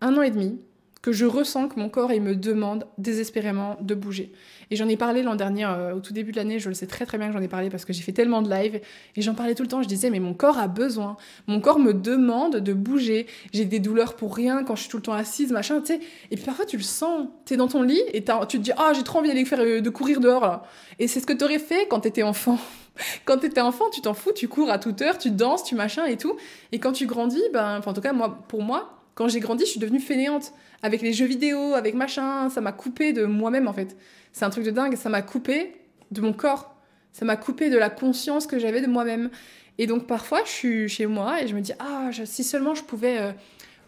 un 0.00 0.16
an 0.16 0.22
et 0.22 0.30
demi 0.30 0.60
que 1.02 1.12
je 1.12 1.24
ressens 1.24 1.68
que 1.68 1.78
mon 1.78 1.88
corps 1.88 2.12
il 2.12 2.22
me 2.22 2.36
demande 2.36 2.86
désespérément 2.98 3.76
de 3.80 3.94
bouger. 3.94 4.32
Et 4.70 4.76
j'en 4.76 4.88
ai 4.88 4.96
parlé 4.96 5.22
l'an 5.22 5.34
dernier, 5.34 5.64
euh, 5.64 5.94
au 5.94 6.00
tout 6.00 6.12
début 6.12 6.32
de 6.32 6.36
l'année, 6.36 6.58
je 6.58 6.68
le 6.68 6.74
sais 6.74 6.86
très 6.86 7.06
très 7.06 7.18
bien 7.18 7.28
que 7.28 7.32
j'en 7.32 7.40
ai 7.42 7.48
parlé 7.48 7.70
parce 7.70 7.84
que 7.84 7.92
j'ai 7.92 8.02
fait 8.02 8.12
tellement 8.12 8.42
de 8.42 8.50
live 8.50 8.80
et 9.16 9.22
j'en 9.22 9.34
parlais 9.34 9.54
tout 9.54 9.62
le 9.62 9.68
temps. 9.68 9.82
Je 9.82 9.88
disais, 9.88 10.10
mais 10.10 10.20
mon 10.20 10.34
corps 10.34 10.58
a 10.58 10.68
besoin, 10.68 11.16
mon 11.46 11.60
corps 11.60 11.78
me 11.78 11.94
demande 11.94 12.56
de 12.56 12.72
bouger. 12.72 13.26
J'ai 13.52 13.64
des 13.64 13.80
douleurs 13.80 14.14
pour 14.14 14.34
rien 14.34 14.64
quand 14.64 14.76
je 14.76 14.82
suis 14.82 14.90
tout 14.90 14.98
le 14.98 15.02
temps 15.02 15.12
assise, 15.12 15.52
machin, 15.52 15.80
tu 15.80 15.94
sais. 15.94 16.00
Et 16.30 16.36
puis 16.36 16.44
parfois 16.44 16.66
tu 16.66 16.76
le 16.76 16.82
sens, 16.82 17.28
tu 17.46 17.54
es 17.54 17.56
dans 17.56 17.68
ton 17.68 17.82
lit 17.82 18.02
et 18.12 18.22
tu 18.22 18.58
te 18.58 18.62
dis, 18.62 18.72
ah, 18.76 18.92
j'ai 18.94 19.02
trop 19.02 19.18
envie 19.20 19.28
d'aller 19.28 19.44
faire 19.44 19.60
euh, 19.60 19.80
de 19.80 19.90
courir 19.90 20.20
dehors 20.20 20.42
là. 20.42 20.62
Et 20.98 21.08
c'est 21.08 21.20
ce 21.20 21.26
que 21.26 21.32
tu 21.32 21.44
aurais 21.44 21.58
fait 21.58 21.86
quand 21.88 22.00
tu 22.00 22.08
étais 22.08 22.22
enfant. 22.22 22.58
quand 23.24 23.38
tu 23.38 23.46
étais 23.46 23.60
enfant, 23.60 23.84
tu 23.92 24.00
t'en 24.00 24.14
fous, 24.14 24.32
tu 24.32 24.48
cours 24.48 24.70
à 24.70 24.78
toute 24.78 25.00
heure, 25.02 25.18
tu 25.18 25.30
danses, 25.30 25.64
tu 25.64 25.74
machin 25.74 26.04
et 26.06 26.16
tout. 26.16 26.36
Et 26.72 26.78
quand 26.78 26.92
tu 26.92 27.06
grandis, 27.06 27.42
ben, 27.52 27.80
en 27.84 27.92
tout 27.92 28.00
cas, 28.00 28.12
moi, 28.12 28.38
pour 28.48 28.62
moi, 28.62 28.97
quand 29.18 29.26
j'ai 29.26 29.40
grandi, 29.40 29.64
je 29.64 29.70
suis 29.70 29.80
devenue 29.80 29.98
fainéante 29.98 30.52
avec 30.80 31.02
les 31.02 31.12
jeux 31.12 31.26
vidéo, 31.26 31.74
avec 31.74 31.96
machin, 31.96 32.48
ça 32.50 32.60
m'a 32.60 32.70
coupé 32.70 33.12
de 33.12 33.24
moi-même 33.24 33.66
en 33.66 33.72
fait. 33.72 33.96
C'est 34.30 34.44
un 34.44 34.50
truc 34.50 34.64
de 34.64 34.70
dingue, 34.70 34.94
ça 34.94 35.08
m'a 35.08 35.22
coupé 35.22 35.72
de 36.12 36.20
mon 36.20 36.32
corps, 36.32 36.76
ça 37.12 37.24
m'a 37.24 37.36
coupé 37.36 37.68
de 37.68 37.76
la 37.76 37.90
conscience 37.90 38.46
que 38.46 38.60
j'avais 38.60 38.80
de 38.80 38.86
moi-même. 38.86 39.30
Et 39.78 39.88
donc 39.88 40.06
parfois 40.06 40.42
je 40.44 40.50
suis 40.50 40.88
chez 40.88 41.06
moi 41.06 41.42
et 41.42 41.48
je 41.48 41.56
me 41.56 41.60
dis 41.60 41.72
ah 41.80 42.10
si 42.24 42.44
seulement 42.44 42.76
je 42.76 42.84
pouvais 42.84 43.18
euh, 43.18 43.32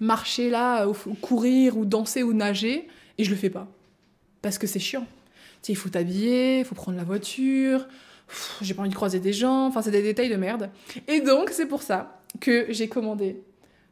marcher 0.01 0.51
là 0.51 0.89
ou, 0.89 0.95
courir 1.21 1.79
ou 1.79 1.85
danser 1.85 2.25
ou 2.25 2.33
nager 2.33 2.89
et 3.17 3.23
je 3.23 3.31
le 3.31 3.37
fais 3.37 3.51
pas 3.51 3.69
parce 4.43 4.59
que 4.59 4.67
c'est 4.67 4.81
chiant. 4.81 5.07
sais, 5.63 5.73
il 5.73 5.77
faut 5.77 5.91
t'habiller, 5.91 6.59
il 6.59 6.65
faut 6.65 6.75
prendre 6.75 6.99
la 6.99 7.05
voiture, 7.05 7.87
j'ai 8.63 8.75
pas 8.75 8.81
envie 8.81 8.91
de 8.91 8.97
croiser 8.97 9.21
des 9.21 9.33
gens, 9.33 9.67
enfin, 9.67 9.81
c'est 9.81 9.93
des 9.93 10.03
détails 10.03 10.29
de 10.29 10.35
merde. 10.35 10.71
Et 11.07 11.21
donc, 11.21 11.51
c'est 11.51 11.67
pour 11.67 11.83
ça 11.83 12.21
que 12.41 12.67
j'ai 12.71 12.89
commandé 12.89 13.45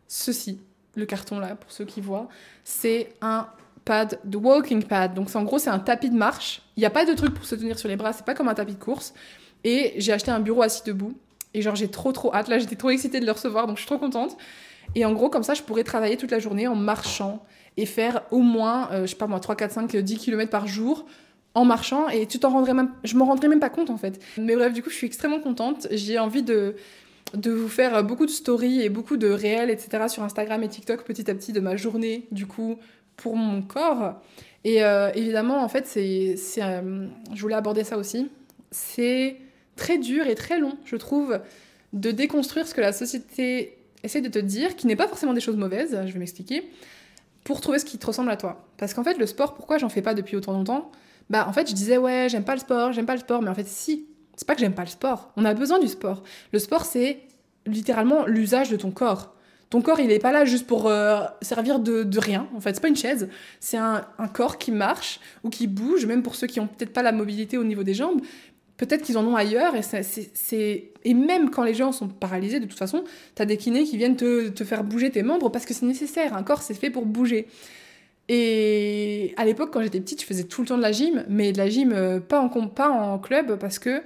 ceci, 0.09 0.59
le 0.99 1.07
carton 1.07 1.39
là, 1.39 1.57
pour 1.57 1.71
ceux 1.71 1.85
qui 1.85 2.01
voient. 2.01 2.29
C'est 2.65 3.13
un 3.21 3.49
pad 3.85 4.19
de 4.25 4.37
walking 4.37 4.83
pad. 4.83 5.15
Donc, 5.15 5.35
en 5.35 5.43
gros, 5.45 5.59
c'est 5.59 5.71
un 5.71 5.79
tapis 5.79 6.11
de 6.11 6.17
marche. 6.17 6.61
Il 6.77 6.81
n'y 6.81 6.87
a 6.87 6.91
pas 6.91 7.07
de 7.07 7.15
truc 7.15 7.33
pour 7.33 7.47
se 7.47 7.55
tenir 7.55 7.79
sur 7.79 7.89
les 7.89 7.97
bras, 7.97 8.13
c'est 8.13 8.25
pas 8.25 8.35
comme 8.35 8.49
un 8.49 8.55
tapis 8.55 8.75
de 8.75 8.83
course. 8.83 9.15
Et 9.65 9.95
j'ai 9.97 10.13
acheté 10.13 10.31
un 10.31 10.41
bureau 10.41 10.63
assis 10.63 10.83
debout. 10.85 11.15
Et 11.55 11.63
genre, 11.63 11.75
j'ai 11.75 11.89
trop, 11.89 12.13
trop 12.13 12.35
hâte. 12.35 12.49
Là, 12.49 12.59
j'étais 12.59 12.77
trop 12.77 12.91
excitée 12.91 13.21
de 13.21 13.27
le 13.27 13.33
recevoir, 13.33 13.67
donc 13.67 13.77
je 13.77 13.81
suis 13.81 13.89
trop 13.89 13.99
contente. 13.99 14.37
Et 14.95 15.05
en 15.05 15.13
gros, 15.13 15.31
comme 15.31 15.43
ça, 15.43 15.55
je 15.55 15.63
pourrais 15.63 15.85
travailler 15.85 16.17
toute 16.17 16.31
la 16.31 16.39
journée 16.39 16.69
en 16.69 16.75
marchant 16.75 17.43
et 17.77 17.87
faire 17.87 18.23
au 18.31 18.41
moins, 18.41 18.91
euh, 18.93 19.03
je 19.03 19.07
sais 19.07 19.17
pas 19.17 19.27
moi, 19.27 19.41
3, 19.41 19.57
4, 19.57 19.73
5, 19.73 19.97
10 19.97 20.19
km 20.19 20.51
par 20.51 20.67
jour 20.67 21.07
en 21.55 21.65
marchant. 21.65 22.09
Et 22.09 22.27
tu 22.27 22.39
t'en 22.39 22.51
rendrais 22.51 22.75
même, 22.75 22.91
je 23.05 23.17
m'en 23.17 23.25
rendrais 23.25 23.49
même 23.49 23.61
pas 23.61 23.71
compte 23.71 23.91
en 23.91 23.97
fait. 23.97 24.23
Mais 24.37 24.55
bref, 24.55 24.73
du 24.73 24.83
coup, 24.83 24.91
je 24.91 24.97
suis 24.97 25.07
extrêmement 25.07 25.41
contente. 25.41 25.87
J'ai 25.91 26.19
envie 26.19 26.43
de, 26.43 26.77
de 27.35 27.51
vous 27.51 27.69
faire 27.69 28.03
beaucoup 28.05 28.27
de 28.27 28.31
stories 28.31 28.83
et 28.83 28.89
beaucoup 28.89 29.17
de 29.17 29.29
réels, 29.29 29.71
etc. 29.71 30.09
sur 30.09 30.23
Instagram 30.23 30.63
et 30.63 30.69
TikTok 30.69 31.05
petit 31.05 31.31
à 31.31 31.35
petit 31.35 31.53
de 31.53 31.61
ma 31.61 31.77
journée, 31.77 32.27
du 32.33 32.47
coup, 32.47 32.79
pour 33.17 33.37
mon 33.37 33.63
corps. 33.63 34.15
Et 34.65 34.83
euh, 34.83 35.11
évidemment, 35.15 35.63
en 35.63 35.69
fait, 35.69 35.87
c'est, 35.87 36.37
euh, 36.63 37.07
je 37.35 37.41
voulais 37.41 37.55
aborder 37.55 37.85
ça 37.85 37.99
aussi. 37.99 38.31
C'est 38.71 39.37
très 39.77 39.99
dur 39.99 40.27
et 40.27 40.35
très 40.35 40.59
long, 40.59 40.77
je 40.85 40.97
trouve, 40.97 41.41
de 41.93 42.11
déconstruire 42.11 42.67
ce 42.67 42.75
que 42.75 42.81
la 42.81 42.93
société 42.93 43.77
essaie 44.03 44.21
de 44.21 44.29
te 44.29 44.39
dire, 44.39 44.77
qui 44.77 44.87
n'est 44.87 44.97
pas 44.97 45.09
forcément 45.09 45.33
des 45.33 45.41
choses 45.41 45.57
mauvaises, 45.57 45.99
je 46.07 46.13
vais 46.13 46.19
m'expliquer, 46.19 46.69
pour 47.45 47.61
trouver 47.61 47.79
ce 47.79 47.85
qui 47.85 47.99
te 47.99 48.07
ressemble 48.07 48.31
à 48.31 48.37
toi. 48.37 48.67
Parce 48.77 48.95
qu'en 48.95 49.05
fait, 49.05 49.19
le 49.19 49.27
sport, 49.27 49.55
pourquoi 49.55 49.79
j'en 49.79 49.89
fais 49.89 50.03
pas 50.03 50.15
depuis 50.15 50.37
autant 50.37 50.53
longtemps? 50.53 50.91
Bah, 51.31 51.47
en 51.49 51.53
fait, 51.53 51.69
je 51.69 51.75
disais, 51.75 51.99
ouais, 51.99 52.29
j'aime 52.31 52.45
pas 52.45 52.55
le 52.55 52.61
sport, 52.61 52.93
j'aime 52.93 53.07
pas 53.07 53.15
le 53.15 53.21
sport, 53.21 53.43
mais 53.43 53.51
en 53.51 53.55
fait, 53.55 53.67
si, 53.67 54.07
c'est 54.39 54.47
pas 54.47 54.55
que 54.55 54.61
j'aime 54.61 54.75
pas 54.75 54.85
le 54.85 54.89
sport. 54.89 55.33
On 55.37 55.45
a 55.45 55.53
besoin 55.53 55.81
du 55.81 55.89
sport. 55.89 56.23
Le 56.53 56.61
sport, 56.61 56.85
c'est 56.85 57.19
littéralement 57.67 58.25
l'usage 58.25 58.71
de 58.71 58.77
ton 58.77 58.93
corps. 58.93 59.35
Ton 59.69 59.83
corps, 59.83 59.99
il 59.99 60.13
est 60.13 60.21
pas 60.21 60.31
là 60.31 60.45
juste 60.45 60.67
pour 60.67 60.87
euh, 60.87 61.21
servir 61.43 61.81
de, 61.81 62.05
de, 62.05 62.19
rien. 62.21 62.49
En 62.57 62.61
fait, 62.61 62.73
c'est 62.73 62.81
pas 62.81 62.89
une 62.89 62.97
chaise. 62.97 63.29
C'est 63.59 63.77
un, 63.77 64.07
corps 64.33 64.57
qui 64.59 64.71
marche 64.71 65.19
ou 65.43 65.51
qui 65.51 65.67
bouge, 65.67 66.07
même 66.07 66.23
pour 66.23 66.37
ceux 66.37 66.47
qui 66.47 66.61
ont 66.61 66.69
peut-être 66.69 66.93
pas 66.93 67.03
la 67.03 67.11
mobilité 67.11 67.59
au 67.59 67.65
niveau 67.65 67.83
des 67.83 67.95
jambes 67.95 68.21
peut-être 68.77 69.03
qu'ils 69.03 69.19
en 69.19 69.27
ont 69.27 69.35
ailleurs. 69.35 69.75
Et 69.75 71.15
même 71.15 71.51
quand 71.51 71.65
les 71.65 71.75
gens 71.75 71.91
sont 71.91 72.07
paralysés, 72.07 72.61
de 72.61 72.67
toute 72.67 72.79
façon, 72.79 73.03
tu 73.35 73.43
as 73.43 73.45
des 73.45 73.57
kinés 73.57 73.83
qui 73.83 73.97
viennent 73.97 74.15
te, 74.15 74.51
te, 74.51 74.63
faire 74.63 74.85
bouger 74.85 75.11
tes 75.11 75.25
membres 75.25 75.51
parce 75.51 75.67
que 75.67 75.75
c'est 75.75 75.85
nécessaire. 75.85 76.33
Un 76.37 76.45
corps, 76.45 76.63
c'est 76.63 76.75
fait 76.75 76.89
pour 76.89 77.05
bouger. 77.05 77.49
Et 78.29 79.35
à 79.37 79.45
l'époque, 79.45 79.71
quand 79.73 79.83
j'étais 79.83 80.01
petite, 80.01 80.21
je 80.21 80.27
faisais 80.27 80.45
tout 80.45 80.61
le 80.63 80.69
temps 80.69 80.77
de 80.77 80.83
la 80.83 80.93
gym, 80.93 81.25
mais 81.29 81.53
de 81.53 81.59
la 81.59 81.69
gym 81.69 81.93
euh, 81.93 82.21
pas 82.21 82.41
en, 82.41 82.49
pas 82.69 82.91
en 82.91 83.19
club 83.19 83.59
parce 83.59 83.79
que 83.79 84.03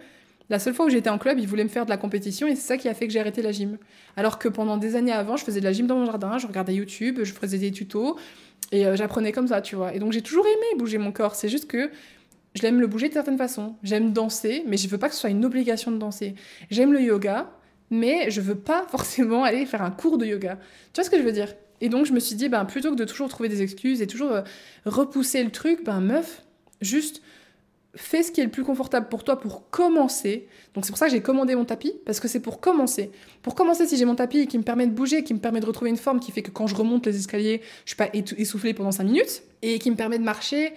la 0.53 0.59
seule 0.59 0.75
fois 0.75 0.85
où 0.85 0.91
j'étais 0.91 1.09
en 1.09 1.17
club, 1.17 1.39
ils 1.39 1.49
voulaient 1.49 1.65
me 1.65 1.71
faire 1.71 1.87
de 1.87 1.91
la 1.91 1.97
compétition 1.97 2.47
et 2.47 2.55
c'est 2.55 2.67
ça 2.69 2.77
qui 2.77 2.87
a 2.87 2.93
fait 2.93 3.07
que 3.07 3.13
j'ai 3.15 3.21
arrêté 3.21 3.41
la 3.41 3.53
gym. 3.53 3.79
Alors 4.19 4.39
que 4.39 4.49
pendant 4.49 4.77
des 4.77 4.97
années 4.97 5.11
avant, 5.11 5.39
je 5.39 5.45
faisais 5.45 5.61
de 5.61 5.65
la 5.65 5.73
gym 5.73 5.87
dans 5.87 5.97
mon 5.97 6.05
jardin, 6.05 6.37
je 6.37 6.47
regardais 6.47 6.75
YouTube, 6.75 7.21
je 7.23 7.33
faisais 7.33 7.57
des 7.57 7.71
tutos 7.71 8.19
et 8.71 8.87
euh, 8.87 8.95
j'apprenais 8.95 9.33
comme 9.33 9.47
ça, 9.49 9.63
tu 9.63 9.77
vois. 9.77 9.95
Et 9.95 9.99
donc 9.99 10.13
j'ai 10.13 10.21
toujours 10.21 10.47
aimé 10.47 10.79
bouger 10.79 10.99
mon 10.99 11.11
corps. 11.11 11.37
C'est 11.37 11.49
juste 11.49 11.69
que 11.69 11.91
je 12.55 12.61
l'aime 12.61 12.83
le 12.83 12.87
bouger 12.87 13.09
de 13.09 13.15
certaines 13.15 13.39
façons. 13.39 13.77
J'aime 13.83 14.13
danser, 14.13 14.63
mais 14.67 14.77
je 14.77 14.89
veux 14.89 14.99
pas 14.99 15.09
que 15.09 15.15
ce 15.15 15.23
soit 15.23 15.31
une 15.31 15.43
obligation 15.47 15.91
de 15.91 15.97
danser. 15.97 16.35
J'aime 16.71 16.93
le 16.93 17.01
yoga, 17.01 17.51
mais 17.89 18.31
je 18.31 18.43
veux 18.43 18.55
pas 18.55 18.85
forcément 18.91 19.45
aller 19.45 19.65
faire 19.65 19.81
un 19.81 19.91
cours 19.91 20.19
de 20.19 20.27
yoga. 20.27 20.59
Tu 20.93 21.01
vois 21.01 21.05
ce 21.05 21.09
que 21.09 21.17
je 21.17 21.23
veux 21.23 21.33
dire? 21.33 21.55
Et 21.81 21.89
donc 21.89 22.05
je 22.05 22.13
me 22.13 22.21
suis 22.21 22.35
dit, 22.35 22.51
ben, 22.51 22.67
plutôt 22.67 22.91
que 22.91 22.97
de 22.97 23.07
toujours 23.07 23.31
trouver 23.31 23.49
des 23.49 23.63
excuses 23.63 24.03
et 24.03 24.07
toujours 24.07 24.33
euh, 24.33 24.43
repousser 24.85 25.43
le 25.43 25.51
truc, 25.51 25.83
ben 25.83 26.03
meuf, 26.03 26.43
juste 26.83 27.23
fais 27.95 28.23
ce 28.23 28.33
qui 28.33 28.41
est 28.41 28.45
le 28.45 28.51
plus 28.51 28.65
confortable 28.65 29.09
pour 29.09 29.25
toi 29.25 29.39
pour 29.39 29.69
commencer. 29.71 30.49
Donc 30.75 30.85
c'est 30.85 30.93
pour 30.93 30.99
ça 30.99 31.07
que 31.07 31.13
j'ai 31.13 31.21
commandé 31.21 31.55
mon 31.55 31.65
tapis, 31.65 31.95
parce 32.07 32.21
que 32.21 32.29
c'est 32.29 32.41
pour 32.41 32.61
commencer. 32.61 33.11
Pour 33.43 33.55
commencer, 33.55 33.87
si 33.87 33.97
j'ai 33.97 34.05
mon 34.05 34.15
tapis 34.15 34.47
qui 34.47 34.59
me 34.59 34.63
permet 34.63 34.87
de 34.87 34.93
bouger, 34.93 35.25
qui 35.25 35.35
me 35.35 35.39
permet 35.39 35.61
de 35.61 35.67
retrouver 35.67 35.91
une 35.91 35.97
forme, 35.97 36.21
qui 36.21 36.33
fait 36.33 36.43
que 36.43 36.51
quand 36.51 36.67
je 36.67 36.75
remonte 36.75 37.07
les 37.07 37.17
escaliers, 37.17 37.61
je 37.85 37.91
suis 37.91 37.97
pas 37.97 38.09
essoufflée 38.13 38.73
pendant 38.73 38.93
5 38.93 39.05
minutes, 39.05 39.43
et 39.61 39.79
qui 39.79 39.91
me 39.91 39.97
permet 39.97 40.19
de 40.19 40.25
marcher 40.25 40.73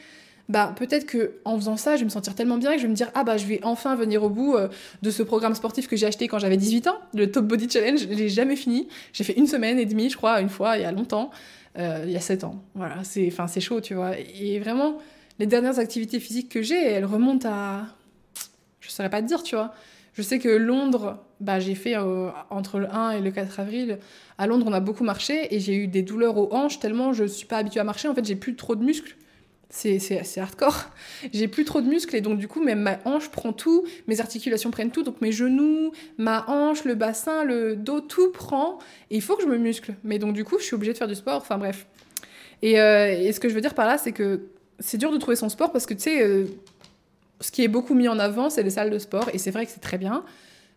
bah 0.47 0.73
peut-être 0.75 1.07
que 1.07 1.37
en 1.43 1.57
faisant 1.57 1.77
ça, 1.77 1.95
je 1.95 2.01
vais 2.01 2.05
me 2.05 2.09
sentir 2.11 2.35
tellement 2.35 2.57
bien 2.57 2.73
que 2.73 2.77
je 2.77 2.83
vais 2.83 2.89
me 2.89 2.95
dire 2.95 3.09
ah 3.15 3.23
bah 3.23 3.37
je 3.37 3.45
vais 3.47 3.59
enfin 3.63 3.95
venir 3.95 4.23
au 4.23 4.29
bout 4.29 4.55
euh, 4.55 4.67
de 5.01 5.09
ce 5.09 5.23
programme 5.23 5.55
sportif 5.55 5.87
que 5.87 5.95
j'ai 5.95 6.05
acheté 6.05 6.27
quand 6.27 6.37
j'avais 6.37 6.57
18 6.57 6.87
ans, 6.87 6.97
le 7.15 7.31
Top 7.31 7.45
Body 7.45 7.67
Challenge, 7.69 7.99
je 7.99 8.07
l'ai 8.07 8.29
jamais 8.29 8.55
fini. 8.55 8.87
J'ai 9.11 9.23
fait 9.23 9.33
une 9.33 9.47
semaine 9.47 9.79
et 9.79 9.85
demie, 9.85 10.09
je 10.09 10.17
crois, 10.17 10.41
une 10.41 10.49
fois 10.49 10.77
il 10.77 10.83
y 10.83 10.85
a 10.85 10.91
longtemps, 10.91 11.31
euh, 11.79 12.03
il 12.05 12.11
y 12.11 12.15
a 12.15 12.19
7 12.19 12.43
ans. 12.43 12.63
Voilà, 12.75 13.03
c'est 13.03 13.27
enfin 13.27 13.47
c'est 13.47 13.61
chaud, 13.61 13.81
tu 13.81 13.95
vois. 13.95 14.11
Et 14.39 14.59
vraiment 14.59 14.99
les 15.39 15.45
dernières 15.45 15.79
activités 15.79 16.19
physiques 16.19 16.49
que 16.49 16.61
j'ai, 16.61 16.81
elles 16.81 17.05
remontent 17.05 17.49
à 17.49 17.87
je 18.79 18.91
saurais 18.91 19.09
pas 19.09 19.21
te 19.21 19.27
dire, 19.27 19.41
tu 19.41 19.55
vois. 19.55 19.73
Je 20.13 20.21
sais 20.21 20.39
que 20.39 20.47
Londres, 20.47 21.17
bah, 21.41 21.59
j'ai 21.59 21.75
fait 21.75 21.97
euh, 21.97 22.29
entre 22.49 22.79
le 22.79 22.89
1 22.89 23.11
et 23.11 23.21
le 23.21 23.31
4 23.31 23.59
avril. 23.59 23.97
À 24.37 24.47
Londres, 24.47 24.65
on 24.69 24.73
a 24.73 24.79
beaucoup 24.79 25.03
marché 25.03 25.53
et 25.53 25.59
j'ai 25.59 25.75
eu 25.75 25.87
des 25.87 26.03
douleurs 26.03 26.37
aux 26.37 26.53
hanches 26.53 26.79
tellement 26.79 27.11
je 27.11 27.25
suis 27.25 27.47
pas 27.47 27.57
habituée 27.57 27.79
à 27.79 27.83
marcher. 27.83 28.07
En 28.07 28.15
fait, 28.15 28.23
j'ai 28.23 28.35
plus 28.35 28.55
trop 28.55 28.75
de 28.75 28.83
muscles 28.83 29.17
c'est 29.69 30.37
hardcore. 30.37 30.89
J'ai 31.33 31.47
plus 31.47 31.65
trop 31.65 31.81
de 31.81 31.87
muscles 31.87 32.15
et 32.15 32.21
donc 32.21 32.39
du 32.39 32.47
coup 32.47 32.63
même 32.63 32.81
ma 32.81 32.99
hanche 33.05 33.29
prend 33.29 33.53
tout, 33.53 33.85
mes 34.07 34.21
articulations 34.21 34.71
prennent 34.71 34.91
tout, 34.91 35.03
donc 35.03 35.21
mes 35.21 35.31
genoux, 35.31 35.91
ma 36.17 36.45
hanche, 36.47 36.85
le 36.85 36.95
bassin, 36.95 37.43
le 37.43 37.75
dos, 37.75 38.01
tout 38.01 38.31
prend 38.31 38.79
et 39.11 39.15
il 39.15 39.21
faut 39.21 39.35
que 39.35 39.43
je 39.43 39.47
me 39.47 39.57
muscle. 39.57 39.95
Mais 40.03 40.19
donc 40.19 40.33
du 40.33 40.43
coup 40.43 40.59
je 40.59 40.63
suis 40.63 40.75
obligée 40.75 40.93
de 40.93 40.97
faire 40.97 41.07
du 41.07 41.15
sport, 41.15 41.41
enfin 41.41 41.57
bref. 41.57 41.87
Et, 42.61 42.79
euh, 42.79 43.11
et 43.11 43.33
ce 43.33 43.39
que 43.39 43.49
je 43.49 43.53
veux 43.53 43.61
dire 43.61 43.73
par 43.73 43.87
là 43.87 43.97
c'est 43.97 44.11
que 44.11 44.47
c'est 44.79 44.97
dur 44.97 45.11
de 45.11 45.17
trouver 45.17 45.35
son 45.35 45.49
sport 45.49 45.71
parce 45.71 45.85
que 45.85 45.93
tu 45.93 46.01
sais, 46.01 46.21
euh, 46.21 46.45
ce 47.41 47.51
qui 47.51 47.63
est 47.63 47.67
beaucoup 47.67 47.93
mis 47.93 48.07
en 48.07 48.19
avant 48.19 48.49
c'est 48.49 48.63
les 48.63 48.69
salles 48.69 48.89
de 48.89 48.99
sport 48.99 49.29
et 49.33 49.37
c'est 49.37 49.51
vrai 49.51 49.65
que 49.65 49.71
c'est 49.71 49.81
très 49.81 49.97
bien. 49.97 50.23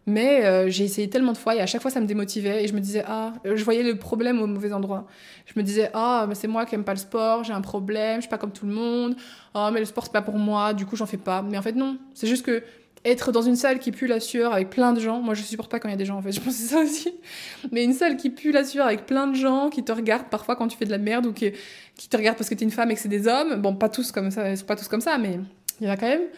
Mais 0.06 0.46
euh, 0.46 0.70
j'ai 0.70 0.84
essayé 0.84 1.11
tellement 1.11 1.32
de 1.32 1.37
fois 1.37 1.54
et 1.54 1.61
à 1.61 1.66
chaque 1.66 1.82
fois 1.82 1.90
ça 1.90 2.00
me 2.00 2.06
démotivait 2.06 2.64
et 2.64 2.68
je 2.68 2.72
me 2.72 2.80
disais 2.80 3.04
ah 3.06 3.34
je 3.44 3.62
voyais 3.62 3.82
le 3.82 3.96
problème 3.98 4.40
au 4.40 4.46
mauvais 4.46 4.72
endroit. 4.72 5.06
Je 5.44 5.52
me 5.56 5.62
disais 5.62 5.90
ah 5.92 6.24
mais 6.28 6.34
c'est 6.34 6.48
moi 6.48 6.64
qui 6.64 6.74
aime 6.74 6.84
pas 6.84 6.94
le 6.94 6.98
sport, 6.98 7.44
j'ai 7.44 7.52
un 7.52 7.61
problème, 7.61 8.16
je 8.16 8.22
suis 8.22 8.30
pas 8.30 8.38
comme 8.38 8.52
tout 8.52 8.66
le 8.66 8.72
monde. 8.72 9.16
Ah 9.52 9.70
mais 9.70 9.80
le 9.80 9.87
sport 9.87 10.04
c'est 10.04 10.12
pas 10.12 10.22
pour 10.22 10.38
moi, 10.38 10.72
du 10.72 10.87
coup 10.87 10.96
j'en 10.96 11.06
fais 11.06 11.18
pas. 11.18 11.42
Mais 11.42 11.58
en 11.58 11.62
fait 11.62 11.74
non, 11.74 11.98
c'est 12.14 12.26
juste 12.26 12.44
que 12.44 12.62
être 13.04 13.32
dans 13.32 13.42
une 13.42 13.56
salle 13.56 13.78
qui 13.78 13.92
pue 13.92 14.06
la 14.06 14.20
sueur 14.20 14.52
avec 14.52 14.70
plein 14.70 14.92
de 14.92 15.00
gens, 15.00 15.20
moi 15.20 15.34
je 15.34 15.42
supporte 15.42 15.70
pas 15.70 15.78
quand 15.78 15.88
il 15.88 15.92
y 15.92 15.94
a 15.94 15.98
des 15.98 16.04
gens 16.04 16.16
en 16.16 16.22
fait, 16.22 16.32
je 16.32 16.40
pense 16.40 16.54
ça 16.54 16.80
aussi. 16.80 17.12
Mais 17.72 17.84
une 17.84 17.92
salle 17.92 18.16
qui 18.16 18.30
pue 18.30 18.52
la 18.52 18.64
sueur 18.64 18.87
avec 18.87 19.06
plein 19.06 19.26
de 19.26 19.34
gens 19.34 19.70
qui 19.70 19.84
te 19.84 19.92
regardent 19.92 20.28
parfois 20.30 20.56
quand 20.56 20.68
tu 20.68 20.76
fais 20.76 20.84
de 20.84 20.90
la 20.90 20.98
merde 20.98 21.26
ou 21.26 21.32
qui, 21.32 21.52
qui 21.98 22.08
te 22.08 22.16
regardent 22.16 22.38
parce 22.38 22.48
que 22.48 22.54
t'es 22.54 22.64
une 22.64 22.70
femme 22.70 22.90
et 22.90 22.94
que 22.94 23.00
c'est 23.00 23.11
des 23.11 23.28
hommes. 23.28 23.61
Bon 23.61 23.76
pas 23.76 23.90
tous 23.90 24.11
comme 24.11 24.30
ça, 24.30 24.50
ils 24.50 24.56
sont 24.56 24.64
pas 24.64 24.76
tous 24.76 24.88
comme 24.88 25.02
ça, 25.02 25.18
mais 25.18 25.38
il 25.80 25.87
y 25.87 25.90
en 25.90 25.92
a 25.92 25.98
quand 25.98 26.08
même. 26.08 26.28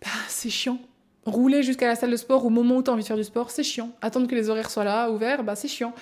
Bah, 0.00 0.08
c'est 0.28 0.48
chiant 0.48 0.78
rouler 1.26 1.62
jusqu'à 1.62 1.86
la 1.86 1.96
salle 1.96 2.10
de 2.10 2.16
sport 2.16 2.44
au 2.44 2.50
moment 2.50 2.76
où 2.76 2.82
tu 2.82 2.90
as 2.90 2.92
envie 2.92 3.02
de 3.02 3.06
faire 3.06 3.16
du 3.16 3.24
sport, 3.24 3.50
c'est 3.50 3.62
chiant. 3.62 3.90
Attendre 4.00 4.26
que 4.26 4.34
les 4.34 4.48
horaires 4.48 4.70
soient 4.70 4.84
là, 4.84 5.10
ouverts, 5.10 5.44
bah 5.44 5.54
c'est 5.54 5.68
chiant. 5.68 5.94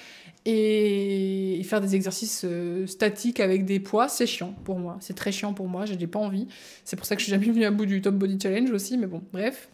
Et 0.44 1.60
faire 1.64 1.80
des 1.80 1.94
exercices 1.94 2.42
euh, 2.44 2.86
statiques 2.86 3.40
avec 3.40 3.64
des 3.64 3.80
poids, 3.80 4.08
c'est 4.08 4.26
chiant 4.26 4.54
pour 4.64 4.78
moi. 4.78 4.96
C'est 5.00 5.14
très 5.14 5.32
chiant 5.32 5.52
pour 5.52 5.68
moi, 5.68 5.84
je 5.84 5.94
n'ai 5.94 6.06
pas 6.06 6.18
envie. 6.18 6.46
C'est 6.84 6.96
pour 6.96 7.06
ça 7.06 7.16
que 7.16 7.20
je 7.20 7.24
suis 7.24 7.32
jamais 7.32 7.46
venue 7.46 7.64
à 7.64 7.70
bout 7.70 7.86
du 7.86 8.00
Top 8.00 8.14
Body 8.14 8.38
Challenge 8.40 8.70
aussi, 8.70 8.96
mais 8.96 9.06
bon, 9.06 9.22
bref. 9.32 9.68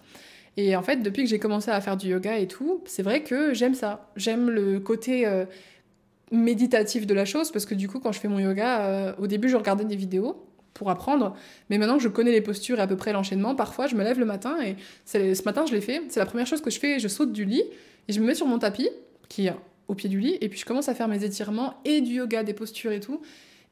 Et 0.57 0.74
en 0.74 0.83
fait, 0.83 0.96
depuis 0.96 1.24
que 1.24 1.28
j'ai 1.28 1.38
commencé 1.38 1.70
à 1.70 1.80
faire 1.80 1.96
du 1.96 2.09
yoga 2.09 2.38
et 2.38 2.48
tout, 2.48 2.83
c'est 2.87 3.02
vrai 3.02 3.22
que 3.22 3.54
j'aime 3.54 3.74
ça. 3.74 4.09
J'aime 4.16 4.48
le 4.50 4.80
côté 4.80 5.26
euh, 5.26 5.44
méditatif 6.35 7.07
de 7.07 7.14
la 7.14 7.25
chose, 7.25 7.51
parce 7.51 7.66
que 7.66 7.75
du 7.75 7.88
coup, 7.88 8.01
quand 8.01 8.12
je 8.12 8.20
fais 8.20 8.29
mon 8.29 8.38
yoga, 8.38 8.83
euh, 8.83 9.12
au 9.18 9.27
début, 9.27 9.49
je 9.49 9.57
regardais 9.57 9.85
des 9.85 9.97
vidéos 9.97 10.44
pour 10.75 10.90
apprendre. 10.90 11.35
Mais 11.70 11.79
maintenant 11.79 11.97
que 11.97 12.03
je 12.03 12.09
connais 12.09 12.33
les 12.33 12.40
postures 12.40 12.79
et 12.79 12.83
à 12.83 12.87
peu 12.87 12.97
près 12.97 13.12
l'enchaînement, 13.12 13.55
parfois 13.55 13.87
je 13.87 13.94
me 13.94 14.03
lève 14.03 14.18
le 14.18 14.25
matin 14.27 14.57
et 14.62 14.77
ce 15.07 15.44
matin 15.44 15.64
je 15.66 15.73
l'ai 15.73 15.81
fait. 15.81 16.03
C'est 16.09 16.20
la 16.20 16.27
première 16.27 16.47
chose 16.47 16.61
que 16.61 16.70
je 16.70 16.79
fais. 16.79 16.99
Je 16.99 17.09
saute 17.09 17.33
du 17.33 17.44
lit 17.44 17.62
et 18.09 18.12
je 18.12 18.20
me 18.20 18.27
mets 18.27 18.35
sur 18.35 18.47
mon 18.47 18.59
tapis 18.59 18.90
qui 19.29 19.47
est 19.47 19.55
au 19.88 19.94
pied 19.94 20.11
du 20.11 20.18
lit 20.18 20.37
et 20.40 20.49
puis 20.49 20.59
je 20.59 20.64
commence 20.64 20.88
à 20.88 20.94
faire 20.94 21.09
mes 21.09 21.25
étirements 21.25 21.75
et 21.85 22.01
du 22.01 22.14
yoga, 22.14 22.42
des 22.42 22.55
postures 22.55 22.92
et 22.92 23.01
tout. 23.01 23.20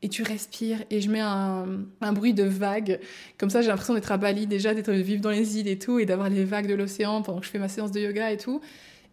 Et 0.05 0.09
tu 0.09 0.23
respires 0.23 0.79
et 0.91 1.01
je 1.01 1.11
mets 1.11 1.21
un, 1.21 1.67
bruit 2.13 2.35
de 2.35 2.43
vagues. 2.43 2.99
Comme 3.39 3.51
ça, 3.51 3.63
j'ai 3.63 3.69
l'impression 3.69 3.95
d'être 3.95 4.11
à 4.11 4.17
Bali 4.17 4.49
déjà, 4.49 4.75
d'être 4.75 4.91
vivre 4.91 5.23
dans 5.23 5.31
les 5.31 5.59
îles 5.59 5.69
et 5.69 5.79
tout, 5.79 6.01
et 6.01 6.07
d'avoir 6.07 6.29
les 6.29 6.45
vagues 6.45 6.67
de 6.67 6.75
l'océan 6.75 7.23
pendant 7.23 7.39
que 7.39 7.47
je 7.47 7.51
fais 7.51 7.61
ma 7.61 7.69
séance 7.69 7.93
de 7.93 8.01
yoga 8.01 8.33
et 8.33 8.37
tout. 8.37 8.61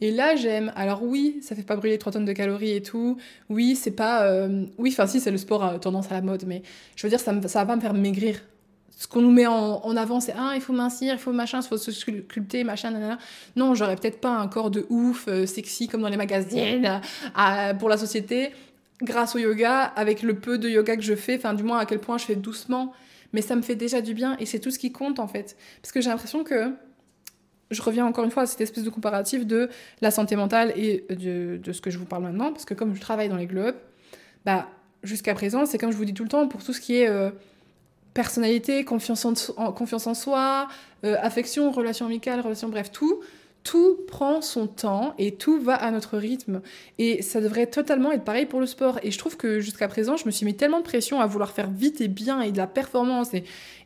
Et 0.01 0.11
là, 0.11 0.35
j'aime. 0.35 0.71
Alors 0.75 1.03
oui, 1.03 1.39
ça 1.41 1.55
fait 1.55 1.63
pas 1.63 1.75
brûler 1.75 1.97
3 1.97 2.13
tonnes 2.13 2.25
de 2.25 2.33
calories 2.33 2.71
et 2.71 2.81
tout. 2.81 3.17
Oui, 3.49 3.75
c'est 3.75 3.91
pas... 3.91 4.23
Euh, 4.23 4.65
oui, 4.77 4.89
enfin 4.91 5.07
si, 5.07 5.19
c'est 5.19 5.31
le 5.31 5.37
sport 5.37 5.63
à 5.63 5.79
tendance 5.79 6.11
à 6.11 6.15
la 6.15 6.21
mode, 6.21 6.45
mais 6.47 6.61
je 6.95 7.05
veux 7.05 7.09
dire, 7.09 7.19
ça, 7.19 7.33
ça 7.47 7.59
va 7.59 7.65
pas 7.65 7.75
me 7.75 7.81
faire 7.81 7.93
maigrir. 7.93 8.39
Ce 8.97 9.07
qu'on 9.07 9.21
nous 9.21 9.31
met 9.31 9.45
en, 9.45 9.79
en 9.85 9.97
avant, 9.97 10.19
c'est 10.19 10.33
ah, 10.37 10.53
il 10.55 10.61
faut 10.61 10.73
mincir, 10.73 11.13
il 11.13 11.19
faut 11.19 11.31
machin, 11.31 11.61
il 11.61 11.67
faut 11.67 11.77
se 11.77 11.91
sculpter, 11.91 12.63
machin, 12.63 12.91
nanana. 12.91 13.17
Non, 13.55 13.73
j'aurais 13.73 13.95
peut-être 13.95 14.19
pas 14.19 14.31
un 14.31 14.47
corps 14.47 14.71
de 14.71 14.85
ouf, 14.89 15.25
euh, 15.27 15.45
sexy 15.45 15.87
comme 15.87 16.01
dans 16.01 16.09
les 16.09 16.17
magazines, 16.17 16.99
pour 17.79 17.87
la 17.87 17.97
société, 17.97 18.51
grâce 19.01 19.35
au 19.35 19.39
yoga, 19.39 19.83
avec 19.83 20.21
le 20.21 20.37
peu 20.37 20.57
de 20.57 20.69
yoga 20.69 20.97
que 20.97 21.01
je 21.01 21.15
fais, 21.15 21.37
enfin, 21.37 21.53
du 21.53 21.63
moins 21.63 21.77
à 21.77 21.85
quel 21.85 21.99
point 21.99 22.17
je 22.17 22.25
fais 22.25 22.35
doucement. 22.35 22.93
Mais 23.31 23.41
ça 23.41 23.55
me 23.55 23.61
fait 23.61 23.75
déjà 23.75 24.01
du 24.01 24.13
bien 24.13 24.35
et 24.39 24.45
c'est 24.45 24.59
tout 24.59 24.71
ce 24.71 24.79
qui 24.79 24.91
compte 24.91 25.19
en 25.19 25.27
fait. 25.27 25.55
Parce 25.81 25.91
que 25.91 26.01
j'ai 26.01 26.09
l'impression 26.09 26.43
que 26.43 26.73
je 27.71 27.81
reviens 27.81 28.05
encore 28.05 28.23
une 28.23 28.31
fois 28.31 28.43
à 28.43 28.45
cette 28.45 28.61
espèce 28.61 28.83
de 28.83 28.89
comparatif 28.89 29.45
de 29.45 29.69
la 30.01 30.11
santé 30.11 30.35
mentale 30.35 30.73
et 30.75 31.05
de, 31.09 31.71
ce 31.71 31.81
que 31.81 31.89
je 31.89 31.97
vous 31.97 32.05
parle 32.05 32.23
maintenant, 32.23 32.51
parce 32.51 32.65
que 32.65 32.73
comme 32.73 32.95
je 32.95 33.01
travaille 33.01 33.29
dans 33.29 33.37
les 33.37 33.45
globes, 33.45 33.75
bah, 34.45 34.67
jusqu'à 35.03 35.33
présent, 35.33 35.65
c'est 35.65 35.77
comme 35.77 35.91
je 35.91 35.97
vous 35.97 36.05
dis 36.05 36.13
tout 36.13 36.23
le 36.23 36.29
temps, 36.29 36.47
pour 36.47 36.63
tout 36.63 36.73
ce 36.73 36.81
qui 36.81 36.95
est 36.95 37.09
euh, 37.09 37.29
personnalité, 38.13 38.83
confiance 38.85 39.25
en, 39.25 39.71
confiance 39.71 40.07
en 40.07 40.13
soi, 40.13 40.67
euh, 41.03 41.15
affection, 41.21 41.71
relation 41.71 42.05
amicale, 42.05 42.41
relation, 42.41 42.69
bref, 42.69 42.91
tout. 42.91 43.21
Tout 43.63 43.99
prend 44.07 44.41
son 44.41 44.67
temps 44.67 45.13
et 45.17 45.35
tout 45.35 45.59
va 45.59 45.75
à 45.75 45.91
notre 45.91 46.17
rythme. 46.17 46.61
Et 46.97 47.21
ça 47.21 47.41
devrait 47.41 47.67
totalement 47.67 48.11
être 48.11 48.23
pareil 48.23 48.45
pour 48.45 48.59
le 48.59 48.65
sport. 48.65 48.99
Et 49.03 49.11
je 49.11 49.17
trouve 49.17 49.37
que 49.37 49.59
jusqu'à 49.59 49.87
présent, 49.87 50.17
je 50.17 50.25
me 50.25 50.31
suis 50.31 50.45
mis 50.45 50.55
tellement 50.55 50.79
de 50.79 50.83
pression 50.83 51.21
à 51.21 51.27
vouloir 51.27 51.51
faire 51.51 51.69
vite 51.69 52.01
et 52.01 52.07
bien 52.07 52.41
et 52.41 52.51
de 52.51 52.57
la 52.57 52.67
performance 52.67 53.29
et, 53.33 53.43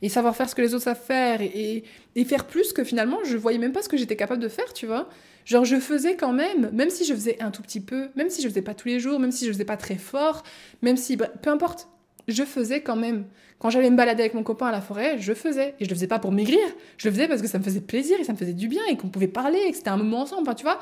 savoir 0.09 0.35
faire 0.35 0.49
ce 0.49 0.55
que 0.55 0.61
les 0.61 0.73
autres 0.73 0.83
savent 0.83 1.01
faire 1.01 1.41
et, 1.41 1.83
faire 2.25 2.45
plus 2.45 2.71
que 2.73 2.83
finalement, 2.83 3.17
je 3.23 3.35
voyais 3.35 3.57
même 3.57 3.71
pas 3.71 3.81
ce 3.81 3.89
que 3.89 3.97
j'étais 3.97 4.15
capable 4.15 4.41
de 4.41 4.49
faire, 4.49 4.73
tu 4.73 4.85
vois. 4.85 5.09
Genre, 5.45 5.65
je 5.65 5.77
faisais 5.77 6.15
quand 6.15 6.33
même, 6.33 6.69
même 6.71 6.89
si 6.89 7.03
je 7.03 7.13
faisais 7.13 7.41
un 7.41 7.51
tout 7.51 7.61
petit 7.61 7.81
peu, 7.81 8.09
même 8.15 8.29
si 8.29 8.41
je 8.41 8.47
faisais 8.47 8.61
pas 8.61 8.73
tous 8.73 8.87
les 8.87 8.99
jours, 8.99 9.19
même 9.19 9.31
si 9.31 9.45
je 9.45 9.51
faisais 9.51 9.65
pas 9.65 9.77
très 9.77 9.97
fort, 9.97 10.43
même 10.81 10.95
si, 10.95 11.17
peu 11.17 11.49
importe, 11.49 11.89
je 12.27 12.43
faisais 12.43 12.81
quand 12.81 12.95
même. 12.95 13.25
Quand 13.59 13.69
j'allais 13.69 13.89
me 13.89 13.97
balader 13.97 14.23
avec 14.23 14.33
mon 14.33 14.43
copain 14.43 14.67
à 14.67 14.71
la 14.71 14.81
forêt, 14.81 15.17
je 15.19 15.33
faisais. 15.33 15.75
Et 15.79 15.85
je 15.85 15.89
le 15.89 15.95
faisais 15.95 16.07
pas 16.07 16.19
pour 16.19 16.31
maigrir, 16.31 16.59
je 16.97 17.07
le 17.07 17.13
faisais 17.13 17.27
parce 17.27 17.41
que 17.41 17.47
ça 17.47 17.59
me 17.59 17.63
faisait 17.63 17.81
plaisir 17.81 18.19
et 18.19 18.23
ça 18.23 18.33
me 18.33 18.37
faisait 18.37 18.53
du 18.53 18.67
bien 18.67 18.81
et 18.89 18.97
qu'on 18.97 19.09
pouvait 19.09 19.27
parler 19.27 19.59
et 19.67 19.71
que 19.71 19.77
c'était 19.77 19.89
un 19.89 19.97
moment 19.97 20.21
ensemble. 20.21 20.41
Enfin, 20.43 20.55
tu 20.55 20.63
vois, 20.63 20.79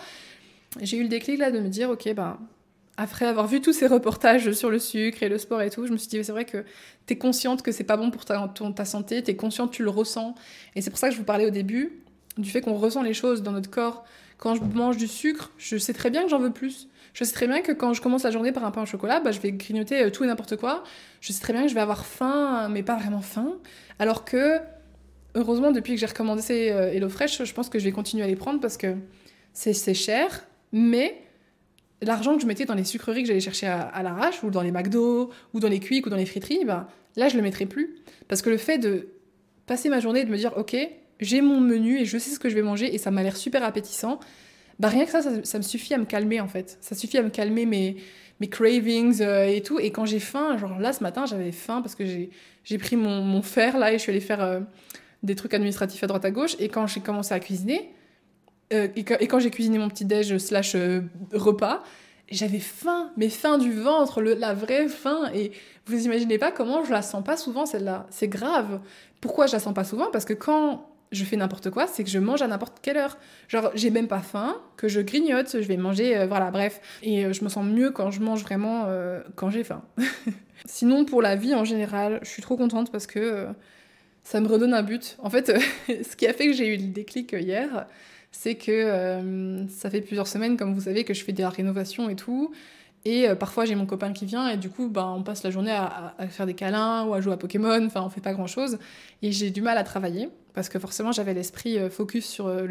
j'ai 0.80 0.98
eu 0.98 1.04
le 1.04 1.10
déclic 1.10 1.38
là 1.40 1.52
de 1.52 1.60
me 1.60 1.70
dire, 1.70 1.90
ok, 1.90 2.14
ben, 2.14 2.40
après 2.98 3.26
avoir 3.26 3.48
vu 3.48 3.62
tous 3.62 3.74
ces 3.74 3.88
reportages 3.88 4.52
sur 4.52 4.70
le 4.70 4.80
sucre 4.80 5.24
et 5.24 5.30
le 5.30 5.38
sport 5.38 5.62
et 5.62 5.70
tout, 5.70 5.86
je 5.88 5.92
me 5.92 5.98
suis 5.98 6.08
dit, 6.08 6.24
c'est 6.24 6.32
vrai 6.32 6.46
que 6.46 6.64
tu 7.08 7.14
es 7.14 7.18
consciente 7.18 7.62
que 7.62 7.72
c'est 7.72 7.84
pas 7.84 7.98
bon 7.98 8.12
pour 8.12 8.26
ta, 8.26 8.52
ta 8.76 8.86
santé, 8.86 9.24
tu 9.24 9.32
es 9.32 9.36
consciente, 9.36 9.72
tu 9.72 9.84
le 9.84 9.90
ressens. 9.90 10.36
Et 10.76 10.82
c'est 10.82 10.90
pour 10.90 11.00
ça 11.00 11.08
que 11.08 11.14
je 11.14 11.20
vous 11.20 11.26
parlais 11.26 11.46
au 11.46 11.52
début 11.52 12.02
du 12.38 12.50
fait 12.50 12.62
qu'on 12.62 12.76
ressent 12.76 13.02
les 13.02 13.14
choses 13.14 13.44
dans 13.44 13.52
notre 13.52 13.70
corps. 13.70 14.04
Quand 14.38 14.56
je 14.56 14.62
mange 14.62 14.98
du 14.98 15.08
sucre, 15.08 15.52
je 15.58 15.78
sais 15.78 15.94
très 15.94 16.10
bien 16.10 16.24
que 16.24 16.30
j'en 16.30 16.40
veux 16.40 16.52
plus. 16.52 16.88
Je 17.14 17.24
sais 17.24 17.34
très 17.34 17.48
bien 17.48 17.62
que 17.62 17.72
quand 17.72 17.94
je 17.94 18.02
commence 18.02 18.24
la 18.24 18.32
journée 18.32 18.52
par 18.52 18.64
un 18.64 18.72
pain 18.72 18.84
au 18.84 18.86
chocolat, 18.86 19.20
bah, 19.20 19.32
je 19.32 19.40
vais 19.40 19.52
grignoter 19.52 20.04
euh, 20.04 20.10
tout 20.10 20.24
et 20.24 20.28
n'importe 20.28 20.56
quoi. 20.56 20.84
Je 21.20 21.34
sais 21.34 21.42
très 21.42 21.54
bien 21.54 21.64
que 21.64 21.70
je 21.70 21.76
vais 21.76 21.82
avoir 21.82 22.06
faim, 22.06 22.70
mais 22.70 22.84
pas 22.84 22.96
vraiment 22.96 23.22
faim. 23.22 23.58
Alors 24.00 24.24
que, 24.24 24.60
heureusement, 25.36 25.72
depuis 25.72 25.94
que 25.94 26.00
j'ai 26.00 26.06
recommandé 26.06 26.70
euh, 26.72 26.94
HelloFresh, 26.94 27.44
je 27.44 27.54
pense 27.54 27.70
que 27.70 27.80
je 27.80 27.86
vais 27.86 27.92
continuer 27.92 28.24
à 28.24 28.28
les 28.28 28.36
prendre 28.36 28.60
parce 28.60 28.78
que 28.78 28.96
c'est 29.54 29.94
cher, 29.94 30.46
mais 30.72 31.22
l'argent 32.02 32.36
que 32.36 32.42
je 32.42 32.48
mettais 32.48 32.66
dans 32.66 32.74
les 32.74 32.84
sucreries 32.84 33.24
que 33.24 33.28
j'allais 33.28 33.42
chercher 33.42 33.68
à, 33.68 34.02
l'arrache, 34.02 34.44
ou 34.44 34.50
dans 34.50 34.62
les 34.62 34.72
McDo, 34.72 35.30
ou 35.54 35.60
dans 35.60 35.68
les 35.68 35.80
Quick, 35.80 36.06
ou 36.06 36.10
dans 36.10 36.16
les 36.16 36.26
friteries, 36.26 36.66
bah, 36.66 36.88
là, 37.16 37.28
je 37.28 37.36
le 37.36 37.44
mettrai 37.44 37.66
plus. 37.66 37.96
Parce 38.28 38.42
que 38.42 38.50
le 38.50 38.58
fait 38.58 38.78
de 38.78 39.10
passer 39.68 39.90
ma 39.90 40.00
journée 40.00 40.22
et 40.22 40.26
de 40.26 40.32
me 40.32 40.38
dire, 40.38 40.54
ok, 40.58 40.76
j'ai 41.20 41.42
mon 41.42 41.60
menu 41.60 42.00
et 42.00 42.06
je 42.06 42.18
sais 42.18 42.32
ce 42.32 42.40
que 42.40 42.50
je 42.50 42.56
vais 42.56 42.64
manger 42.64 42.94
et 42.94 42.98
ça 42.98 43.12
m'a 43.12 43.22
l'air 43.24 43.38
super 43.38 43.64
appétissant, 43.64 44.20
bah 44.82 44.88
rien 44.88 45.06
que 45.06 45.12
ça, 45.12 45.22
ça, 45.44 45.58
me 45.60 45.64
suffit 45.64 45.94
à 45.94 46.00
me 46.00 46.06
calmer 46.06 46.42
en 46.42 46.48
fait. 46.48 46.80
Ça 46.82 46.96
suffit 46.96 47.20
à 47.20 47.22
me 47.22 47.30
calmer 47.30 47.68
mes, 47.68 47.98
mes 48.40 48.50
cravings 48.50 49.22
euh, 49.22 49.46
et 49.46 49.62
tout. 49.62 49.80
Et 49.80 49.92
quand 49.92 50.06
j'ai 50.06 50.20
faim, 50.20 50.58
genre 50.58 50.80
là 50.80 50.92
ce 50.92 51.04
matin 51.04 51.28
j'avais 51.28 51.52
faim 51.52 51.84
parce 51.84 51.94
que 51.94 52.04
j'ai 52.04 52.78
pris 52.80 52.96
mon, 52.96 53.22
mon, 53.22 53.44
fer 53.44 53.78
là 53.78 53.94
et 53.94 54.00
je 54.00 54.02
suis 54.02 54.10
allée 54.10 54.20
faire 54.20 54.42
euh, 54.42 54.60
des 55.22 55.36
trucs 55.36 55.54
administratifs 55.54 56.04
à 56.04 56.08
droite 56.08 56.26
à 56.26 56.32
gauche. 56.32 56.56
Et 56.58 56.68
quand 56.68 56.88
j'ai 56.88 57.00
commencé 57.00 57.32
à 57.32 57.40
cuisiner, 57.40 57.94
euh, 58.74 58.88
et, 58.96 59.04
quand, 59.04 59.40
j'ai 59.40 59.52
cuisiné 59.52 59.78
mon 59.78 59.88
petit 59.88 60.06
déj 60.06 60.36
slash 60.40 60.76
repas, 61.32 61.84
j'avais 62.32 62.60
faim, 62.60 63.12
mais 63.18 63.30
faim 63.30 63.60
du 63.60 63.72
ventre, 63.74 64.20
le, 64.20 64.34
la 64.34 64.56
vraie 64.56 64.88
faim. 64.88 65.30
Et 65.36 65.52
vous 65.86 66.06
imaginez 66.06 66.40
pas 66.40 66.52
comment 66.52 66.84
je 66.84 66.92
la 66.92 67.04
sens 67.04 67.24
pas 67.24 67.38
souvent 67.38 67.68
celle-là. 67.68 68.08
C'est 68.10 68.30
grave. 68.30 68.80
Pourquoi 69.20 69.46
je 69.46 69.52
la 69.52 69.60
sens 69.60 69.76
pas 69.76 69.84
souvent? 69.84 70.10
Parce 70.12 70.26
que 70.26 70.34
quand 70.34 70.88
je 71.12 71.26
fais 71.26 71.36
n'importe 71.36 71.70
quoi, 71.70 71.88
c'est 71.88 72.04
que 72.04 72.10
je 72.10 72.20
mange 72.20 72.42
à 72.42 72.48
n'importe 72.48 72.78
quelle 72.82 72.98
heure. 72.98 73.18
Genre, 73.50 73.72
j'ai 73.76 73.90
même 73.90 74.08
pas 74.08 74.20
faim, 74.20 74.62
que 74.78 74.88
je 74.88 75.02
grignote, 75.02 75.62
je 75.62 75.68
vais 75.68 75.78
manger, 75.78 76.18
euh, 76.18 76.26
voilà, 76.26 76.52
bref. 76.52 76.80
Et 77.04 77.26
euh, 77.26 77.34
je 77.34 77.44
me 77.44 77.50
sens 77.50 77.66
mieux 77.66 77.92
quand 77.92 78.12
je 78.12 78.22
mange 78.22 78.42
vraiment 78.42 78.86
euh, 78.88 79.22
quand 79.36 79.50
j'ai 79.50 79.64
faim. 79.64 79.84
Sinon, 80.66 81.04
pour 81.04 81.22
la 81.22 81.36
vie 81.36 81.54
en 81.54 81.66
général, 81.66 82.20
je 82.24 82.30
suis 82.30 82.42
trop 82.42 82.56
contente 82.56 82.92
parce 82.92 83.08
que 83.08 83.48
ça 84.24 84.40
me 84.40 84.48
redonne 84.48 84.74
un 84.74 84.84
but. 84.84 85.18
En 85.20 85.30
fait, 85.30 85.52
ce 85.88 86.16
qui 86.16 86.28
a 86.28 86.34
fait 86.34 86.48
que 86.48 86.54
j'ai 86.54 86.74
eu 86.74 86.78
le 86.78 86.88
déclic 86.88 87.34
hier, 87.34 87.88
c'est 88.32 88.56
que 88.56 89.66
ça 89.70 89.90
fait 89.90 90.02
plusieurs 90.02 90.28
semaines, 90.28 90.56
comme 90.56 90.74
vous 90.74 90.82
savez, 90.82 91.04
que 91.04 91.14
je 91.14 91.24
fais 91.24 91.34
de 91.34 91.42
la 91.42 91.50
rénovation 91.50 92.10
et 92.10 92.16
tout. 92.16 92.54
Et 93.04 93.28
parfois 93.40 93.66
j'ai 93.66 93.74
mon 93.74 93.88
copain 93.88 94.14
qui 94.14 94.26
vient 94.26 94.48
et 94.48 94.58
du 94.58 94.70
coup 94.70 94.88
ben, 94.88 95.16
on 95.18 95.24
passe 95.24 95.42
la 95.42 95.50
journée 95.50 95.72
à, 95.72 96.14
faire 96.30 96.46
des 96.46 96.54
câlins 96.54 97.06
ou 97.06 97.16
à 97.16 97.22
jouer 97.22 97.34
à 97.34 97.38
Pokémon, 97.38 97.84
enfin 97.86 98.02
on 98.04 98.10
fait 98.10 98.22
pas 98.22 98.34
grand 98.34 98.48
chose. 98.48 98.78
Et 99.24 99.32
j'ai 99.32 99.50
du 99.50 99.62
mal 99.62 99.78
à 99.80 99.84
travailler 99.84 100.30
parce 100.54 100.70
que 100.70 100.80
forcément 100.80 101.12
j'avais 101.12 101.34
l'esprit 101.34 101.78
euh, 101.78 101.90
focus 101.90 102.26
sur 102.26 102.48
euh, 102.48 102.68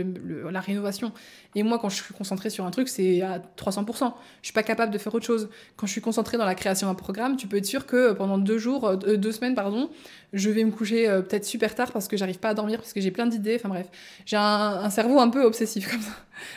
la 0.50 0.60
rénovation. 0.60 1.12
Et 1.54 1.62
moi, 1.62 1.78
quand 1.78 1.88
je 1.88 2.02
suis 2.02 2.14
concentrée 2.14 2.50
sur 2.50 2.64
un 2.64 2.70
truc, 2.70 2.88
c'est 2.88 3.22
à 3.22 3.40
300%. 3.56 4.12
Je 4.42 4.46
suis 4.46 4.52
pas 4.52 4.62
capable 4.62 4.92
de 4.92 4.98
faire 4.98 5.14
autre 5.14 5.26
chose. 5.26 5.48
Quand 5.76 5.86
je 5.86 5.92
suis 5.92 6.00
concentrée 6.00 6.36
dans 6.36 6.44
la 6.44 6.54
création 6.54 6.88
d'un 6.88 6.94
programme, 6.94 7.36
tu 7.36 7.46
peux 7.46 7.56
être 7.56 7.66
sûr 7.66 7.86
que 7.86 8.12
pendant 8.12 8.38
deux 8.38 8.58
jours, 8.58 8.86
euh, 8.86 9.16
deux 9.16 9.32
semaines, 9.32 9.54
pardon, 9.54 9.90
je 10.32 10.50
vais 10.50 10.64
me 10.64 10.70
coucher 10.70 11.06
peut-être 11.06 11.44
super 11.44 11.74
tard 11.74 11.92
parce 11.92 12.06
que 12.06 12.16
j'arrive 12.16 12.38
pas 12.38 12.50
à 12.50 12.54
dormir, 12.54 12.78
parce 12.78 12.92
que 12.92 13.00
j'ai 13.00 13.10
plein 13.10 13.26
d'idées. 13.26 13.56
Enfin 13.56 13.68
bref, 13.68 13.88
j'ai 14.26 14.36
un, 14.36 14.42
un, 14.42 14.90
cerveau 14.90 15.18
un 15.18 15.28
peu 15.28 15.42
obsessif 15.42 15.90
comme 15.90 16.02
ça, 16.02 16.12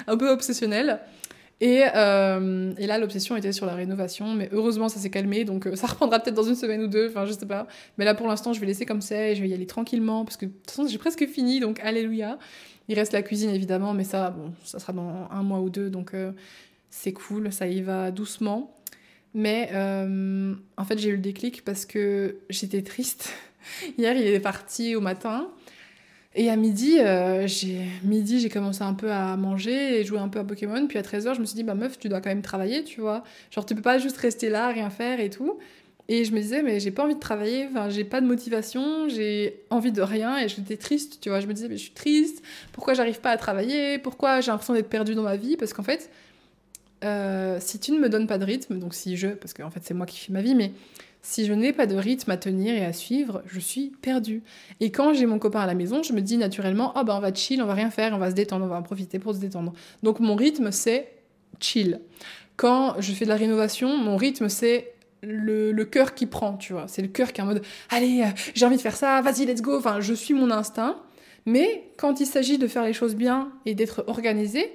un 0.07 0.17
peu 0.17 0.29
obsessionnel. 0.29 0.99
Et, 1.63 1.85
euh, 1.95 2.73
et 2.77 2.87
là, 2.87 2.97
l'obsession 2.97 3.37
était 3.37 3.53
sur 3.53 3.65
la 3.65 3.73
rénovation, 3.73 4.33
mais 4.33 4.49
heureusement, 4.51 4.89
ça 4.89 4.99
s'est 4.99 5.09
calmé, 5.09 5.45
donc 5.45 5.65
euh, 5.65 5.77
ça 5.77 5.87
reprendra 5.87 6.19
peut-être 6.19 6.35
dans 6.35 6.43
une 6.43 6.57
semaine 6.57 6.81
ou 6.81 6.87
deux, 6.87 7.07
enfin, 7.07 7.25
je 7.25 7.31
sais 7.31 7.45
pas. 7.45 7.67
Mais 7.97 8.03
là, 8.03 8.13
pour 8.13 8.27
l'instant, 8.27 8.51
je 8.51 8.59
vais 8.59 8.65
laisser 8.65 8.85
comme 8.85 8.99
ça 8.99 9.29
et 9.29 9.35
je 9.35 9.41
vais 9.41 9.47
y 9.47 9.53
aller 9.53 9.65
tranquillement, 9.65 10.25
parce 10.25 10.35
que 10.35 10.45
de 10.45 10.51
toute 10.51 10.71
façon, 10.71 10.85
j'ai 10.89 10.97
presque 10.97 11.25
fini, 11.25 11.61
donc 11.61 11.79
alléluia. 11.79 12.37
Il 12.89 12.95
reste 12.95 13.13
la 13.13 13.21
cuisine, 13.21 13.49
évidemment, 13.49 13.93
mais 13.93 14.03
ça, 14.03 14.31
bon, 14.31 14.51
ça 14.65 14.77
sera 14.77 14.91
dans 14.91 15.29
un 15.31 15.41
mois 15.41 15.61
ou 15.61 15.69
deux, 15.69 15.89
donc 15.89 16.13
euh, 16.13 16.33
c'est 16.89 17.13
cool, 17.13 17.49
ça 17.53 17.65
y 17.65 17.79
va 17.81 18.11
doucement. 18.11 18.77
Mais 19.33 19.69
en 19.73 20.83
fait, 20.83 20.99
j'ai 20.99 21.09
eu 21.09 21.15
le 21.15 21.21
déclic 21.21 21.63
parce 21.63 21.85
que 21.85 22.39
j'étais 22.49 22.81
triste. 22.81 23.31
Hier, 23.97 24.17
il 24.17 24.27
est 24.27 24.41
parti 24.41 24.97
au 24.97 25.01
matin. 25.01 25.47
Et 26.35 26.49
à 26.49 26.55
midi, 26.55 26.99
euh, 26.99 27.45
j'ai 27.47 27.85
midi, 28.03 28.39
j'ai 28.39 28.49
commencé 28.49 28.81
un 28.81 28.95
peu 28.95 29.11
à 29.11 29.37
manger 29.37 29.99
et 29.99 30.03
jouer 30.03 30.17
un 30.17 30.29
peu 30.29 30.39
à 30.39 30.43
Pokémon. 30.43 30.87
Puis 30.87 30.97
à 30.97 31.03
13h, 31.03 31.35
je 31.35 31.39
me 31.39 31.45
suis 31.45 31.55
dit, 31.55 31.63
bah 31.63 31.75
meuf, 31.75 31.99
tu 31.99 32.09
dois 32.09 32.21
quand 32.21 32.29
même 32.29 32.41
travailler, 32.41 32.83
tu 32.83 33.01
vois. 33.01 33.23
Genre, 33.51 33.65
tu 33.65 33.75
peux 33.75 33.81
pas 33.81 33.99
juste 33.99 34.17
rester 34.17 34.49
là, 34.49 34.69
rien 34.69 34.89
faire 34.89 35.19
et 35.19 35.29
tout. 35.29 35.59
Et 36.09 36.25
je 36.25 36.33
me 36.33 36.41
disais, 36.41 36.63
mais 36.63 36.79
j'ai 36.79 36.91
pas 36.91 37.03
envie 37.03 37.15
de 37.15 37.19
travailler, 37.19 37.69
j'ai 37.89 38.03
pas 38.03 38.19
de 38.19 38.25
motivation, 38.25 39.07
j'ai 39.07 39.61
envie 39.69 39.91
de 39.91 40.01
rien 40.01 40.37
et 40.37 40.49
j'étais 40.49 40.75
triste, 40.75 41.19
tu 41.21 41.29
vois. 41.29 41.39
Je 41.39 41.47
me 41.47 41.53
disais, 41.53 41.69
mais 41.69 41.77
je 41.77 41.83
suis 41.83 41.93
triste, 41.93 42.43
pourquoi 42.73 42.93
j'arrive 42.93 43.21
pas 43.21 43.31
à 43.31 43.37
travailler, 43.37 43.99
pourquoi 43.99 44.41
j'ai 44.41 44.51
l'impression 44.51 44.73
d'être 44.73 44.89
perdue 44.89 45.15
dans 45.15 45.23
ma 45.23 45.37
vie? 45.37 45.55
Parce 45.55 45.71
qu'en 45.71 45.83
fait, 45.83 46.09
euh, 47.03 47.57
si 47.61 47.79
tu 47.79 47.91
ne 47.91 47.99
me 47.99 48.09
donnes 48.09 48.27
pas 48.27 48.37
de 48.37 48.45
rythme, 48.45 48.79
donc 48.79 48.93
si 48.93 49.15
je, 49.17 49.29
parce 49.29 49.53
qu'en 49.53 49.69
fait 49.69 49.81
c'est 49.83 49.93
moi 49.93 50.05
qui 50.05 50.19
fais 50.19 50.33
ma 50.33 50.41
vie, 50.41 50.55
mais 50.55 50.71
si 51.23 51.45
je 51.45 51.53
n'ai 51.53 51.71
pas 51.71 51.87
de 51.87 51.95
rythme 51.95 52.29
à 52.31 52.37
tenir 52.37 52.75
et 52.75 52.85
à 52.85 52.91
suivre, 52.91 53.41
je 53.47 53.59
suis 53.59 53.93
perdue. 54.01 54.43
Et 54.81 54.91
quand 54.91 55.13
j'ai 55.13 55.25
mon 55.25 55.39
copain 55.39 55.61
à 55.61 55.65
la 55.65 55.73
maison, 55.73 56.03
je 56.03 56.11
me 56.11 56.21
dis 56.21 56.37
naturellement, 56.37 56.91
oh 56.97 57.03
bah 57.05 57.15
on 57.15 57.21
va 57.21 57.33
chill, 57.33 57.61
on 57.61 57.65
va 57.65 57.73
rien 57.73 57.89
faire, 57.89 58.13
on 58.13 58.17
va 58.17 58.29
se 58.29 58.35
détendre, 58.35 58.65
on 58.65 58.67
va 58.67 58.75
en 58.75 58.83
profiter 58.83 59.19
pour 59.19 59.33
se 59.33 59.39
détendre. 59.39 59.73
Donc 60.03 60.19
mon 60.19 60.35
rythme 60.35 60.71
c'est 60.71 61.13
chill. 61.61 62.01
Quand 62.57 62.99
je 62.99 63.13
fais 63.13 63.23
de 63.23 63.29
la 63.29 63.37
rénovation, 63.37 63.97
mon 63.97 64.17
rythme 64.17 64.49
c'est 64.49 64.93
le, 65.21 65.71
le 65.71 65.85
cœur 65.85 66.13
qui 66.13 66.25
prend, 66.25 66.57
tu 66.57 66.73
vois. 66.73 66.89
C'est 66.89 67.01
le 67.01 67.07
cœur 67.07 67.31
qui 67.31 67.39
est 67.39 67.43
en 67.43 67.47
mode, 67.47 67.63
allez, 67.89 68.23
euh, 68.23 68.29
j'ai 68.53 68.65
envie 68.65 68.75
de 68.75 68.81
faire 68.81 68.97
ça, 68.97 69.21
vas-y, 69.21 69.45
let's 69.45 69.61
go. 69.61 69.77
Enfin, 69.77 70.01
je 70.01 70.13
suis 70.13 70.33
mon 70.33 70.51
instinct. 70.51 70.97
Mais 71.45 71.89
quand 71.97 72.19
il 72.19 72.25
s'agit 72.25 72.57
de 72.57 72.67
faire 72.67 72.83
les 72.83 72.93
choses 72.93 73.15
bien 73.15 73.51
et 73.65 73.75
d'être 73.75 74.03
organisé, 74.07 74.71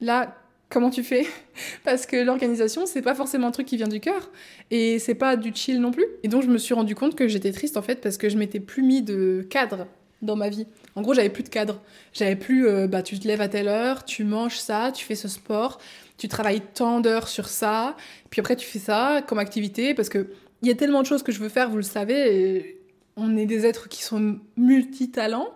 là, 0.00 0.34
comment 0.68 0.90
tu 0.90 1.02
fais? 1.02 1.26
Parce 1.84 2.06
que 2.06 2.16
l'organisation, 2.16 2.86
c'est 2.86 3.02
pas 3.02 3.14
forcément 3.14 3.48
un 3.48 3.52
truc 3.52 3.66
qui 3.66 3.76
vient 3.76 3.88
du 3.88 4.00
cœur 4.00 4.30
et 4.70 4.98
c'est 4.98 5.14
pas 5.14 5.36
du 5.36 5.52
chill 5.54 5.80
non 5.80 5.90
plus. 5.90 6.06
Et 6.22 6.28
donc 6.28 6.42
je 6.42 6.48
me 6.48 6.58
suis 6.58 6.74
rendu 6.74 6.94
compte 6.94 7.14
que 7.14 7.28
j'étais 7.28 7.52
triste 7.52 7.76
en 7.76 7.82
fait 7.82 8.00
parce 8.00 8.16
que 8.16 8.28
je 8.28 8.36
m'étais 8.36 8.60
plus 8.60 8.82
mis 8.82 9.02
de 9.02 9.46
cadre 9.48 9.86
dans 10.22 10.36
ma 10.36 10.48
vie. 10.48 10.66
En 10.94 11.02
gros, 11.02 11.14
j'avais 11.14 11.30
plus 11.30 11.42
de 11.42 11.48
cadre. 11.48 11.80
J'avais 12.12 12.36
plus 12.36 12.66
euh, 12.66 12.86
bah 12.86 13.02
tu 13.02 13.18
te 13.18 13.28
lèves 13.28 13.40
à 13.40 13.48
telle 13.48 13.68
heure, 13.68 14.04
tu 14.04 14.24
manges 14.24 14.58
ça, 14.58 14.92
tu 14.92 15.04
fais 15.04 15.14
ce 15.14 15.28
sport, 15.28 15.78
tu 16.16 16.28
travailles 16.28 16.62
tant 16.74 17.00
d'heures 17.00 17.28
sur 17.28 17.48
ça, 17.48 17.96
puis 18.30 18.40
après 18.40 18.56
tu 18.56 18.66
fais 18.66 18.78
ça 18.78 19.22
comme 19.26 19.38
activité 19.38 19.94
parce 19.94 20.08
que 20.08 20.28
il 20.62 20.68
y 20.68 20.70
a 20.70 20.74
tellement 20.74 21.02
de 21.02 21.06
choses 21.06 21.22
que 21.22 21.32
je 21.32 21.38
veux 21.38 21.50
faire, 21.50 21.68
vous 21.68 21.76
le 21.76 21.82
savez, 21.82 22.80
on 23.16 23.36
est 23.36 23.46
des 23.46 23.66
êtres 23.66 23.88
qui 23.88 24.02
sont 24.02 24.38
multitalents. 24.56 25.50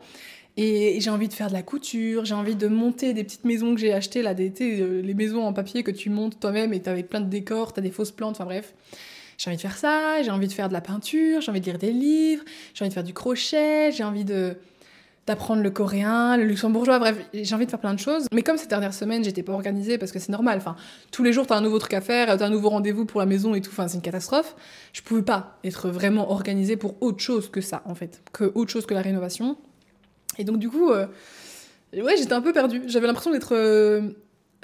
Et 0.63 1.01
j'ai 1.01 1.09
envie 1.09 1.29
de 1.29 1.33
faire 1.33 1.49
de 1.49 1.55
la 1.55 1.63
couture, 1.63 2.27
j'ai 2.27 2.35
envie 2.35 2.55
de 2.55 2.69
monter 2.69 3.15
des 3.15 3.25
petites 3.25 3.47
maisons 3.47 3.75
que 3.75 3.81
j'ai 3.81 3.95
achetées, 3.95 4.21
là, 4.21 4.35
des, 4.35 4.53
euh, 4.61 5.01
les 5.01 5.15
maisons 5.15 5.43
en 5.43 5.55
papier 5.55 5.83
que 5.83 5.91
tu 5.91 6.11
montes 6.11 6.39
toi-même 6.39 6.75
et 6.75 6.81
t'as 6.81 7.03
plein 7.03 7.23
de 7.23 7.31
décors, 7.31 7.73
t'as 7.73 7.81
des 7.81 7.91
fausses 7.91 8.11
plantes, 8.11 8.33
enfin 8.33 8.45
bref. 8.45 8.75
J'ai 9.39 9.49
envie 9.49 9.57
de 9.57 9.63
faire 9.63 9.79
ça, 9.79 10.23
j'ai 10.23 10.31
envie 10.31 10.49
de 10.49 10.53
faire 10.53 10.69
de 10.69 10.75
la 10.75 10.83
peinture, 10.83 11.41
j'ai 11.41 11.51
envie 11.51 11.63
de 11.63 11.65
lire 11.65 11.79
des 11.79 11.93
livres, 11.93 12.45
j'ai 12.75 12.85
envie 12.85 12.91
de 12.91 12.95
faire 12.95 13.05
du 13.05 13.15
crochet, 13.15 13.91
j'ai 13.91 14.05
envie 14.05 14.27
de 14.27 14.55
d'apprendre 15.27 15.63
le 15.63 15.71
coréen, 15.71 16.37
le 16.37 16.45
luxembourgeois, 16.45 16.99
bref, 16.99 17.17
j'ai 17.33 17.55
envie 17.55 17.65
de 17.65 17.71
faire 17.71 17.81
plein 17.81 17.95
de 17.95 17.99
choses. 17.99 18.27
Mais 18.31 18.43
comme 18.43 18.59
cette 18.59 18.69
dernière 18.69 18.93
semaine, 18.93 19.25
j'étais 19.25 19.43
pas 19.43 19.53
organisée 19.53 19.97
parce 19.97 20.13
que 20.13 20.19
c'est 20.19 20.33
normal, 20.33 20.59
enfin, 20.59 20.77
tous 21.11 21.23
les 21.23 21.33
jours 21.33 21.47
t'as 21.47 21.57
un 21.57 21.63
nouveau 21.63 21.79
truc 21.79 21.95
à 21.95 22.03
faire, 22.03 22.37
t'as 22.37 22.45
un 22.45 22.51
nouveau 22.51 22.69
rendez-vous 22.69 23.07
pour 23.07 23.21
la 23.21 23.27
maison 23.27 23.55
et 23.55 23.63
tout, 23.63 23.71
enfin, 23.71 23.89
c'est 23.89 23.97
une 23.97 24.03
catastrophe. 24.03 24.55
Je 24.93 25.01
pouvais 25.01 25.23
pas 25.23 25.59
être 25.65 25.89
vraiment 25.89 26.31
organisée 26.31 26.77
pour 26.77 27.03
autre 27.03 27.21
chose 27.21 27.49
que 27.49 27.63
ça, 27.63 27.83
en 27.87 27.95
fait, 27.95 28.21
que 28.35 28.53
autre 28.55 28.71
chose 28.71 28.85
que 28.85 28.93
la 28.93 29.01
rénovation. 29.01 29.57
Et 30.39 30.45
donc, 30.45 30.59
du 30.59 30.69
coup, 30.69 30.91
euh, 30.91 31.07
ouais, 31.95 32.17
j'étais 32.17 32.33
un 32.33 32.41
peu 32.41 32.53
perdue. 32.53 32.83
J'avais 32.87 33.07
l'impression 33.07 33.31
d'être 33.31 33.55
euh, 33.55 34.11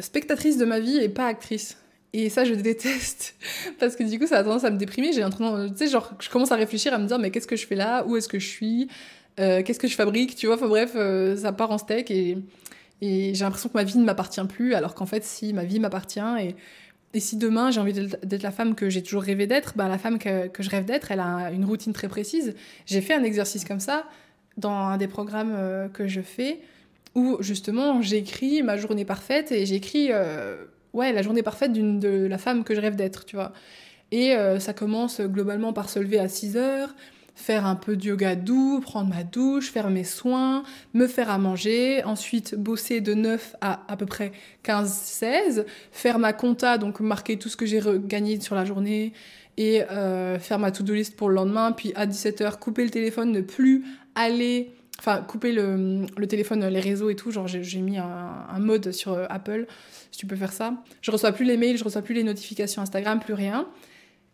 spectatrice 0.01 0.59
de 0.59 0.65
ma 0.65 0.81
vie 0.81 0.99
et 0.99 1.09
pas 1.09 1.27
actrice. 1.27 1.77
Et 2.13 2.31
ça, 2.31 2.45
je 2.45 2.55
déteste. 2.55 3.35
Parce 3.79 3.97
que 3.97 4.03
du 4.05 4.19
coup, 4.19 4.27
ça 4.27 4.39
a 4.39 4.45
tendance 4.45 4.65
à 4.65 4.71
me 4.71 4.79
déprimer. 4.79 5.13
J'ai 5.13 5.25
tu 5.25 5.77
sais, 5.77 5.89
genre, 5.89 6.13
je 6.21 6.31
commence 6.31 6.53
à 6.53 6.57
réfléchir, 6.57 6.95
à 6.95 6.99
me 6.99 7.07
dire, 7.07 7.19
mais 7.19 7.31
qu'est-ce 7.31 7.47
que 7.47 7.57
je 7.57 7.67
fais 7.67 7.75
là? 7.75 8.05
Où 8.07 8.17
est-ce 8.17 8.29
que 8.29 8.39
je 8.39 8.49
suis? 8.49 8.89
Euh, 9.39 9.63
Qu'est-ce 9.63 9.79
que 9.79 9.89
je 9.89 9.95
fabrique? 9.95 10.35
Tu 10.35 10.47
vois, 10.47 10.57
enfin 10.57 10.69
bref, 10.69 10.93
euh, 10.97 11.37
ça 11.37 11.53
part 11.53 11.71
en 11.71 11.79
steak 11.79 12.11
et, 12.11 12.39
j'ai 13.03 13.35
l'impression 13.41 13.69
que 13.69 13.75
ma 13.77 13.85
vie 13.85 13.99
ne 13.99 14.05
m'appartient 14.05 14.45
plus, 14.49 14.73
alors 14.73 14.95
qu'en 14.95 15.05
fait, 15.05 15.23
si, 15.23 15.53
ma 15.53 15.65
vie 15.65 15.79
m'appartient. 15.79 16.21
Et, 16.41 17.21
si 17.21 17.37
demain, 17.37 17.71
j'ai 17.71 17.81
envie 17.81 17.93
d'être 17.93 18.43
la 18.43 18.51
femme 18.51 18.75
que 18.75 18.91
j'ai 18.91 19.03
toujours 19.03 19.23
rêvé 19.23 19.47
d'être, 19.47 19.75
bah, 19.77 19.89
la 19.89 19.99
femme 19.99 20.19
que 20.19 20.63
je 20.63 20.71
rêve 20.71 20.85
d'être, 20.87 21.11
elle 21.11 21.21
a 21.21 21.51
une 21.51 21.65
routine 21.65 21.93
très 21.93 22.09
précise. 22.09 22.55
J'ai 22.85 23.01
fait 23.01 23.15
un 23.15 23.23
exercice 23.23 23.65
comme 23.65 23.81
ça 23.81 24.07
dans 24.57 24.71
un 24.71 24.97
des 24.97 25.09
programmes 25.09 25.55
euh, 25.55 25.89
que 25.89 26.07
je 26.09 26.21
fais 26.21 26.61
où 27.15 27.39
justement 27.41 28.03
j'écris 28.03 28.63
ma 28.63 28.77
journée 28.77 29.05
parfaite 29.05 29.51
et 29.51 29.65
j'écris 29.65 30.11
ouais, 30.97 31.13
la 31.13 31.23
journée 31.23 31.43
parfaite 31.43 31.73
de 31.73 32.27
la 32.27 32.39
femme 32.39 32.65
que 32.65 32.75
je 32.75 32.81
rêve 32.81 32.97
d'être, 32.97 33.25
tu 33.25 33.37
vois. 33.37 33.53
Et 34.11 34.35
euh, 34.35 34.59
ça 34.59 34.73
commence 34.73 35.21
globalement 35.21 35.73
par 35.73 35.89
se 35.89 35.99
lever 35.99 36.19
à 36.19 36.29
6 36.29 36.57
heures, 36.57 36.95
faire 37.35 37.67
un 37.67 37.75
peu 37.75 37.97
de 37.97 38.05
yoga 38.07 38.35
doux, 38.35 38.81
prendre 38.81 39.09
ma 39.09 39.25
douche, 39.25 39.71
faire 39.71 39.91
mes 39.91 40.05
soins, 40.05 40.63
me 40.95 41.07
faire 41.07 41.31
à 41.31 41.39
manger, 41.39 42.03
ensuite 42.05 42.55
bosser 42.55 43.01
de 43.01 43.15
9 43.15 43.57
à 43.61 43.83
à 43.89 43.97
peu 43.97 44.07
près 44.07 44.33
15-16, 44.65 45.67
faire 45.93 46.19
ma 46.19 46.33
compta, 46.33 46.79
donc 46.79 47.01
marquer 47.01 47.39
tout 47.39 47.49
ce 47.49 47.57
que 47.57 47.67
j'ai 47.67 47.81
gagné 48.07 48.41
sur 48.41 48.55
la 48.55 48.65
journée 48.65 49.13
et 49.57 49.83
euh, 49.83 50.39
faire 50.39 50.59
ma 50.59 50.71
to-do 50.71 50.95
list 50.95 51.17
pour 51.17 51.29
le 51.29 51.35
lendemain, 51.35 51.73
puis 51.73 51.93
à 51.95 52.07
17h 52.07 52.59
couper 52.59 52.85
le 52.85 52.91
téléphone, 52.91 53.33
ne 53.33 53.41
plus 53.41 53.85
aller 54.15 54.73
enfin 54.99 55.23
couper 55.23 55.53
le, 55.53 56.07
téléphone, 56.27 56.67
les 56.67 56.81
réseaux 56.81 57.11
et 57.11 57.17
tout, 57.17 57.31
genre 57.31 57.47
j'ai 57.47 57.81
mis 57.81 57.99
un, 57.99 58.47
un, 58.49 58.59
mode 58.59 58.93
sur 58.93 59.13
euh, 59.13 59.27
Apple, 59.29 59.67
si 60.11 60.19
tu 60.19 60.27
peux 60.27 60.37
faire 60.37 60.53
ça. 60.53 60.75
Je 61.03 61.11
reçois 61.11 61.33
plus 61.33 61.45
les 61.45 61.57
mails, 61.57 61.77
je 61.77 61.85
reçois 61.85 62.03
plus 62.03 62.15
les 62.15 62.23
notifications 62.23 62.81
Instagram, 62.81 63.21
plus 63.21 63.35
rien. 63.35 63.69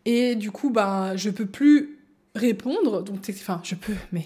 Et 0.05 0.35
du 0.35 0.51
coup, 0.51 0.69
bah, 0.69 1.15
je 1.15 1.29
peux 1.29 1.45
plus 1.45 1.99
répondre, 2.35 3.03
donc 3.03 3.19
enfin 3.29 3.61
je 3.63 3.75
peux, 3.75 3.93
mais 4.11 4.25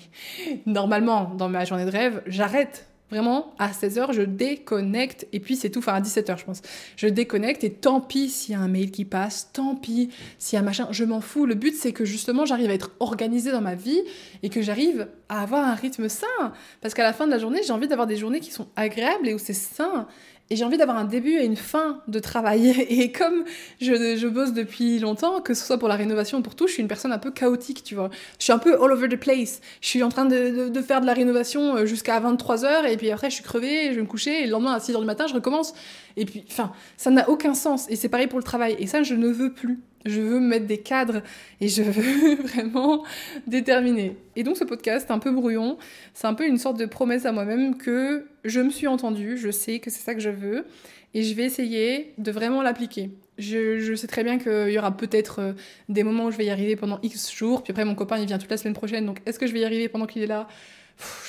normalement 0.66 1.34
dans 1.38 1.50
ma 1.50 1.66
journée 1.66 1.86
de 1.86 1.92
rêve, 1.92 2.22
j'arrête 2.26 2.87
Vraiment, 3.10 3.54
à 3.58 3.72
16h, 3.72 4.12
je 4.12 4.22
déconnecte. 4.22 5.28
Et 5.32 5.40
puis, 5.40 5.56
c'est 5.56 5.70
tout. 5.70 5.80
Enfin, 5.80 5.94
à 5.94 6.02
17h, 6.02 6.38
je 6.40 6.46
pense. 6.46 6.62
Je 6.98 7.08
déconnecte. 7.08 7.64
Et 7.64 7.72
tant 7.72 8.02
pis 8.02 8.30
s'il 8.30 8.54
y 8.54 8.56
a 8.56 8.60
un 8.60 8.68
mail 8.68 8.92
qui 8.92 9.06
passe. 9.06 9.50
Tant 9.54 9.76
pis 9.76 10.10
s'il 10.38 10.58
y 10.58 10.60
a 10.60 10.62
un 10.62 10.66
machin. 10.66 10.88
Je 10.92 11.06
m'en 11.06 11.22
fous. 11.22 11.46
Le 11.46 11.56
but, 11.56 11.74
c'est 11.74 11.94
que 11.94 12.04
justement, 12.04 12.46
j'arrive 12.46 12.70
à 12.70 12.74
être 12.74 12.92
organisée 13.00 13.52
dans 13.52 13.62
ma 13.62 13.76
vie 13.76 14.02
et 14.44 14.50
que 14.50 14.62
j'arrive 14.62 15.08
à 15.30 15.42
avoir 15.42 15.66
un 15.66 15.76
rythme 15.76 16.10
sain. 16.10 16.54
Parce 16.82 16.94
qu'à 16.94 17.04
la 17.04 17.14
fin 17.14 17.26
de 17.26 17.32
la 17.32 17.38
journée, 17.38 17.62
j'ai 17.66 17.74
envie 17.74 17.88
d'avoir 17.88 18.08
des 18.08 18.18
journées 18.18 18.42
qui 18.42 18.52
sont 18.52 18.68
agréables 18.76 19.28
et 19.28 19.34
où 19.34 19.40
c'est 19.40 19.54
sain. 19.54 20.08
Et 20.50 20.56
j'ai 20.56 20.64
envie 20.64 20.78
d'avoir 20.78 20.98
un 20.98 21.06
début 21.06 21.34
et 21.34 21.46
une 21.46 21.58
fin 21.58 22.02
de 22.08 22.20
travail. 22.20 22.70
Et 22.90 23.12
comme 23.12 23.44
je, 23.82 24.28
bosse 24.28 24.54
depuis 24.54 25.00
longtemps, 25.00 25.42
que 25.42 25.54
ce 25.54 25.66
soit 25.66 25.78
pour 25.78 25.90
la 25.90 25.96
rénovation 25.96 26.38
ou 26.38 26.42
pour 26.42 26.56
tout, 26.56 26.68
je 26.68 26.74
suis 26.74 26.82
une 26.82 26.88
personne 26.88 27.12
un 27.12 27.18
peu 27.18 27.32
chaotique, 27.32 27.84
tu 27.84 27.96
vois. 27.96 28.10
Je 28.40 28.46
suis 28.46 28.54
un 28.54 28.58
peu 28.58 28.82
all 28.82 28.92
over 28.92 29.10
the 29.10 29.20
place. 29.20 29.62
Je 29.82 29.88
suis 29.88 30.04
en 30.04 30.10
train 30.10 30.26
de, 30.26 30.70
de, 30.70 30.82
faire 30.82 31.02
de 31.02 31.06
la 31.06 31.14
rénovation 31.14 31.76
euh, 31.76 31.86
jusqu'à 31.86 32.20
23h, 32.20 32.90
et 32.90 32.98
puis 32.98 33.12
après, 33.12 33.30
je 33.30 33.36
suis 33.36 33.44
crevée, 33.44 33.90
je 33.90 33.96
vais 33.96 34.02
me 34.02 34.08
coucher, 34.08 34.44
et 34.44 34.46
le 34.46 34.52
lendemain, 34.52 34.74
à 34.74 34.80
6h 34.80 35.00
du 35.00 35.06
matin, 35.06 35.28
je 35.28 35.34
recommence. 35.34 35.74
Et 36.16 36.26
puis, 36.26 36.46
enfin, 36.50 36.72
ça 36.96 37.12
n'a 37.12 37.30
aucun 37.30 37.54
sens. 37.54 37.86
Et 37.90 37.96
c'est 37.96 38.10
pareil 38.10 38.28
pour 38.28 38.40
le 38.40 38.44
travail. 38.44 38.76
Et 38.80 38.88
ça, 38.88 39.04
je 39.04 39.16
ne 39.16 39.28
veux 39.28 39.54
plus. 39.54 39.80
Je 40.06 40.22
veux 40.22 40.40
me 40.40 40.48
mettre 40.48 40.68
des 40.68 40.78
cadres 40.78 41.22
et 41.60 41.68
je 41.68 41.84
veux 41.84 42.36
vraiment 42.44 43.04
déterminer. 43.46 44.16
Et 44.36 44.44
donc 44.44 44.58
ce 44.58 44.64
podcast, 44.64 45.12
un 45.12 45.20
peu 45.20 45.32
brouillon, 45.32 45.78
c'est 46.14 46.28
un 46.28 46.34
peu 46.34 46.48
une 46.48 46.58
sorte 46.58 46.78
de 46.78 46.86
promesse 46.86 47.26
à 47.26 47.32
moi-même 47.32 47.78
que 47.78 48.26
je 48.46 48.60
me 48.60 48.70
suis 48.70 48.88
entendue, 48.88 49.38
je 49.38 49.52
sais 49.52 49.80
que 49.80 49.90
c'est 49.90 50.02
ça 50.02 50.14
que 50.14 50.22
je 50.22 50.30
veux 50.30 50.66
et 51.14 51.24
je 51.24 51.34
vais 51.34 51.44
essayer 51.44 52.14
de 52.18 52.32
vraiment 52.32 52.62
l'appliquer. 52.62 53.10
Je, 53.38 53.96
sais 53.96 54.08
très 54.08 54.24
bien 54.24 54.40
qu'il 54.40 54.70
y 54.70 54.80
aura 54.80 54.96
peut-être 54.96 55.40
euh, 55.40 55.54
des 55.90 56.04
moments 56.04 56.26
où 56.26 56.32
je 56.32 56.38
vais 56.38 56.46
y 56.46 56.50
arriver 56.50 56.76
pendant 56.76 57.00
X 57.04 57.32
jours, 57.34 57.64
puis 57.64 57.72
après 57.72 57.86
mon 57.86 57.96
copain 57.96 58.18
il 58.18 58.26
vient 58.26 58.38
toute 58.38 58.50
la 58.50 58.58
semaine 58.58 58.74
prochaine, 58.74 59.06
donc 59.06 59.22
est-ce 59.26 59.40
que 59.40 59.48
je 59.48 59.54
vais 59.54 59.60
y 59.60 59.66
arriver 59.66 59.90
pendant 59.90 60.06
qu'il 60.06 60.22
est 60.22 60.28
là? 60.28 60.48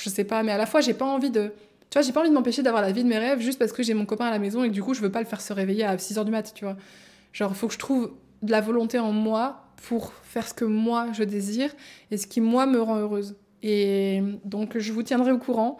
Je 0.01 0.09
sais 0.09 0.23
pas, 0.23 0.43
mais 0.43 0.51
à 0.51 0.57
la 0.57 0.65
fois 0.65 0.81
j'ai 0.81 0.93
pas 0.93 1.05
envie 1.05 1.29
de... 1.29 1.51
Tu 1.89 1.97
vois, 1.97 2.03
j'ai 2.03 2.11
pas 2.11 2.19
envie 2.19 2.29
de 2.29 2.35
m'empêcher 2.35 2.61
d'avoir 2.61 2.83
la 2.83 2.91
vie 2.91 3.03
de 3.03 3.09
mes 3.09 3.17
rêves 3.17 3.39
juste 3.39 3.57
parce 3.57 3.71
que 3.71 3.81
j'ai 3.81 3.95
mon 3.95 4.05
copain 4.05 4.25
à 4.25 4.31
la 4.31 4.39
maison 4.39 4.63
et 4.63 4.69
du 4.69 4.83
coup 4.83 4.93
je 4.93 5.01
veux 5.01 5.11
pas 5.11 5.21
le 5.21 5.25
faire 5.25 5.41
se 5.41 5.53
réveiller 5.53 5.83
à 5.83 5.95
6h 5.95 6.23
du 6.23 6.31
mat, 6.31 6.51
tu 6.53 6.65
vois. 6.65 6.77
Genre, 7.33 7.55
faut 7.55 7.67
que 7.67 7.73
je 7.73 7.79
trouve 7.79 8.11
de 8.41 8.51
la 8.51 8.61
volonté 8.61 8.99
en 8.99 9.11
moi 9.11 9.65
pour 9.87 10.13
faire 10.23 10.47
ce 10.47 10.53
que 10.53 10.65
moi 10.65 11.07
je 11.13 11.23
désire 11.23 11.71
et 12.11 12.17
ce 12.17 12.27
qui 12.27 12.41
moi 12.41 12.65
me 12.65 12.81
rend 12.81 12.97
heureuse. 12.97 13.35
Et 13.63 14.21
donc 14.45 14.77
je 14.77 14.93
vous 14.93 15.03
tiendrai 15.03 15.31
au 15.31 15.37
courant. 15.37 15.77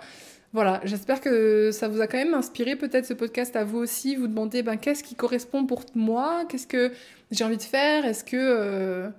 Voilà, 0.51 0.81
j'espère 0.83 1.21
que 1.21 1.69
ça 1.71 1.87
vous 1.87 2.01
a 2.01 2.07
quand 2.07 2.17
même 2.17 2.33
inspiré 2.33 2.75
peut-être 2.75 3.05
ce 3.05 3.13
podcast 3.13 3.55
à 3.55 3.63
vous 3.63 3.77
aussi, 3.77 4.15
vous 4.15 4.27
demander 4.27 4.63
ben, 4.63 4.77
qu'est-ce 4.77 5.03
qui 5.03 5.13
correspond 5.13 5.65
pour 5.65 5.83
moi, 5.93 6.43
qu'est-ce 6.49 6.65
que 6.65 6.91
j'ai 7.29 7.43
envie 7.43 7.57
de 7.57 7.61
faire, 7.61 8.05
est-ce 8.05 8.23
que... 8.23 8.37
Euh, 8.37 9.09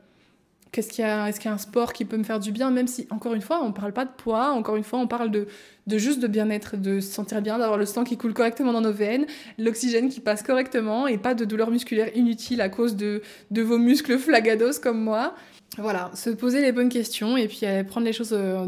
Qu'est-ce 0.72 0.88
qu'il 0.88 1.04
Est-ce 1.04 1.40
qu'il 1.40 1.48
y 1.48 1.52
a 1.52 1.54
un 1.54 1.58
sport 1.58 1.92
qui 1.92 2.04
peut 2.04 2.16
me 2.16 2.22
faire 2.22 2.38
du 2.38 2.52
bien 2.52 2.70
Même 2.70 2.86
si, 2.86 3.06
encore 3.10 3.34
une 3.34 3.40
fois, 3.40 3.60
on 3.62 3.68
ne 3.68 3.72
parle 3.72 3.92
pas 3.92 4.04
de 4.04 4.10
poids, 4.16 4.50
encore 4.50 4.76
une 4.76 4.84
fois, 4.84 5.00
on 5.00 5.08
parle 5.08 5.30
de, 5.30 5.48
de 5.88 5.98
juste 5.98 6.20
de 6.20 6.28
bien-être, 6.28 6.76
de 6.76 7.00
se 7.00 7.12
sentir 7.12 7.42
bien, 7.42 7.58
d'avoir 7.58 7.76
le 7.76 7.86
sang 7.86 8.04
qui 8.04 8.16
coule 8.16 8.34
correctement 8.34 8.72
dans 8.72 8.80
nos 8.80 8.92
veines, 8.92 9.26
l'oxygène 9.58 10.08
qui 10.08 10.20
passe 10.20 10.42
correctement 10.42 11.08
et 11.08 11.18
pas 11.18 11.34
de 11.34 11.44
douleurs 11.44 11.70
musculaires 11.70 12.16
inutiles 12.16 12.60
à 12.60 12.68
cause 12.68 12.94
de, 12.94 13.22
de 13.50 13.62
vos 13.62 13.78
muscles 13.78 14.16
flagados 14.18 14.78
comme 14.80 15.00
moi. 15.02 15.34
Voilà, 15.78 16.10
se 16.14 16.30
poser 16.30 16.62
les 16.62 16.72
bonnes 16.72 16.88
questions 16.88 17.36
et 17.36 17.48
puis 17.48 17.60
prendre 17.88 18.06
les 18.06 18.12
choses 18.12 18.32
euh, 18.32 18.66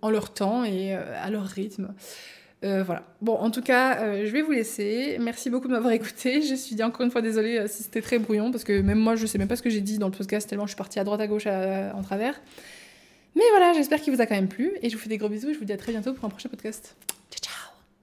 en 0.00 0.10
leur 0.10 0.32
temps 0.32 0.64
et 0.64 0.94
euh, 0.94 1.00
à 1.22 1.30
leur 1.30 1.44
rythme. 1.44 1.94
Euh, 2.64 2.82
voilà. 2.84 3.04
Bon, 3.20 3.34
en 3.34 3.50
tout 3.50 3.62
cas, 3.62 4.00
euh, 4.00 4.26
je 4.26 4.30
vais 4.30 4.42
vous 4.42 4.52
laisser. 4.52 5.16
Merci 5.20 5.50
beaucoup 5.50 5.68
de 5.68 5.72
m'avoir 5.72 5.92
écouté. 5.92 6.42
Je 6.42 6.54
suis 6.54 6.80
encore 6.82 7.02
une 7.02 7.10
fois 7.10 7.22
désolée 7.22 7.58
euh, 7.58 7.66
si 7.68 7.82
c'était 7.82 8.02
très 8.02 8.18
brouillon, 8.18 8.50
parce 8.50 8.64
que 8.64 8.80
même 8.80 8.98
moi, 8.98 9.16
je 9.16 9.26
sais 9.26 9.38
même 9.38 9.48
pas 9.48 9.56
ce 9.56 9.62
que 9.62 9.70
j'ai 9.70 9.80
dit 9.80 9.98
dans 9.98 10.08
le 10.08 10.12
podcast, 10.12 10.48
tellement 10.48 10.66
je 10.66 10.70
suis 10.70 10.78
partie 10.78 10.98
à 10.98 11.04
droite 11.04 11.20
à 11.20 11.26
gauche 11.26 11.46
en 11.46 12.02
travers. 12.02 12.40
Mais 13.34 13.42
voilà, 13.50 13.72
j'espère 13.72 14.00
qu'il 14.00 14.14
vous 14.14 14.20
a 14.20 14.26
quand 14.26 14.34
même 14.34 14.48
plu, 14.48 14.72
et 14.82 14.90
je 14.90 14.96
vous 14.96 15.02
fais 15.02 15.08
des 15.08 15.18
gros 15.18 15.28
bisous, 15.28 15.50
et 15.50 15.54
je 15.54 15.58
vous 15.58 15.64
dis 15.64 15.72
à 15.72 15.78
très 15.78 15.92
bientôt 15.92 16.12
pour 16.12 16.24
un 16.24 16.28
prochain 16.28 16.48
podcast. 16.48 16.94